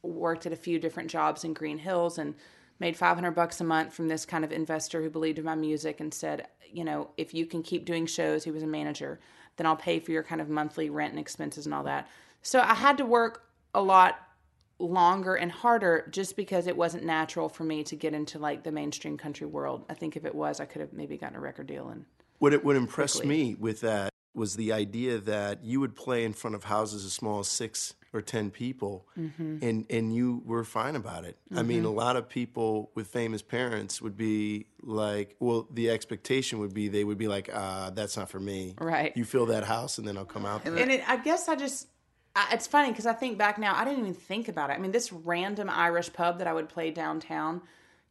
worked 0.03 0.47
at 0.47 0.53
a 0.53 0.57
few 0.57 0.79
different 0.79 1.11
jobs 1.11 1.45
in 1.45 1.53
Green 1.53 1.79
Hills 1.79 2.19
and 2.19 2.35
made 2.79 2.97
500 2.97 3.31
bucks 3.33 3.61
a 3.61 3.65
month 3.65 3.95
from 3.95 4.09
this 4.09 4.27
kind 4.27 4.45
of 4.45 4.53
investor 4.53 5.03
who 5.03 5.11
believed 5.11 5.39
in 5.39 5.45
my 5.45 5.55
music 5.55 6.01
and 6.01 6.13
said, 6.13 6.49
you 6.71 6.85
know, 6.85 7.11
if 7.17 7.33
you 7.33 7.47
can 7.47 7.63
keep 7.63 7.85
doing 7.85 8.07
shows, 8.07 8.45
he 8.45 8.51
was 8.51 8.63
a 8.63 8.67
manager, 8.67 9.21
then 9.57 9.67
I'll 9.67 9.77
pay 9.77 9.99
for 10.01 10.13
your 10.13 10.23
kind 10.23 10.41
of 10.41 10.49
monthly 10.49 10.91
rent 10.91 11.13
and 11.13 11.21
expenses 11.21 11.67
and 11.67 11.75
all 11.75 11.85
that. 11.85 12.09
So 12.43 12.61
I 12.61 12.75
had 12.75 12.99
to 12.99 13.05
work 13.07 13.45
a 13.75 13.81
lot 13.81 14.19
longer 14.79 15.35
and 15.35 15.51
harder 15.51 16.07
just 16.11 16.37
because 16.37 16.67
it 16.67 16.77
wasn't 16.77 17.05
natural 17.05 17.49
for 17.49 17.65
me 17.65 17.83
to 17.85 17.97
get 17.97 18.13
into 18.13 18.39
like 18.39 18.63
the 18.63 18.73
mainstream 18.73 19.17
country 19.17 19.47
world. 19.47 19.85
I 19.89 19.95
think 19.95 20.17
if 20.17 20.25
it 20.25 20.35
was, 20.35 20.61
I 20.61 20.67
could 20.67 20.81
have 20.83 20.93
maybe 20.93 21.17
gotten 21.17 21.37
a 21.37 21.41
record 21.41 21.67
deal 21.67 21.89
and 21.89 22.05
What 22.39 22.53
it, 22.53 22.63
what 22.65 22.77
impressed 22.77 23.17
Quickly. 23.17 23.29
me 23.29 23.55
with 23.55 23.81
that 23.81 24.11
was 24.37 24.57
the 24.57 24.73
idea 24.73 25.19
that 25.19 25.65
you 25.65 25.81
would 25.81 25.97
play 25.97 26.25
in 26.25 26.33
front 26.33 26.55
of 26.55 26.65
houses 26.65 27.05
as 27.05 27.13
small 27.13 27.41
as 27.41 27.49
six 27.49 27.95
or 28.13 28.23
ten 28.23 28.51
people, 28.51 29.07
Mm-hmm. 29.19 29.59
and 29.63 29.87
and 29.91 30.15
you 30.15 30.43
were 30.45 30.65
fine 30.65 30.97
about 30.97 31.25
it. 31.25 31.37
I 31.55 31.63
mean, 31.63 31.85
a 31.85 31.91
lot 31.91 32.17
of 32.17 32.29
people 32.29 32.91
with 32.95 33.09
famous 33.09 33.43
parents 33.43 34.01
would 34.01 34.17
be 34.17 34.67
like, 34.83 35.37
well, 35.41 35.67
the 35.71 35.91
expectation 35.91 36.59
would 36.61 36.73
be 36.73 36.89
they 36.89 37.05
would 37.05 37.19
be 37.19 37.29
like, 37.29 37.51
uh, 37.53 37.91
that's 37.91 38.17
not 38.17 38.31
for 38.31 38.41
me. 38.41 38.75
Right. 38.79 39.13
You 39.17 39.25
fill 39.25 39.47
that 39.47 39.65
house, 39.65 39.99
and 39.99 40.07
then 40.07 40.17
I'll 40.17 40.25
come 40.25 40.47
out. 40.47 40.65
there. 40.65 40.77
And 40.77 40.91
it, 40.91 41.03
I 41.09 41.17
guess 41.17 41.49
I 41.49 41.57
just, 41.57 41.89
I, 42.35 42.49
it's 42.53 42.67
funny 42.67 42.91
because 42.91 43.07
I 43.07 43.13
think 43.13 43.37
back 43.39 43.59
now, 43.59 43.75
I 43.75 43.85
didn't 43.85 44.01
even 44.01 44.15
think 44.15 44.49
about 44.49 44.71
it. 44.71 44.75
I 44.75 44.79
mean, 44.79 44.93
this 44.93 45.13
random 45.13 45.69
Irish 45.69 46.13
pub 46.13 46.39
that 46.39 46.47
I 46.47 46.53
would 46.55 46.69
play 46.71 46.91
downtown, 46.91 47.61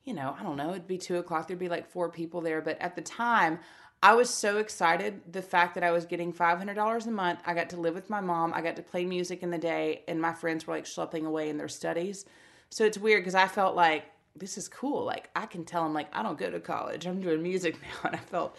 you 0.03 0.13
know, 0.13 0.35
I 0.39 0.43
don't 0.43 0.57
know, 0.57 0.71
it'd 0.71 0.87
be 0.87 0.97
two 0.99 1.17
o'clock, 1.17 1.47
there'd 1.47 1.57
be 1.59 1.69
like 1.69 1.89
four 1.89 2.09
people 2.09 2.41
there. 2.41 2.61
But 2.61 2.79
at 2.79 2.95
the 2.95 3.01
time, 3.01 3.59
I 4.05 4.13
was 4.13 4.29
so 4.29 4.59
excited. 4.59 5.19
The 5.31 5.41
fact 5.41 5.73
that 5.73 5.83
I 5.83 5.89
was 5.89 6.05
getting 6.05 6.31
$500 6.31 7.07
a 7.07 7.09
month, 7.09 7.39
I 7.43 7.55
got 7.55 7.71
to 7.71 7.77
live 7.77 7.95
with 7.95 8.07
my 8.07 8.21
mom, 8.21 8.53
I 8.53 8.61
got 8.61 8.75
to 8.75 8.83
play 8.83 9.03
music 9.03 9.41
in 9.41 9.49
the 9.49 9.57
day, 9.57 10.03
and 10.07 10.21
my 10.21 10.31
friends 10.31 10.67
were 10.67 10.75
like 10.75 10.85
schlepping 10.85 11.25
away 11.25 11.49
in 11.49 11.57
their 11.57 11.67
studies. 11.67 12.25
So 12.69 12.85
it's 12.85 12.99
weird 12.99 13.21
because 13.21 13.33
I 13.33 13.47
felt 13.47 13.75
like, 13.75 14.05
this 14.35 14.59
is 14.59 14.67
cool. 14.67 15.05
Like, 15.05 15.31
I 15.35 15.47
can 15.47 15.65
tell 15.65 15.81
them, 15.81 15.95
like, 15.95 16.15
I 16.15 16.21
don't 16.21 16.37
go 16.37 16.51
to 16.51 16.59
college, 16.59 17.07
I'm 17.07 17.19
doing 17.19 17.41
music 17.41 17.81
now. 17.81 18.09
And 18.09 18.15
I 18.15 18.19
felt 18.19 18.55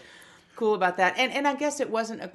cool 0.56 0.74
about 0.74 0.96
that. 0.96 1.14
And, 1.16 1.32
and 1.32 1.46
I 1.46 1.54
guess 1.54 1.78
it 1.78 1.90
wasn't 1.90 2.22
a 2.22 2.32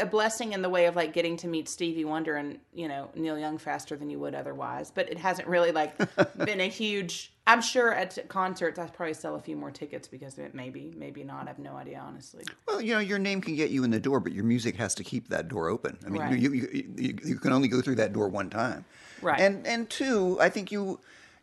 a 0.00 0.06
blessing 0.06 0.52
in 0.52 0.62
the 0.62 0.68
way 0.70 0.86
of 0.86 0.94
like 0.94 1.12
getting 1.12 1.36
to 1.36 1.48
meet 1.48 1.68
Stevie 1.68 2.04
Wonder 2.04 2.36
and 2.36 2.60
you 2.72 2.86
know 2.86 3.10
Neil 3.16 3.36
Young 3.36 3.58
faster 3.58 3.96
than 3.96 4.08
you 4.08 4.20
would 4.20 4.36
otherwise. 4.36 4.90
But 4.90 5.10
it 5.10 5.18
hasn't 5.18 5.48
really 5.48 5.72
like 5.72 5.98
been 6.44 6.60
a 6.60 6.68
huge. 6.68 7.32
I'm 7.48 7.60
sure 7.62 7.92
at 7.94 8.28
concerts 8.28 8.78
I 8.78 8.86
probably 8.88 9.14
sell 9.14 9.36
a 9.36 9.40
few 9.40 9.56
more 9.56 9.70
tickets 9.70 10.08
because 10.08 10.36
of 10.38 10.44
it. 10.44 10.54
Maybe, 10.54 10.92
maybe 10.96 11.22
not. 11.22 11.44
I 11.44 11.50
have 11.50 11.58
no 11.60 11.76
idea 11.76 12.02
honestly. 12.04 12.44
Well, 12.66 12.80
you 12.80 12.92
know, 12.94 12.98
your 13.00 13.18
name 13.20 13.40
can 13.40 13.54
get 13.54 13.70
you 13.70 13.84
in 13.84 13.90
the 13.90 14.00
door, 14.00 14.18
but 14.20 14.32
your 14.32 14.44
music 14.44 14.74
has 14.76 14.94
to 14.96 15.04
keep 15.04 15.28
that 15.28 15.48
door 15.48 15.68
open. 15.68 15.96
I 16.04 16.08
mean, 16.10 16.22
Right. 16.22 16.38
you, 16.38 16.52
you, 16.52 16.92
you 16.96 17.18
you 17.24 17.36
can 17.38 17.52
only 17.52 17.68
go 17.68 17.80
through 17.80 17.96
that 17.96 18.12
door 18.12 18.28
one 18.28 18.50
time. 18.50 18.84
Right. 19.22 19.40
And 19.40 19.66
and 19.66 19.88
two, 19.88 20.38
I 20.40 20.48
think 20.48 20.72
you, 20.72 20.98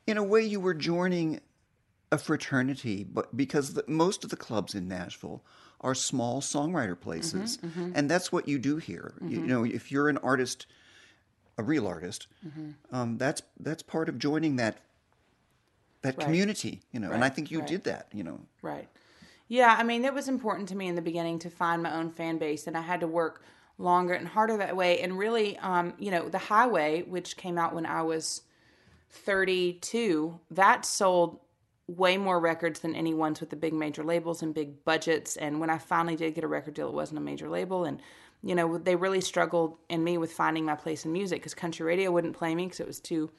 in 0.06 0.18
a 0.18 0.24
way, 0.24 0.42
you 0.42 0.60
were 0.60 0.74
joining 0.74 1.40
a 2.12 2.18
fraternity, 2.18 3.04
but 3.04 3.36
because 3.36 3.74
the, 3.74 3.84
most 3.88 4.24
of 4.24 4.30
the 4.30 4.36
clubs 4.36 4.76
in 4.76 4.88
Nashville 4.88 5.42
are 5.82 5.96
small 5.96 6.42
songwriter 6.42 7.00
places, 7.00 7.58
Mm-hmm, 7.58 7.92
and 7.96 8.10
that's 8.12 8.32
what 8.32 8.48
you 8.48 8.60
do 8.60 8.78
here. 8.78 9.14
You, 9.22 9.42
you 9.42 9.48
know, 9.48 9.64
if 9.66 9.92
you're 9.92 10.10
an 10.10 10.18
artist, 10.20 10.66
a 11.58 11.64
real 11.64 11.88
artist, 11.88 12.28
Mm-hmm. 12.46 12.96
um, 12.96 13.18
that's 13.18 13.42
that's 13.60 13.82
part 13.84 14.10
of 14.10 14.20
joining 14.20 14.58
that 14.58 14.78
that 16.04 16.18
Right. 16.18 16.26
community. 16.26 16.82
You 16.92 17.00
know, 17.00 17.12
and 17.12 17.24
I 17.24 17.30
think 17.30 17.52
you 17.52 17.60
right. 17.60 17.68
did 17.68 17.84
that. 17.86 18.08
You 18.14 18.24
know. 18.24 18.40
Right. 18.62 18.88
Yeah, 19.48 19.76
I 19.78 19.84
mean, 19.84 20.06
it 20.06 20.14
was 20.14 20.30
important 20.30 20.70
to 20.70 20.76
me 20.76 20.88
in 20.88 20.96
the 20.96 21.02
beginning 21.02 21.40
to 21.40 21.50
find 21.50 21.84
my 21.84 21.94
own 21.94 22.12
fan 22.12 22.38
base, 22.38 22.66
and 22.68 22.78
I 22.78 22.82
had 22.82 23.02
to 23.02 23.08
work 23.08 23.44
longer 23.78 24.14
and 24.14 24.28
harder 24.28 24.58
that 24.58 24.76
way. 24.76 25.00
And 25.00 25.18
really, 25.18 25.58
um, 25.58 25.94
you 26.00 26.12
know, 26.12 26.30
The 26.30 26.38
Highway, 26.38 27.04
which 27.04 27.36
came 27.38 27.58
out 27.58 27.76
when 27.76 27.86
I 27.86 28.02
was 28.04 28.42
32, 29.10 30.40
that 30.52 30.86
sold 30.86 31.40
way 31.88 32.18
more 32.18 32.40
records 32.40 32.80
than 32.80 32.96
any 32.96 33.14
ones 33.14 33.42
with 33.42 33.50
the 33.50 33.56
big 33.56 33.74
major 33.74 34.04
labels 34.04 34.42
and 34.42 34.54
big 34.54 34.84
budgets. 34.86 35.36
And 35.36 35.60
when 35.60 35.70
I 35.70 35.78
finally 35.78 36.16
did 36.16 36.36
get 36.36 36.44
a 36.44 36.48
record 36.48 36.76
deal, 36.76 36.88
it 36.88 36.94
wasn't 36.94 37.18
a 37.18 37.22
major 37.22 37.50
label. 37.50 37.84
And, 37.84 38.02
you 38.42 38.56
know, 38.56 38.78
they 38.78 38.96
really 38.96 39.22
struggled 39.22 39.78
in 39.90 40.04
me 40.04 40.18
with 40.18 40.32
finding 40.32 40.66
my 40.66 40.76
place 40.76 41.04
in 41.04 41.12
music 41.12 41.42
because 41.42 41.54
country 41.54 41.86
radio 41.86 42.10
wouldn't 42.12 42.38
play 42.38 42.56
me 42.56 42.66
because 42.66 42.80
it 42.80 42.88
was 42.88 43.00
too 43.00 43.30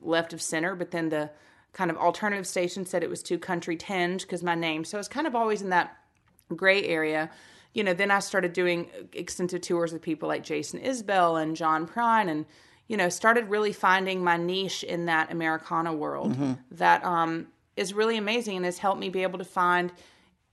left 0.00 0.32
of 0.32 0.40
center, 0.40 0.76
but 0.76 0.92
then 0.92 1.08
the 1.08 1.30
kind 1.76 1.90
of 1.90 1.98
alternative 1.98 2.46
station 2.46 2.86
said 2.86 3.02
it 3.02 3.10
was 3.10 3.22
too 3.22 3.38
country 3.38 3.76
tinge 3.76 4.22
because 4.22 4.42
my 4.42 4.54
name. 4.54 4.82
So 4.82 4.98
it's 4.98 5.08
kind 5.08 5.26
of 5.26 5.34
always 5.34 5.60
in 5.60 5.68
that 5.68 5.94
gray 6.56 6.82
area. 6.84 7.30
You 7.74 7.84
know, 7.84 7.92
then 7.92 8.10
I 8.10 8.20
started 8.20 8.54
doing 8.54 8.88
extensive 9.12 9.60
tours 9.60 9.92
with 9.92 10.00
people 10.00 10.26
like 10.26 10.42
Jason 10.42 10.80
Isbell 10.80 11.40
and 11.40 11.54
John 11.54 11.86
Prine 11.86 12.30
and, 12.30 12.46
you 12.88 12.96
know, 12.96 13.10
started 13.10 13.50
really 13.50 13.74
finding 13.74 14.24
my 14.24 14.38
niche 14.38 14.84
in 14.84 15.04
that 15.04 15.30
Americana 15.30 15.92
world 15.92 16.32
that 16.70 17.04
um, 17.04 17.48
is 17.76 17.92
really 17.92 18.16
amazing 18.16 18.56
and 18.56 18.64
has 18.64 18.78
helped 18.78 18.98
me 18.98 19.10
be 19.10 19.22
able 19.22 19.38
to 19.38 19.44
find 19.44 19.92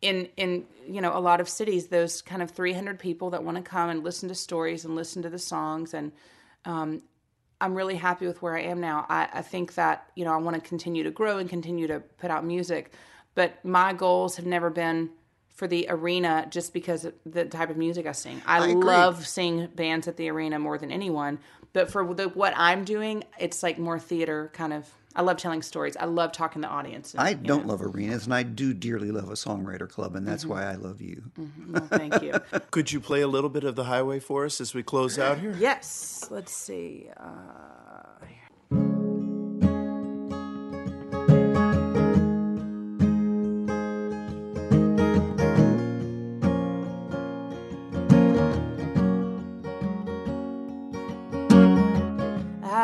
in 0.01 0.27
in 0.35 0.65
you 0.85 0.99
know 0.99 1.17
a 1.17 1.21
lot 1.21 1.39
of 1.39 1.47
cities 1.47 1.87
those 1.87 2.21
kind 2.21 2.41
of 2.41 2.51
300 2.51 2.99
people 2.99 3.29
that 3.29 3.41
want 3.41 3.55
to 3.55 3.63
come 3.63 3.89
and 3.89 4.03
listen 4.03 4.27
to 4.27 4.35
stories 4.35 4.83
and 4.83 4.97
listen 4.97 5.21
to 5.21 5.29
the 5.29 5.39
songs 5.39 5.93
and 5.93 6.11
I'm 7.63 7.75
really 7.75 7.95
happy 7.95 8.27
with 8.27 8.41
where 8.41 8.57
I 8.57 8.63
am 8.63 8.81
now. 8.81 9.05
I, 9.07 9.29
I 9.35 9.41
think 9.41 9.75
that, 9.75 10.11
you 10.15 10.25
know, 10.25 10.33
I 10.33 10.37
want 10.37 10.61
to 10.61 10.61
continue 10.61 11.03
to 11.03 11.11
grow 11.11 11.37
and 11.37 11.49
continue 11.49 11.87
to 11.87 12.01
put 12.01 12.29
out 12.29 12.43
music. 12.43 12.91
But 13.35 13.63
my 13.63 13.93
goals 13.93 14.35
have 14.35 14.45
never 14.45 14.69
been 14.69 15.09
for 15.47 15.65
the 15.65 15.87
arena 15.89 16.45
just 16.49 16.73
because 16.73 17.05
of 17.05 17.13
the 17.25 17.45
type 17.45 17.69
of 17.69 17.77
music 17.77 18.05
I 18.05 18.11
sing. 18.11 18.41
I, 18.45 18.57
I 18.57 18.73
love 18.73 19.25
seeing 19.25 19.67
bands 19.67 20.09
at 20.09 20.17
the 20.17 20.29
arena 20.29 20.59
more 20.59 20.77
than 20.77 20.91
anyone. 20.91 21.39
But 21.71 21.89
for 21.89 22.13
the, 22.13 22.27
what 22.27 22.53
I'm 22.57 22.83
doing, 22.83 23.23
it's 23.39 23.63
like 23.63 23.79
more 23.79 23.97
theater 23.97 24.51
kind 24.53 24.73
of. 24.73 24.93
I 25.15 25.21
love 25.21 25.37
telling 25.37 25.61
stories. 25.61 25.95
I 25.97 26.05
love 26.05 26.31
talking 26.31 26.61
to 26.63 26.67
the 26.67 26.73
audience. 26.73 27.13
and, 27.13 27.21
I 27.21 27.33
don't 27.33 27.65
know. 27.67 27.73
love 27.73 27.81
arenas, 27.83 28.25
and 28.25 28.33
I 28.33 28.43
do 28.43 28.73
dearly 28.73 29.11
love 29.11 29.29
a 29.29 29.33
songwriter 29.33 29.87
club, 29.87 30.15
and 30.15 30.25
Mm-hmm. 30.25 30.31
that's 30.31 30.45
why 30.45 30.63
I 30.63 30.75
love 30.75 31.01
you. 31.01 31.31
Well, 31.69 31.85
thank 31.87 32.21
you. 32.23 32.33
Could 32.71 32.91
you 32.91 32.99
play 32.99 33.21
a 33.21 33.27
little 33.27 33.49
bit 33.51 33.63
of 33.63 33.75
the 33.75 33.83
highway 33.83 34.19
for 34.19 34.45
us 34.45 34.59
as 34.59 34.73
we 34.73 34.81
close 34.83 35.19
out 35.19 35.37
here? 35.39 35.55
yes. 35.59 36.27
Let's 36.31 36.51
see. 36.51 37.09
Uh, 37.15 37.25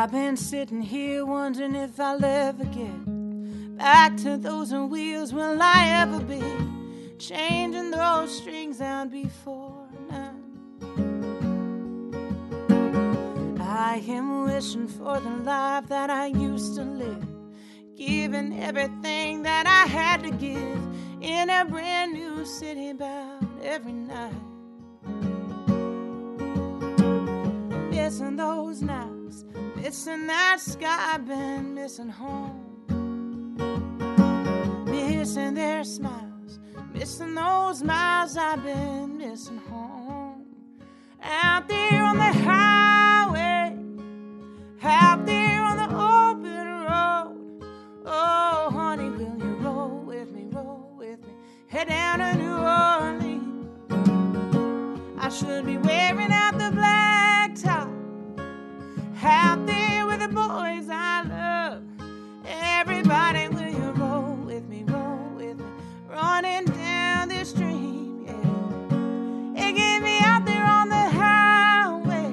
I've 0.10 0.14
been 0.14 0.38
sitting 0.38 0.82
here 0.82 1.24
wondering 1.24 1.76
if 1.76 2.00
I'll 2.00 2.26
ever 2.26 2.64
get 2.64 3.78
back 3.78 4.18
to 4.18 4.38
those 4.38 4.74
wheels. 4.74 5.32
Will 5.32 5.62
I 5.62 6.02
ever 6.02 6.20
be 6.20 6.42
changing 7.20 7.92
those 7.92 8.36
strings 8.36 8.82
out 8.82 9.12
before 9.12 9.88
now? 10.10 10.34
I 13.62 14.02
am 14.08 14.46
wishing 14.46 14.88
for 14.88 15.20
the 15.20 15.30
life 15.44 15.88
that 15.90 16.10
I 16.10 16.26
used 16.26 16.74
to 16.78 16.82
live, 16.82 17.28
giving 17.96 18.60
everything 18.64 19.44
that 19.44 19.68
I 19.68 19.88
had 19.88 20.24
to 20.24 20.32
give 20.32 20.88
in 21.22 21.52
a 21.52 21.66
brand 21.66 22.14
new 22.14 22.46
city 22.46 22.90
about 22.90 23.44
every 23.62 23.94
night. 23.94 24.34
Missing 27.92 28.38
those 28.38 28.82
nights, 28.82 29.46
missing 29.82 30.28
that 30.28 30.60
sky, 30.60 31.14
I've 31.14 31.26
been 31.26 31.74
missing 31.74 32.10
home. 32.10 32.66
Missing 34.86 35.54
their 35.54 35.84
smiles, 35.84 36.60
missing 36.94 37.36
those 37.36 37.84
miles 37.84 38.36
I've 38.38 38.64
been 38.64 39.18
missing 39.18 39.62
home. 39.70 40.46
Out 41.22 41.68
there 41.68 42.04
on 42.04 42.18
the 42.18 42.24
highway, 42.24 43.76
out 44.84 45.26
there 45.26 45.62
on 45.62 45.78
the 45.78 45.90
open 45.96 46.68
road. 46.84 47.64
Oh, 48.06 48.70
honey, 48.72 49.10
will 49.10 49.38
you 49.38 49.56
roll 49.62 50.00
with 50.06 50.32
me, 50.32 50.46
roll 50.52 50.94
with 50.98 51.20
me, 51.26 51.34
head 51.68 51.88
down 51.88 52.20
to 52.20 52.34
New 52.36 52.58
Orleans? 52.58 53.68
I 55.20 55.30
should 55.30 55.66
be 55.66 55.78
wearing 55.78 56.32
out 56.32 56.49
out 59.30 59.66
there 59.66 60.06
with 60.06 60.20
the 60.20 60.28
boys 60.28 60.90
I 60.90 61.24
love. 61.24 61.84
Everybody, 62.46 63.48
will 63.50 63.70
you 63.70 63.92
roll 63.92 64.34
with 64.46 64.68
me, 64.68 64.84
roll 64.88 65.30
with 65.36 65.60
me, 65.60 65.66
running 66.08 66.66
down 66.66 67.30
this 67.30 67.52
stream? 67.52 68.26
Yeah, 68.26 69.68
it 69.68 69.74
get 69.74 70.02
me 70.04 70.20
out 70.22 70.46
there 70.46 70.66
on 70.66 70.90
the 70.90 71.10
highway. 71.10 72.32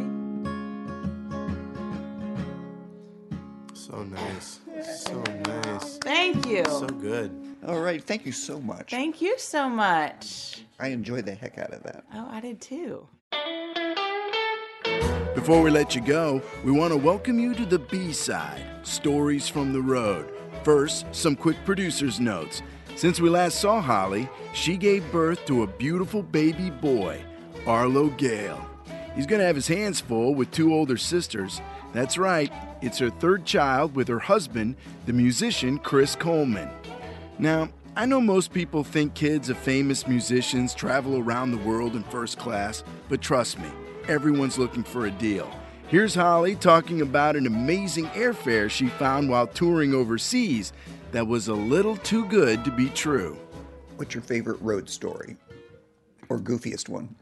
So 3.74 4.02
nice. 4.02 4.60
So 5.04 5.22
nice. 5.22 5.98
Thank 5.98 6.46
you. 6.46 6.64
So 6.64 6.86
good. 6.86 7.30
All 7.66 7.80
right. 7.80 8.02
Thank 8.02 8.26
you 8.26 8.32
so 8.32 8.60
much. 8.60 8.90
Thank 8.90 9.20
you 9.20 9.38
so 9.38 9.68
much. 9.68 10.62
I 10.78 10.88
enjoyed 10.88 11.26
the 11.26 11.34
heck 11.34 11.58
out 11.58 11.72
of 11.72 11.82
that. 11.84 12.04
Oh, 12.14 12.28
I 12.30 12.40
did 12.40 12.60
too. 12.60 13.06
Before 15.36 15.60
we 15.60 15.70
let 15.70 15.94
you 15.94 16.00
go, 16.00 16.40
we 16.64 16.72
want 16.72 16.94
to 16.94 16.96
welcome 16.96 17.38
you 17.38 17.52
to 17.56 17.66
the 17.66 17.78
B 17.78 18.10
side 18.14 18.64
Stories 18.84 19.46
from 19.50 19.70
the 19.70 19.82
Road. 19.82 20.32
First, 20.64 21.04
some 21.14 21.36
quick 21.36 21.62
producer's 21.66 22.18
notes. 22.18 22.62
Since 22.96 23.20
we 23.20 23.28
last 23.28 23.60
saw 23.60 23.82
Holly, 23.82 24.30
she 24.54 24.78
gave 24.78 25.12
birth 25.12 25.44
to 25.44 25.62
a 25.62 25.66
beautiful 25.66 26.22
baby 26.22 26.70
boy, 26.70 27.22
Arlo 27.66 28.08
Gale. 28.08 28.66
He's 29.14 29.26
going 29.26 29.40
to 29.40 29.46
have 29.46 29.54
his 29.54 29.68
hands 29.68 30.00
full 30.00 30.34
with 30.34 30.50
two 30.52 30.72
older 30.72 30.96
sisters. 30.96 31.60
That's 31.92 32.16
right, 32.16 32.50
it's 32.80 32.98
her 32.98 33.10
third 33.10 33.44
child 33.44 33.94
with 33.94 34.08
her 34.08 34.20
husband, 34.20 34.76
the 35.04 35.12
musician 35.12 35.76
Chris 35.78 36.16
Coleman. 36.16 36.70
Now, 37.38 37.68
I 37.94 38.06
know 38.06 38.22
most 38.22 38.54
people 38.54 38.82
think 38.82 39.12
kids 39.12 39.50
of 39.50 39.58
famous 39.58 40.08
musicians 40.08 40.74
travel 40.74 41.18
around 41.18 41.50
the 41.50 41.58
world 41.58 41.94
in 41.94 42.04
first 42.04 42.38
class, 42.38 42.82
but 43.10 43.20
trust 43.20 43.58
me, 43.58 43.68
everyone's 44.08 44.58
looking 44.58 44.82
for 44.82 45.06
a 45.06 45.10
deal. 45.10 45.50
Here's 45.88 46.14
Holly 46.14 46.56
talking 46.56 47.00
about 47.00 47.36
an 47.36 47.46
amazing 47.46 48.06
airfare 48.06 48.68
she 48.68 48.88
found 48.88 49.28
while 49.28 49.46
touring 49.46 49.94
overseas 49.94 50.72
that 51.12 51.26
was 51.26 51.48
a 51.48 51.54
little 51.54 51.96
too 51.98 52.24
good 52.26 52.64
to 52.64 52.70
be 52.70 52.88
true. 52.88 53.38
What's 53.96 54.14
your 54.14 54.22
favorite 54.22 54.60
road 54.60 54.90
story? 54.90 55.36
Or 56.28 56.40
goofiest 56.40 56.88
one? 56.88 57.14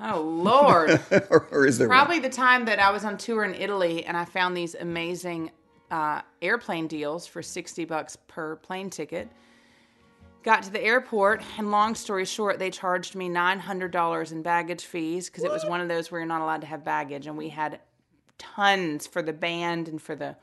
Oh 0.00 0.20
Lord. 0.20 1.00
or, 1.30 1.46
or 1.50 1.66
is 1.66 1.78
there 1.78 1.88
one? 1.88 1.96
Probably 1.96 2.18
the 2.18 2.30
time 2.30 2.64
that 2.66 2.78
I 2.78 2.90
was 2.90 3.04
on 3.04 3.18
tour 3.18 3.44
in 3.44 3.54
Italy 3.54 4.04
and 4.04 4.16
I 4.16 4.24
found 4.24 4.56
these 4.56 4.74
amazing 4.74 5.50
uh, 5.90 6.22
airplane 6.42 6.86
deals 6.86 7.26
for 7.26 7.42
60 7.42 7.84
bucks 7.84 8.16
per 8.26 8.56
plane 8.56 8.90
ticket. 8.90 9.28
Got 10.46 10.62
to 10.62 10.70
the 10.70 10.80
airport, 10.80 11.42
and 11.58 11.72
long 11.72 11.96
story 11.96 12.24
short, 12.24 12.60
they 12.60 12.70
charged 12.70 13.16
me 13.16 13.28
$900 13.28 14.30
in 14.30 14.42
baggage 14.42 14.84
fees 14.84 15.28
because 15.28 15.42
it 15.42 15.50
was 15.50 15.64
one 15.64 15.80
of 15.80 15.88
those 15.88 16.08
where 16.12 16.20
you're 16.20 16.28
not 16.28 16.40
allowed 16.40 16.60
to 16.60 16.68
have 16.68 16.84
baggage. 16.84 17.26
And 17.26 17.36
we 17.36 17.48
had 17.48 17.80
tons 18.38 19.08
for 19.08 19.22
the 19.22 19.32
band 19.32 19.88
and 19.88 20.00
for 20.00 20.14
the 20.14 20.36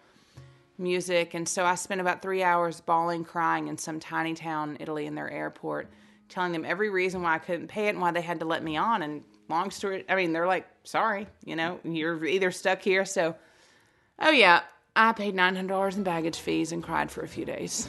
music. 0.78 1.36
And 1.36 1.48
so 1.48 1.64
I 1.64 1.76
spent 1.76 2.02
about 2.02 2.22
three 2.22 2.44
hours 2.44 2.82
bawling, 2.82 3.24
crying 3.24 3.70
in 3.70 3.78
some 3.78 4.02
tiny 4.02 4.34
town 4.34 4.72
in 4.72 4.78
Italy 4.82 5.06
in 5.06 5.16
their 5.16 5.32
airport, 5.32 5.90
telling 6.28 6.52
them 6.52 6.66
every 6.66 6.90
reason 6.90 7.22
why 7.22 7.36
I 7.36 7.40
couldn't 7.40 7.70
pay 7.70 7.86
it 7.86 7.92
and 7.92 8.02
why 8.02 8.12
they 8.12 8.20
had 8.20 8.42
to 8.42 8.46
let 8.46 8.62
me 8.62 8.76
on. 8.76 9.04
And 9.04 9.24
long 9.48 9.72
story, 9.72 10.04
I 10.10 10.16
mean, 10.16 10.34
they're 10.34 10.48
like, 10.48 10.68
sorry, 10.84 11.28
you 11.46 11.56
know, 11.56 11.80
you're 11.86 12.26
either 12.26 12.52
stuck 12.52 12.82
here. 12.82 13.06
So, 13.06 13.38
oh 14.20 14.32
yeah, 14.32 14.64
I 14.98 15.14
paid 15.14 15.34
$900 15.34 15.96
in 15.96 16.04
baggage 16.04 16.40
fees 16.40 16.74
and 16.74 16.84
cried 16.84 17.10
for 17.10 17.22
a 17.22 17.28
few 17.30 17.46
days. 17.46 17.88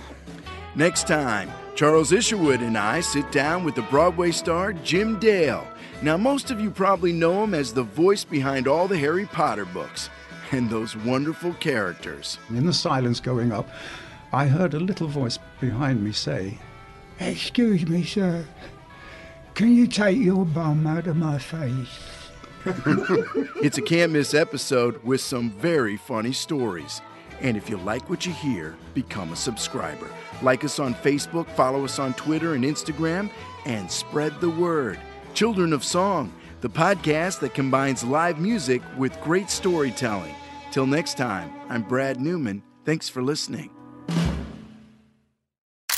Next 0.76 1.06
time, 1.06 1.52
Charles 1.76 2.10
Isherwood 2.10 2.60
and 2.60 2.76
I 2.76 3.00
sit 3.00 3.30
down 3.30 3.62
with 3.62 3.76
the 3.76 3.82
Broadway 3.82 4.32
star 4.32 4.72
Jim 4.72 5.20
Dale. 5.20 5.64
Now, 6.02 6.16
most 6.16 6.50
of 6.50 6.60
you 6.60 6.68
probably 6.68 7.12
know 7.12 7.44
him 7.44 7.54
as 7.54 7.72
the 7.72 7.84
voice 7.84 8.24
behind 8.24 8.66
all 8.66 8.88
the 8.88 8.98
Harry 8.98 9.26
Potter 9.26 9.66
books 9.66 10.10
and 10.50 10.68
those 10.68 10.96
wonderful 10.96 11.54
characters. 11.54 12.38
In 12.50 12.66
the 12.66 12.72
silence 12.72 13.20
going 13.20 13.52
up, 13.52 13.68
I 14.32 14.46
heard 14.46 14.74
a 14.74 14.80
little 14.80 15.06
voice 15.06 15.38
behind 15.60 16.02
me 16.02 16.10
say, 16.10 16.58
Excuse 17.20 17.86
me, 17.86 18.02
sir. 18.02 18.44
Can 19.54 19.76
you 19.76 19.86
take 19.86 20.18
your 20.18 20.44
bum 20.44 20.88
out 20.88 21.06
of 21.06 21.16
my 21.16 21.38
face? 21.38 22.00
It's 23.62 23.78
a 23.78 23.82
can't 23.82 24.12
miss 24.12 24.34
episode 24.34 25.02
with 25.04 25.20
some 25.20 25.50
very 25.50 25.96
funny 25.96 26.32
stories. 26.32 27.00
And 27.40 27.56
if 27.56 27.68
you 27.68 27.76
like 27.78 28.08
what 28.08 28.24
you 28.24 28.32
hear, 28.32 28.76
become 28.94 29.32
a 29.32 29.36
subscriber. 29.36 30.08
Like 30.42 30.64
us 30.64 30.78
on 30.78 30.94
Facebook, 30.94 31.48
follow 31.50 31.84
us 31.84 31.98
on 31.98 32.14
Twitter 32.14 32.54
and 32.54 32.64
Instagram, 32.64 33.30
and 33.66 33.90
spread 33.90 34.40
the 34.40 34.50
word. 34.50 34.98
Children 35.34 35.72
of 35.72 35.84
Song, 35.84 36.32
the 36.60 36.70
podcast 36.70 37.40
that 37.40 37.54
combines 37.54 38.04
live 38.04 38.38
music 38.38 38.82
with 38.96 39.20
great 39.20 39.50
storytelling. 39.50 40.34
Till 40.70 40.86
next 40.86 41.16
time, 41.16 41.52
I'm 41.68 41.82
Brad 41.82 42.20
Newman. 42.20 42.62
Thanks 42.84 43.08
for 43.08 43.22
listening. 43.22 43.73